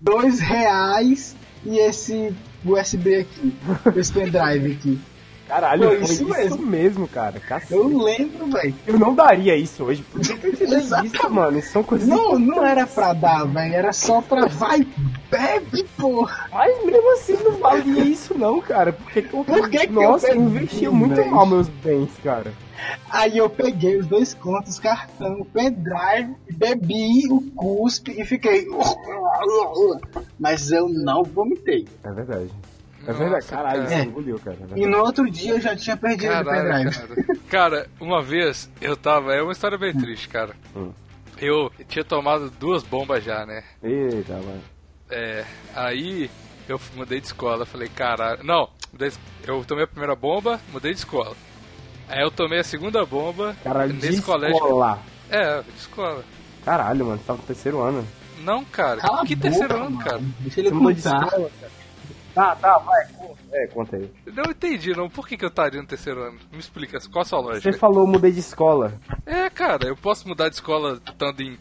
dois 0.00 0.40
reais 0.40 1.34
e 1.64 1.78
esse 1.78 2.34
USB 2.64 3.16
aqui, 3.20 3.54
esse 3.96 4.12
pendrive 4.12 4.72
aqui. 4.72 4.98
Caralho, 5.48 5.88
foi 5.88 6.00
isso 6.02 6.12
isso, 6.12 6.24
mesmo. 6.26 6.66
mesmo. 6.66 7.08
cara. 7.08 7.40
Cacete. 7.40 7.72
Eu 7.72 7.88
lembro, 7.88 8.46
velho. 8.46 8.74
Eu 8.86 8.98
não 8.98 9.14
daria 9.14 9.56
isso 9.56 9.84
hoje. 9.84 10.02
Por 10.02 10.20
que 10.20 10.32
eu 10.46 10.54
te 10.54 10.66
dei 10.66 10.78
isso, 10.78 11.30
mano? 11.30 11.58
Isso 11.58 11.72
são 11.72 11.82
coisas 11.82 12.06
Não, 12.06 12.38
não 12.38 12.64
era 12.64 12.86
pra 12.86 13.14
dar, 13.14 13.44
velho. 13.46 13.74
Era 13.74 13.92
só 13.92 14.20
pra. 14.20 14.46
Vai, 14.46 14.86
bebe, 15.30 15.84
porra. 15.96 16.48
Mas 16.52 16.84
mesmo 16.84 17.12
assim 17.14 17.32
não 17.42 17.52
valia 17.52 18.04
isso 18.04 18.36
não, 18.36 18.60
cara. 18.60 18.92
Por 18.92 19.10
que 19.10 19.22
que 19.22 19.34
eu... 19.34 19.44
Por 19.44 19.70
que 19.70 19.78
que 19.78 19.92
Nossa, 19.92 20.28
eu 20.28 20.34
eu 20.34 20.40
perdi, 20.40 20.56
investi 20.56 20.88
muito 20.88 21.24
mal 21.26 21.46
meus 21.46 21.68
bens, 21.68 22.10
cara. 22.22 22.52
Aí 23.10 23.38
eu 23.38 23.48
peguei 23.48 23.96
os 23.96 24.06
dois 24.06 24.34
contos, 24.34 24.78
cartão, 24.78 25.46
pendrive, 25.52 26.34
bebi 26.52 27.26
o 27.30 27.40
cuspe 27.56 28.12
e 28.20 28.24
fiquei. 28.24 28.66
Mas 30.38 30.70
eu 30.70 30.88
não 30.88 31.24
vomitei. 31.24 31.86
É 32.04 32.12
verdade. 32.12 32.50
É 33.08 33.12
Nossa, 33.12 33.24
verdade, 33.24 33.46
caralho, 33.46 33.82
cara. 33.84 33.88
você 33.88 34.02
engoliu, 34.04 34.38
cara. 34.38 34.56
É. 34.76 34.78
E 34.78 34.86
no 34.86 34.98
outro 34.98 35.30
dia 35.30 35.52
eu 35.52 35.60
já 35.60 35.74
tinha 35.74 35.96
perdido 35.96 36.30
o 36.34 36.44
pendrive. 36.44 36.90
cara. 36.90 37.38
Cara, 37.48 37.88
uma 37.98 38.22
vez 38.22 38.70
eu 38.82 38.94
tava. 38.96 39.32
É 39.34 39.42
uma 39.42 39.52
história 39.52 39.78
bem 39.78 39.94
triste, 39.96 40.28
cara. 40.28 40.54
Hum. 40.76 40.92
Eu 41.40 41.72
tinha 41.88 42.04
tomado 42.04 42.50
duas 42.50 42.82
bombas 42.82 43.24
já, 43.24 43.46
né? 43.46 43.62
Eita, 43.82 44.34
mano. 44.34 44.60
É. 45.10 45.44
Aí 45.74 46.30
eu 46.68 46.78
mudei 46.96 47.20
de 47.20 47.26
escola. 47.28 47.64
Falei, 47.64 47.88
caralho. 47.88 48.44
Não, 48.44 48.68
de- 48.92 49.12
eu 49.46 49.64
tomei 49.64 49.84
a 49.84 49.88
primeira 49.88 50.14
bomba, 50.14 50.60
mudei 50.72 50.92
de 50.92 50.98
escola. 50.98 51.34
Aí 52.08 52.20
eu 52.22 52.30
tomei 52.30 52.58
a 52.58 52.64
segunda 52.64 53.04
bomba 53.06 53.56
Caralho, 53.64 53.92
de 53.94 54.06
nesse 54.06 54.20
colégio. 54.22 54.54
escola. 54.56 54.98
É, 55.30 55.62
de 55.62 55.76
escola. 55.78 56.24
Caralho, 56.64 57.06
mano, 57.06 57.20
tava 57.26 57.38
no 57.38 57.44
terceiro 57.46 57.80
ano. 57.80 58.06
Não, 58.40 58.64
cara. 58.64 59.00
Cala 59.00 59.26
que 59.26 59.34
terceiro 59.36 59.68
boca, 59.68 59.80
ano, 59.86 59.90
mano. 59.96 60.04
cara? 60.10 60.20
Deixa 60.40 60.60
ele 60.60 60.68
Você 60.68 60.74
mudou 60.74 60.92
de 60.92 61.02
contar. 61.02 61.24
escola. 61.26 61.50
Tá, 62.38 62.54
tá, 62.54 62.78
vai. 62.78 63.04
conta. 63.16 63.38
É, 63.52 63.66
conta 63.66 63.96
aí. 63.96 64.08
Não 64.26 64.44
entendi, 64.52 64.94
não. 64.96 65.10
Por 65.10 65.26
que, 65.26 65.36
que 65.36 65.44
eu 65.44 65.48
estaria 65.48 65.82
no 65.82 65.88
terceiro 65.88 66.22
ano? 66.22 66.38
Me 66.52 66.60
explica, 66.60 66.96
qual 67.10 67.22
a 67.22 67.24
sua 67.24 67.40
lógica? 67.40 67.72
Você 67.72 67.76
falou 67.76 68.06
mudei 68.06 68.30
de 68.30 68.38
escola. 68.38 68.94
É, 69.26 69.50
cara, 69.50 69.88
eu 69.88 69.96
posso 69.96 70.28
mudar 70.28 70.48
de 70.48 70.54
escola 70.54 71.00
estando 71.04 71.40
em 71.40 71.58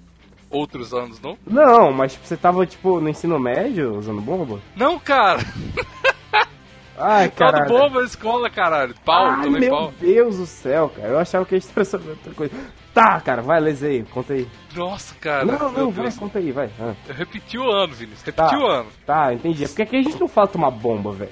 outros 0.52 0.94
anos, 0.94 1.20
não? 1.20 1.36
Não, 1.48 1.92
mas 1.92 2.14
tipo, 2.14 2.28
você 2.28 2.38
tava, 2.38 2.64
tipo, 2.68 3.02
no 3.02 3.10
ensino 3.10 3.40
médio 3.40 3.98
usando 3.98 4.22
bomba? 4.22 4.60
Não, 4.76 5.00
cara. 5.00 5.40
Ai, 6.98 7.30
Todo 7.30 7.38
caralho. 7.38 7.68
bomba 7.68 8.00
na 8.00 8.06
escola, 8.06 8.50
caralho. 8.50 8.96
Pau, 9.06 9.26
Ai, 9.28 9.44
tomei 9.44 9.60
meu 9.62 9.70
pau. 9.70 9.94
Deus 10.00 10.38
do 10.38 10.46
céu, 10.46 10.90
cara. 10.96 11.08
Eu 11.10 11.20
achava 11.20 11.46
que 11.46 11.56
a 11.56 11.60
gente 11.60 11.70
tava 11.72 11.86
sobre 11.86 12.10
outra 12.10 12.34
coisa. 12.34 12.54
Tá, 12.94 13.22
cara, 13.22 13.44
vai, 13.44 13.60
lesa 13.60 13.86
aí, 13.88 14.04
conta 14.06 14.34
aí. 14.34 14.48
Nossa, 14.76 15.14
cara. 15.22 15.46
não, 15.46 15.58
não, 15.60 15.72
meu 15.72 15.92
vai, 15.92 16.12
conta 16.12 16.40
aí, 16.40 16.52
vai. 16.52 16.70
Ah, 16.80 16.94
Eu 17.08 17.14
repeti 17.14 17.58
o 17.58 17.70
ano, 17.70 17.94
Vinícius. 17.94 18.24
Repeti 18.24 18.50
Tá. 18.50 18.58
o 18.58 18.66
ano. 18.66 18.88
tá, 19.06 19.34
entendi. 19.34 19.64
É 19.64 19.68
porque 19.68 19.84
aqui 19.84 19.96
a 19.98 20.02
gente 20.02 20.20
não 20.20 20.28
fala 20.28 20.48
tomar 20.48 20.72
bomba, 20.72 21.12
velho. 21.12 21.32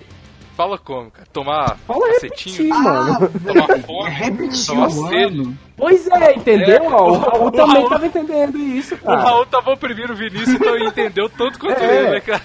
Fala 0.56 0.78
como, 0.78 1.12
cara? 1.12 1.28
Tomar 1.34 1.78
Fala 1.86 2.08
cacetinho? 2.14 2.56
repetir, 2.56 2.70
mano. 2.70 3.30
Tomar 3.46 3.80
fome? 3.80 4.10
Repetiu 4.10 4.66
Tomar 4.68 4.88
o 4.88 5.08
sede? 5.10 5.40
ano. 5.42 5.58
Pois 5.76 6.08
é, 6.08 6.34
entendeu? 6.34 6.78
É, 6.78 6.82
o 6.82 6.86
o- 6.86 7.18
Raul 7.18 7.48
o 7.48 7.52
também 7.52 7.76
Raul- 7.76 7.90
tava 7.90 8.06
entendendo 8.08 8.58
isso, 8.58 8.96
O 8.96 8.98
cara. 9.00 9.22
Raul 9.22 9.46
tava 9.46 9.72
oprimindo 9.72 10.14
o 10.14 10.16
Vinícius, 10.16 10.50
então 10.56 10.76
ele 10.76 10.86
entendeu 10.88 11.30
tanto 11.30 11.60
quanto 11.60 11.82
É. 11.82 11.98
ele, 12.04 12.10
né, 12.12 12.20
cara? 12.22 12.42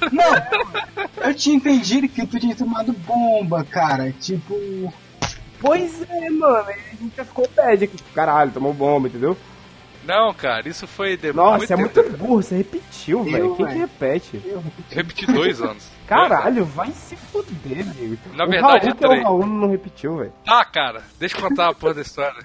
Eu 1.24 1.34
tinha 1.34 1.54
entendido 1.54 2.08
que 2.08 2.26
tu 2.26 2.40
tinha 2.40 2.56
tomado 2.56 2.92
bomba, 2.92 3.62
cara. 3.64 4.12
Tipo. 4.20 4.92
Pois 5.60 6.02
é, 6.10 6.30
mano. 6.30 6.66
gente 7.00 7.14
já 7.16 7.24
ficou 7.24 7.48
bad 7.54 7.84
aqui. 7.84 7.96
Caralho, 8.14 8.50
tomou 8.50 8.72
bomba, 8.74 9.06
entendeu? 9.08 9.36
Não, 10.04 10.32
cara, 10.32 10.66
isso 10.68 10.86
foi 10.86 11.16
depois. 11.16 11.36
Nossa, 11.36 11.74
é 11.74 11.76
muito 11.76 12.02
burro. 12.16 12.42
Você 12.42 12.56
repetiu, 12.56 13.22
velho. 13.22 13.54
Quem 13.56 13.66
que 13.66 13.74
repete? 13.74 14.40
Eu 14.44 14.64
repeti 14.90 15.26
dois 15.26 15.60
anos. 15.60 15.86
Caralho, 16.06 16.64
vai 16.64 16.90
se 16.90 17.14
fuder, 17.16 17.82
amigo. 17.88 18.18
Na 18.34 18.44
o 18.44 18.48
verdade, 18.48 18.86
Raul, 18.86 18.96
que 18.96 19.04
é 19.04 19.06
o 19.06 19.10
três. 19.10 19.22
Raul 19.22 19.46
não 19.46 19.70
repetiu, 19.70 20.16
velho. 20.16 20.32
Ah, 20.46 20.64
cara, 20.64 21.02
deixa 21.18 21.36
eu 21.36 21.40
contar 21.42 21.68
a 21.68 21.74
porra 21.74 21.94
da 21.94 22.02
história. 22.02 22.44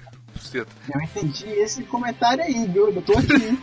Eu 0.54 1.00
entendi 1.00 1.48
esse 1.48 1.82
comentário 1.84 2.44
aí, 2.44 2.66
viu? 2.68 2.90
Eu 2.90 3.02
tô 3.02 3.12
aqui. 3.14 3.58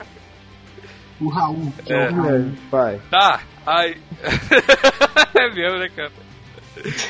o 1.20 1.28
Raul, 1.28 1.72
que 1.84 1.92
é, 1.92 2.06
É. 2.06 2.10
o 2.10 2.14
Raul. 2.14 2.52
Vai. 2.70 3.00
Tá, 3.10 3.40
aí. 3.66 4.00
é 5.34 5.50
mesmo, 5.54 5.78
né, 5.78 5.88
cara? 5.94 6.10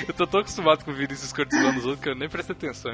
Eu 0.07 0.13
tô 0.15 0.27
tão 0.27 0.41
acostumado 0.41 0.85
com 0.85 0.91
o 0.91 0.95
Vinícius 0.95 1.33
cortisando 1.33 1.79
os 1.79 1.85
outros 1.87 2.03
que 2.03 2.09
eu 2.09 2.15
nem 2.17 2.29
prestei 2.29 2.55
atenção. 2.55 2.93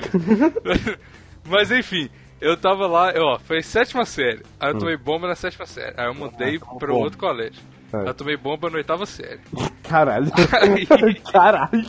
Mas 1.44 1.70
enfim, 1.72 2.08
eu 2.40 2.56
tava 2.56 2.86
lá, 2.86 3.12
ó, 3.16 3.38
foi 3.38 3.62
sétima 3.62 4.04
série. 4.04 4.42
Aí 4.60 4.70
eu 4.70 4.78
tomei 4.78 4.96
bomba 4.96 5.26
na 5.28 5.34
sétima 5.34 5.66
série. 5.66 5.94
Aí 5.96 6.06
eu 6.06 6.14
mudei 6.14 6.58
pra 6.58 6.88
bomba. 6.88 6.94
outro 7.04 7.18
colégio. 7.18 7.60
É. 7.92 7.96
Aí 7.98 8.06
eu 8.06 8.14
tomei 8.14 8.36
bomba 8.36 8.68
na 8.70 8.76
oitava 8.76 9.06
série. 9.06 9.40
Caralho. 9.82 10.30
Aí- 10.60 11.14
Caralho. 11.32 11.86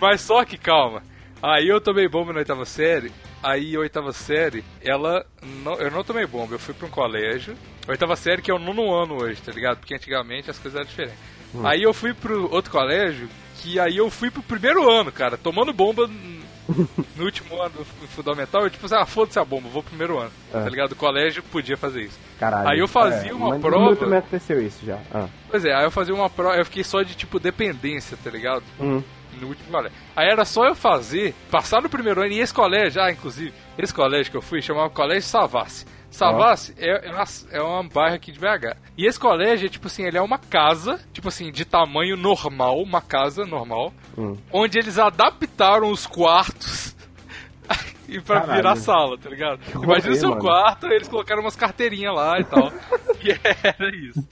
Mas 0.00 0.20
só 0.20 0.44
que 0.44 0.56
calma. 0.56 1.02
Aí 1.42 1.68
eu 1.68 1.80
tomei 1.80 2.08
bomba 2.08 2.32
na 2.32 2.38
oitava 2.38 2.64
série. 2.64 3.12
Aí 3.42 3.76
a 3.76 3.80
oitava 3.80 4.12
série, 4.12 4.64
ela. 4.82 5.26
Não, 5.62 5.74
eu 5.74 5.90
não 5.90 6.02
tomei 6.02 6.26
bomba, 6.26 6.54
eu 6.54 6.58
fui 6.58 6.72
pra 6.72 6.86
um 6.86 6.90
colégio. 6.90 7.54
Oitava 7.86 8.16
série 8.16 8.40
que 8.40 8.50
é 8.50 8.54
o 8.54 8.58
nono 8.58 8.94
ano 8.94 9.20
hoje, 9.22 9.42
tá 9.42 9.52
ligado? 9.52 9.78
Porque 9.78 9.94
antigamente 9.94 10.50
as 10.50 10.58
coisas 10.58 10.78
eram 10.80 10.88
diferentes. 10.88 11.18
Aí 11.62 11.82
eu 11.82 11.92
fui 11.92 12.14
pro 12.14 12.50
outro 12.52 12.70
colégio, 12.70 13.28
que 13.58 13.78
aí 13.78 13.96
eu 13.98 14.10
fui 14.10 14.30
pro 14.30 14.42
primeiro 14.42 14.90
ano, 14.90 15.12
cara, 15.12 15.36
tomando 15.36 15.72
bomba 15.72 16.08
no 17.16 17.24
último 17.24 17.60
ano 17.60 17.84
fundamental. 18.14 18.62
Eu 18.62 18.70
tipo, 18.70 18.92
ah, 18.94 19.04
foda-se 19.06 19.38
a 19.38 19.44
bomba, 19.44 19.68
vou 19.68 19.82
pro 19.82 19.90
primeiro 19.90 20.18
ano, 20.18 20.30
É. 20.52 20.60
tá 20.62 20.68
ligado? 20.68 20.92
O 20.92 20.96
colégio 20.96 21.42
podia 21.44 21.76
fazer 21.76 22.02
isso. 22.04 22.18
Caralho. 22.38 22.68
Aí 22.68 22.78
eu 22.78 22.88
fazia 22.88 23.30
É, 23.30 23.34
uma 23.34 23.58
prova- 23.58 23.96
também 23.96 24.18
aconteceu 24.18 24.60
isso 24.64 24.84
já. 24.84 24.98
Ah. 25.12 25.28
Pois 25.50 25.64
é, 25.64 25.74
aí 25.74 25.84
eu 25.84 25.90
fazia 25.90 26.14
uma 26.14 26.28
prova, 26.30 26.56
eu 26.56 26.64
fiquei 26.64 26.84
só 26.84 27.02
de 27.02 27.14
tipo 27.14 27.38
dependência, 27.38 28.16
tá 28.22 28.30
ligado? 28.30 28.62
Hum. 28.80 29.02
no 29.40 29.48
último 29.48 29.68
colégio. 29.68 29.98
Aí 30.14 30.28
era 30.28 30.44
só 30.44 30.64
eu 30.64 30.76
fazer, 30.76 31.34
passar 31.50 31.82
no 31.82 31.88
primeiro 31.88 32.20
ano, 32.22 32.30
e 32.32 32.38
esse 32.38 32.54
colégio, 32.54 33.02
ah, 33.02 33.10
inclusive, 33.10 33.52
esse 33.76 33.92
colégio 33.92 34.30
que 34.30 34.36
eu 34.36 34.40
fui 34.42 34.62
chamava 34.62 34.88
Colégio 34.90 35.28
Savassi. 35.28 35.84
Savassi 36.16 36.74
é, 36.78 37.08
é, 37.08 37.10
uma, 37.12 37.24
é 37.50 37.60
uma 37.62 37.82
bairro 37.84 38.14
aqui 38.16 38.30
de 38.32 38.38
BH. 38.38 38.76
E 38.96 39.06
esse 39.06 39.18
colégio 39.18 39.66
é 39.66 39.68
tipo 39.68 39.86
assim, 39.88 40.04
ele 40.04 40.16
é 40.18 40.22
uma 40.22 40.38
casa, 40.38 41.00
tipo 41.12 41.28
assim, 41.28 41.50
de 41.50 41.64
tamanho 41.64 42.16
normal, 42.16 42.80
uma 42.82 43.00
casa 43.00 43.44
normal, 43.44 43.92
Hum. 44.16 44.36
onde 44.52 44.78
eles 44.78 44.98
adaptaram 44.98 45.90
os 45.90 46.06
quartos 46.06 46.94
e 48.08 48.20
pra 48.20 48.40
Caralho. 48.40 48.56
virar 48.56 48.76
sala, 48.76 49.18
tá 49.18 49.28
ligado? 49.28 49.60
rolê, 49.74 49.84
Imagina 49.86 50.14
o 50.14 50.16
seu 50.18 50.28
mano. 50.30 50.40
quarto, 50.40 50.86
eles 50.86 51.08
colocaram 51.08 51.40
umas 51.42 51.56
carteirinhas 51.56 52.14
lá 52.14 52.38
e 52.38 52.44
tal. 52.44 52.72
e 53.22 53.30
era 53.62 53.96
isso. 53.96 54.26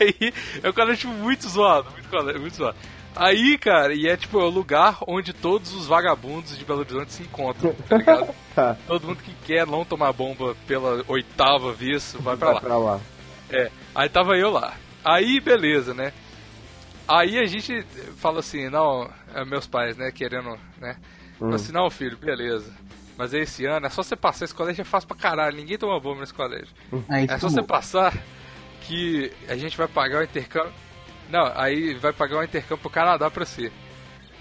Aí 0.00 0.32
é 0.62 0.68
um 0.68 0.72
colégio 0.72 0.96
tipo, 1.08 1.12
muito 1.12 1.48
zoado, 1.48 1.90
muito, 1.92 2.08
colégio, 2.08 2.40
muito 2.40 2.56
zoado. 2.56 2.76
Aí, 3.14 3.58
cara, 3.58 3.94
e 3.94 4.08
é 4.08 4.16
tipo 4.16 4.40
é 4.40 4.44
o 4.44 4.48
lugar 4.48 4.98
onde 5.06 5.32
todos 5.32 5.72
os 5.74 5.86
vagabundos 5.86 6.56
de 6.56 6.64
Belo 6.64 6.80
Horizonte 6.80 7.12
se 7.12 7.22
encontram, 7.22 7.74
tá 7.88 7.96
ligado? 7.96 8.34
Tá. 8.54 8.76
Todo 8.86 9.06
mundo 9.06 9.22
que 9.22 9.32
quer 9.46 9.66
não 9.66 9.82
tomar 9.82 10.12
bomba 10.12 10.54
pela 10.66 11.02
oitava 11.08 11.72
vez 11.72 12.14
vai 12.20 12.36
pra 12.36 12.48
Vai 12.48 12.54
lá. 12.54 12.60
pra 12.60 12.76
lá. 12.76 13.00
É, 13.48 13.70
aí 13.94 14.08
tava 14.10 14.36
eu 14.36 14.50
lá. 14.50 14.74
Aí, 15.02 15.40
beleza, 15.40 15.94
né? 15.94 16.12
Aí 17.08 17.38
a 17.38 17.46
gente 17.46 17.82
fala 18.18 18.40
assim, 18.40 18.68
não, 18.68 19.10
é, 19.34 19.42
meus 19.46 19.66
pais, 19.66 19.96
né, 19.96 20.10
querendo, 20.12 20.58
né? 20.78 20.96
Fala 21.38 21.54
assim, 21.54 21.72
não, 21.72 21.88
filho, 21.88 22.18
beleza. 22.18 22.70
Mas 23.16 23.32
esse 23.32 23.64
ano 23.64 23.86
é 23.86 23.88
só 23.88 24.02
você 24.02 24.14
passar, 24.16 24.44
esse 24.44 24.54
colégio 24.54 24.82
é 24.82 24.84
fácil 24.84 25.08
pra 25.08 25.16
caralho, 25.16 25.56
ninguém 25.56 25.78
toma 25.78 25.98
bomba 25.98 26.20
nesse 26.20 26.34
colégio. 26.34 26.68
Aí 27.08 27.24
É 27.24 27.28
tu 27.36 27.40
só 27.40 27.48
você 27.48 27.62
passar 27.62 28.12
que 28.82 29.32
a 29.48 29.56
gente 29.56 29.78
vai 29.78 29.88
pagar 29.88 30.20
o 30.20 30.24
intercâmbio. 30.24 30.72
Não, 31.30 31.50
aí 31.54 31.94
vai 31.94 32.12
pagar 32.12 32.38
o 32.38 32.42
intercâmbio 32.44 32.78
pro 32.78 32.90
Canadá 32.90 33.30
pra 33.30 33.44
você. 33.44 33.66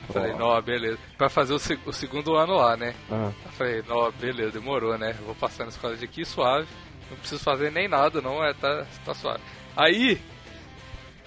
Eu 0.08 0.13
falei, 0.13 0.34
Ó. 0.34 0.38
não, 0.38 0.62
beleza. 0.62 0.98
Vai 1.17 1.30
fazer 1.30 1.54
o, 1.54 1.60
se- 1.60 1.80
o 1.86 1.94
segundo 1.94 2.36
ano 2.36 2.56
lá, 2.56 2.76
né? 2.76 2.94
Ah. 3.10 3.32
Eu 3.46 3.52
falei, 3.52 3.84
não, 3.88 4.12
beleza, 4.12 4.52
demorou, 4.52 4.98
né? 4.98 5.15
Vou 5.26 5.36
passar 5.36 5.65
nesse 5.65 5.80
colégio 5.80 6.04
aqui 6.06 6.26
suave. 6.26 6.67
Não 7.10 7.17
preciso 7.17 7.44
fazer 7.44 7.72
nem 7.72 7.88
nada, 7.88 8.22
não, 8.22 8.44
é, 8.44 8.54
tá, 8.54 8.86
tá 9.06 9.13
suave. 9.13 9.39
Aí, 9.78 10.20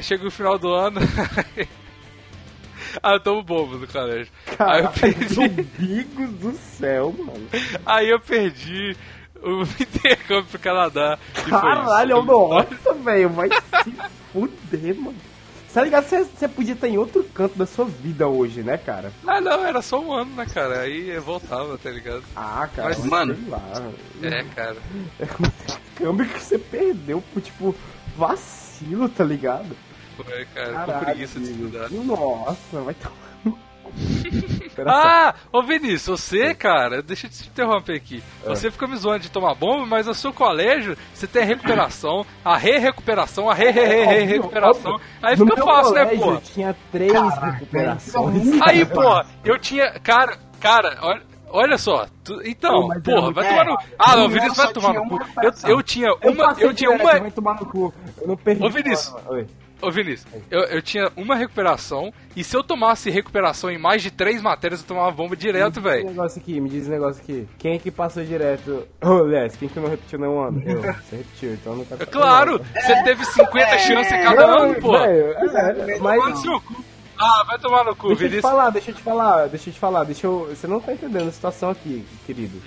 chega 0.00 0.26
o 0.26 0.30
final 0.30 0.58
do 0.58 0.72
ano. 0.72 1.00
ah, 3.02 3.12
eu 3.14 3.20
tomo 3.20 3.42
bombas 3.42 3.80
no 3.80 3.86
colégio. 3.88 4.32
Aí 4.58 4.82
eu 4.82 4.90
perdi. 4.90 5.40
amigos 5.78 6.30
do 6.40 6.52
céu, 6.52 7.14
mano. 7.16 7.48
Aí 7.86 8.10
eu 8.10 8.20
perdi 8.20 8.94
o 9.42 9.62
intercâmbio 9.80 10.44
pro 10.44 10.58
Canadá. 10.58 11.18
Caralho, 11.48 12.22
nossa, 12.22 12.92
velho. 13.02 13.30
Vai 13.30 13.48
se 13.50 13.94
fuder, 14.32 14.94
mano. 14.96 15.16
Tá 15.74 15.82
ligado? 15.82 16.04
Você- 16.08 16.24
Você 16.24 16.46
podia 16.48 16.74
estar 16.74 16.88
em 16.88 16.96
outro 16.96 17.24
canto 17.34 17.58
da 17.58 17.66
sua 17.66 17.84
vida 17.84 18.28
hoje, 18.28 18.62
né, 18.62 18.78
cara? 18.78 19.12
Ah, 19.26 19.40
não, 19.40 19.64
era 19.66 19.82
só 19.82 20.00
um 20.00 20.12
ano, 20.12 20.32
né, 20.36 20.46
cara? 20.46 20.80
Aí 20.82 21.10
eu 21.10 21.20
voltava, 21.20 21.76
tá 21.76 21.90
ligado? 21.90 22.22
Ah, 22.36 22.68
cara. 22.74 22.88
Mas, 22.90 22.98
sei 22.98 23.10
mano, 23.10 23.36
lá. 23.48 23.60
É, 24.22 24.44
cara. 24.54 24.76
É 25.18 25.24
um 25.34 25.94
câmbio 25.96 26.26
que 26.28 26.40
você 26.40 26.58
perdeu 26.58 27.20
por, 27.32 27.42
tipo, 27.42 27.74
vacilo, 28.16 29.08
tá 29.08 29.24
ligado? 29.24 29.76
Foi, 30.16 30.44
cara, 30.54 30.68
com 30.68 30.74
Caralho. 30.86 31.04
preguiça 31.06 31.40
de 31.40 31.50
estudar. 31.50 31.90
Nossa, 31.90 32.80
vai 32.80 32.94
tomar. 32.94 33.23
Ah, 34.86 35.34
ô 35.52 35.62
Vinícius, 35.62 36.20
você, 36.20 36.54
cara, 36.54 37.02
deixa 37.02 37.26
eu 37.26 37.30
te 37.30 37.46
interromper 37.48 37.94
aqui. 37.96 38.22
Você 38.44 38.70
fica 38.70 38.86
me 38.86 38.96
zoando 38.96 39.20
de 39.20 39.30
tomar 39.30 39.54
bomba, 39.54 39.86
mas 39.86 40.06
no 40.06 40.14
seu 40.14 40.32
colégio 40.32 40.96
você 41.12 41.26
tem 41.26 41.42
a 41.42 41.46
recuperação, 41.46 42.26
a 42.44 42.56
re-recuperação, 42.56 43.48
a 43.48 43.54
re-re-re-recuperação. 43.54 45.00
Aí 45.22 45.36
fica 45.36 45.56
fácil, 45.64 45.94
né, 45.94 46.04
pô? 46.06 46.36
Tinha 46.38 46.76
três 46.90 47.12
Caraca, 47.12 47.50
recuperações. 47.50 48.62
Aí, 48.62 48.84
porra, 48.84 49.26
eu 49.44 49.58
tinha. 49.58 49.90
Cara, 50.00 50.38
cara, 50.60 50.98
olha. 51.02 51.34
Olha 51.56 51.78
só, 51.78 52.06
tu- 52.24 52.40
então, 52.44 52.88
Pô, 52.88 53.00
porra, 53.00 53.28
eu- 53.28 53.32
vai 53.32 53.46
é, 53.46 53.48
tomar 53.48 53.64
no. 53.64 53.78
Ah, 53.96 54.16
não, 54.16 54.22
no 54.24 54.28
Vinícius 54.30 54.56
vai 54.56 54.72
tomar 54.72 54.92
no 54.92 55.08
cu. 55.08 55.18
Eu, 55.40 55.52
eu 55.76 55.82
tinha 55.84 56.08
Eu 56.08 56.32
uma. 56.32 56.46
passei 56.48 56.66
Eu 56.66 56.74
tinha 56.74 56.90
direto, 56.90 57.06
uma. 57.12 57.20
vai 57.20 57.30
tomar 57.30 57.54
no 57.60 57.66
cu. 57.66 57.94
Eu 58.20 58.26
não 58.26 58.36
perdi. 58.36 58.64
Ô, 58.64 58.70
Vinícius. 58.70 59.14
Oi. 59.28 59.46
Ô, 59.82 59.90
Vinícius, 59.90 60.26
eu, 60.50 60.60
eu 60.60 60.80
tinha 60.80 61.10
uma 61.16 61.34
recuperação, 61.36 62.12
e 62.34 62.42
se 62.42 62.56
eu 62.56 62.62
tomasse 62.64 63.10
recuperação 63.10 63.70
em 63.70 63.76
mais 63.76 64.02
de 64.02 64.10
três 64.10 64.40
matérias, 64.40 64.80
eu 64.80 64.86
tomava 64.86 65.10
bomba 65.10 65.36
direto, 65.36 65.76
Me 65.80 65.82
diz 65.82 65.82
velho. 65.82 66.04
um 66.06 66.10
negócio 66.10 66.40
aqui, 66.40 66.60
me 66.60 66.68
diz 66.70 66.86
um 66.88 66.90
negócio 66.90 67.22
aqui. 67.22 67.46
Quem 67.58 67.74
é 67.74 67.78
que 67.78 67.90
passou 67.90 68.24
direto? 68.24 68.86
Ô, 69.02 69.18
Les, 69.24 69.54
quem 69.56 69.68
que 69.68 69.78
não 69.78 69.88
repetiu 69.88 70.18
nenhum 70.18 70.40
ano? 70.40 70.62
Eu. 70.64 70.80
Você 70.80 71.16
repetiu, 71.16 71.52
então 71.52 71.76
não 71.76 71.84
tá 71.84 71.96
É 72.00 72.06
Claro, 72.06 72.60
você 72.74 73.02
teve 73.02 73.24
50 73.26 73.78
chances 73.78 74.10
cada 74.12 74.46
ano, 74.46 74.74
pô. 74.80 74.92
Velho, 74.92 75.32
é, 75.32 75.98
Vai 75.98 76.16
no 76.16 76.22
mas. 76.30 76.38
seu 76.40 76.60
cu. 76.60 76.84
Ah, 77.18 77.44
vai 77.46 77.58
tomar 77.58 77.84
no 77.84 77.94
cu, 77.94 78.08
Deixa 78.08 78.24
eu 78.24 78.28
te 78.28 78.30
Vinícius. 78.30 78.42
falar, 78.50 78.70
deixa 78.70 78.90
eu 78.90 78.94
te 78.94 79.02
falar, 79.02 79.46
deixa 79.48 79.68
eu 79.70 79.74
te 79.74 79.78
falar, 79.80 80.04
deixa 80.04 80.26
eu. 80.26 80.46
Você 80.50 80.66
não 80.66 80.80
tá 80.80 80.92
entendendo 80.92 81.28
a 81.28 81.32
situação 81.32 81.70
aqui, 81.70 82.04
querido. 82.26 82.60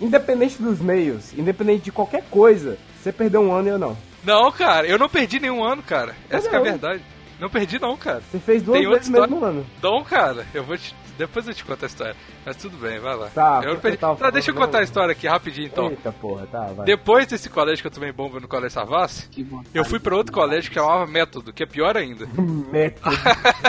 Independente 0.00 0.60
dos 0.60 0.80
meios, 0.80 1.32
independente 1.38 1.84
de 1.84 1.92
qualquer 1.92 2.24
coisa, 2.30 2.76
você 3.02 3.12
perdeu 3.12 3.40
um 3.42 3.52
ano 3.52 3.68
e 3.68 3.70
eu 3.70 3.78
não. 3.78 3.96
Não, 4.26 4.50
cara, 4.50 4.88
eu 4.88 4.98
não 4.98 5.08
perdi 5.08 5.38
nenhum 5.38 5.62
ano, 5.62 5.82
cara. 5.84 6.16
Essa 6.28 6.48
que 6.48 6.56
é 6.56 6.58
a 6.58 6.62
verdade. 6.62 7.02
Não 7.38 7.48
perdi 7.48 7.78
não, 7.78 7.96
cara. 7.96 8.20
Você 8.20 8.40
fez 8.40 8.62
duas 8.62 8.78
Tem 8.78 8.88
vezes 8.88 9.08
no 9.08 9.20
mesmo 9.20 9.44
ano. 9.44 9.66
Não, 9.80 10.02
cara, 10.02 10.44
eu 10.52 10.64
vou 10.64 10.76
te. 10.76 10.92
Depois 11.16 11.46
eu 11.46 11.54
te 11.54 11.64
conto 11.64 11.82
a 11.82 11.86
história. 11.86 12.16
Mas 12.44 12.56
tudo 12.56 12.76
bem, 12.76 12.98
vai 12.98 13.16
lá. 13.16 13.28
Tá, 13.28 13.60
eu 13.62 13.74
não 13.74 13.80
perdi. 13.80 13.98
Tá, 13.98 14.30
deixa 14.30 14.50
eu 14.50 14.54
contar 14.54 14.80
a 14.80 14.82
história 14.82 15.12
aqui 15.12 15.26
rapidinho 15.26 15.66
então. 15.66 15.88
Eita 15.88 16.12
porra, 16.12 16.46
tá, 16.46 16.64
vai. 16.72 16.84
Depois 16.84 17.26
desse 17.26 17.48
colégio 17.48 17.82
que 17.82 17.86
eu 17.86 17.92
tomei 17.92 18.12
bomba 18.12 18.40
no 18.40 18.48
Colégio 18.48 18.70
Savassi, 18.70 19.30
eu 19.72 19.84
fui 19.84 20.00
pra 20.00 20.16
outro 20.16 20.32
colégio 20.32 20.70
que 20.70 20.74
chamava 20.74 21.06
Método, 21.06 21.52
que 21.52 21.62
é 21.62 21.66
pior 21.66 21.96
ainda. 21.96 22.26
Método. 22.70 23.16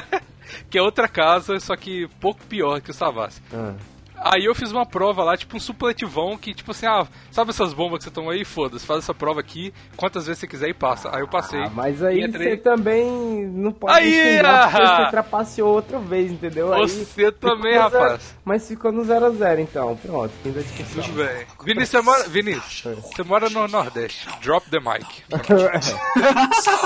que 0.69 0.77
é 0.77 0.81
outra 0.81 1.07
casa, 1.07 1.59
só 1.59 1.75
que 1.75 2.07
pouco 2.19 2.43
pior 2.45 2.81
que 2.81 2.91
o 2.91 2.93
Savassi. 2.93 3.41
Ah. 3.53 3.75
Aí 4.19 4.45
eu 4.45 4.55
fiz 4.55 4.71
uma 4.71 4.85
prova 4.85 5.23
lá, 5.23 5.37
tipo 5.37 5.55
um 5.55 5.59
supletivão, 5.59 6.37
que 6.37 6.53
tipo 6.53 6.71
assim, 6.71 6.85
ah, 6.85 7.05
sabe 7.31 7.51
essas 7.51 7.73
bombas 7.73 7.99
que 7.99 8.05
você 8.05 8.11
toma 8.11 8.31
aí? 8.33 8.43
Foda-se, 8.43 8.85
faz 8.85 8.99
essa 9.03 9.13
prova 9.13 9.39
aqui, 9.39 9.73
quantas 9.95 10.25
vezes 10.27 10.39
você 10.39 10.47
quiser 10.47 10.69
e 10.69 10.73
passa. 10.73 11.09
Aí 11.15 11.21
eu 11.21 11.27
passei. 11.27 11.59
Ah, 11.61 11.69
mas 11.73 12.01
aí 12.03 12.19
E 12.21 12.25
entrei- 12.25 12.49
você 12.51 12.57
também 12.57 13.45
não 13.47 13.71
pode 13.71 13.93
Aí, 13.93 14.11
xingar 14.37 14.69
porque 14.71 14.81
ah! 14.83 15.05
você 15.05 15.11
trapaceou 15.11 15.73
outra 15.73 15.99
vez, 15.99 16.31
entendeu? 16.31 16.73
Aí 16.73 16.81
Você 16.81 17.05
ficou 17.05 17.31
também, 17.33 17.75
no 17.79 17.89
zero- 17.89 18.03
rapaz. 18.03 18.35
Mas 18.43 18.67
ficou 18.67 18.91
no 18.91 19.03
0x0 19.05 19.59
então, 19.59 19.95
pronto, 19.97 20.31
fim 20.43 20.51
da 20.51 20.61
discussão. 20.61 21.03
Tudo 21.03 21.23
bem. 21.23 21.45
Vinícius, 21.63 21.89
você 21.89 22.01
mora, 22.01 22.23
Vinícius, 22.27 22.83
você 23.13 23.23
mora 23.23 23.49
no 23.49 23.67
Nordeste. 23.67 24.27
Drop 24.41 24.67
the 24.69 24.79
mic. 24.79 25.05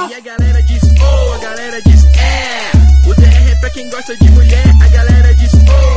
E 0.09 0.13
a 0.15 0.19
galera 0.19 0.61
diz 0.63 0.81
oh, 1.01 1.33
a 1.33 1.37
galera 1.39 1.81
diz 1.81 2.05
é. 2.05 3.09
O 3.09 3.13
DR 3.15 3.51
é 3.51 3.59
pra 3.59 3.69
quem 3.71 3.89
gosta 3.89 4.15
de 4.17 4.29
mulher, 4.31 4.63
a 4.83 4.87
galera 4.89 5.30
diz 5.30 5.30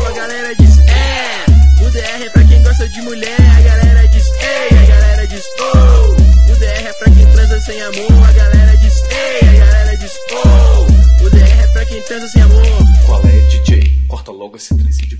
a 0.06 0.12
galera 0.12 0.54
diz 0.54 0.78
é. 0.78 1.84
O 1.84 1.90
DR 1.90 2.24
é 2.24 2.30
pra 2.30 2.44
quem 2.44 2.62
gosta 2.62 2.88
de 2.88 3.02
mulher, 3.02 3.36
a 3.40 3.60
galera 3.60 4.08
diz 4.08 4.30
ei, 4.40 4.78
a 4.78 4.86
galera 4.86 5.26
diz 5.26 5.44
oh. 5.60 6.52
O 6.52 6.56
DR 6.56 6.86
é 6.88 6.92
pra 6.92 7.10
quem 7.10 7.26
transa 7.26 7.60
sem 7.60 7.82
amor, 7.82 8.28
a 8.28 8.32
galera 8.32 8.76
diz 8.76 9.02
ei, 9.10 9.48
a 9.48 9.52
galera 9.64 9.96
diz 9.96 10.12
oh. 10.32 11.24
O 11.24 11.30
DR 11.30 11.62
é 11.62 11.66
pra 11.68 11.84
quem 11.84 12.02
transa 12.02 12.28
sem 12.28 12.42
amor. 12.42 12.62
Qual 13.06 13.22
é, 13.26 13.40
DJ? 13.48 14.04
Corta 14.08 14.30
logo 14.30 14.56
esse 14.56 14.74
trem 14.74 14.90
de 14.90 15.16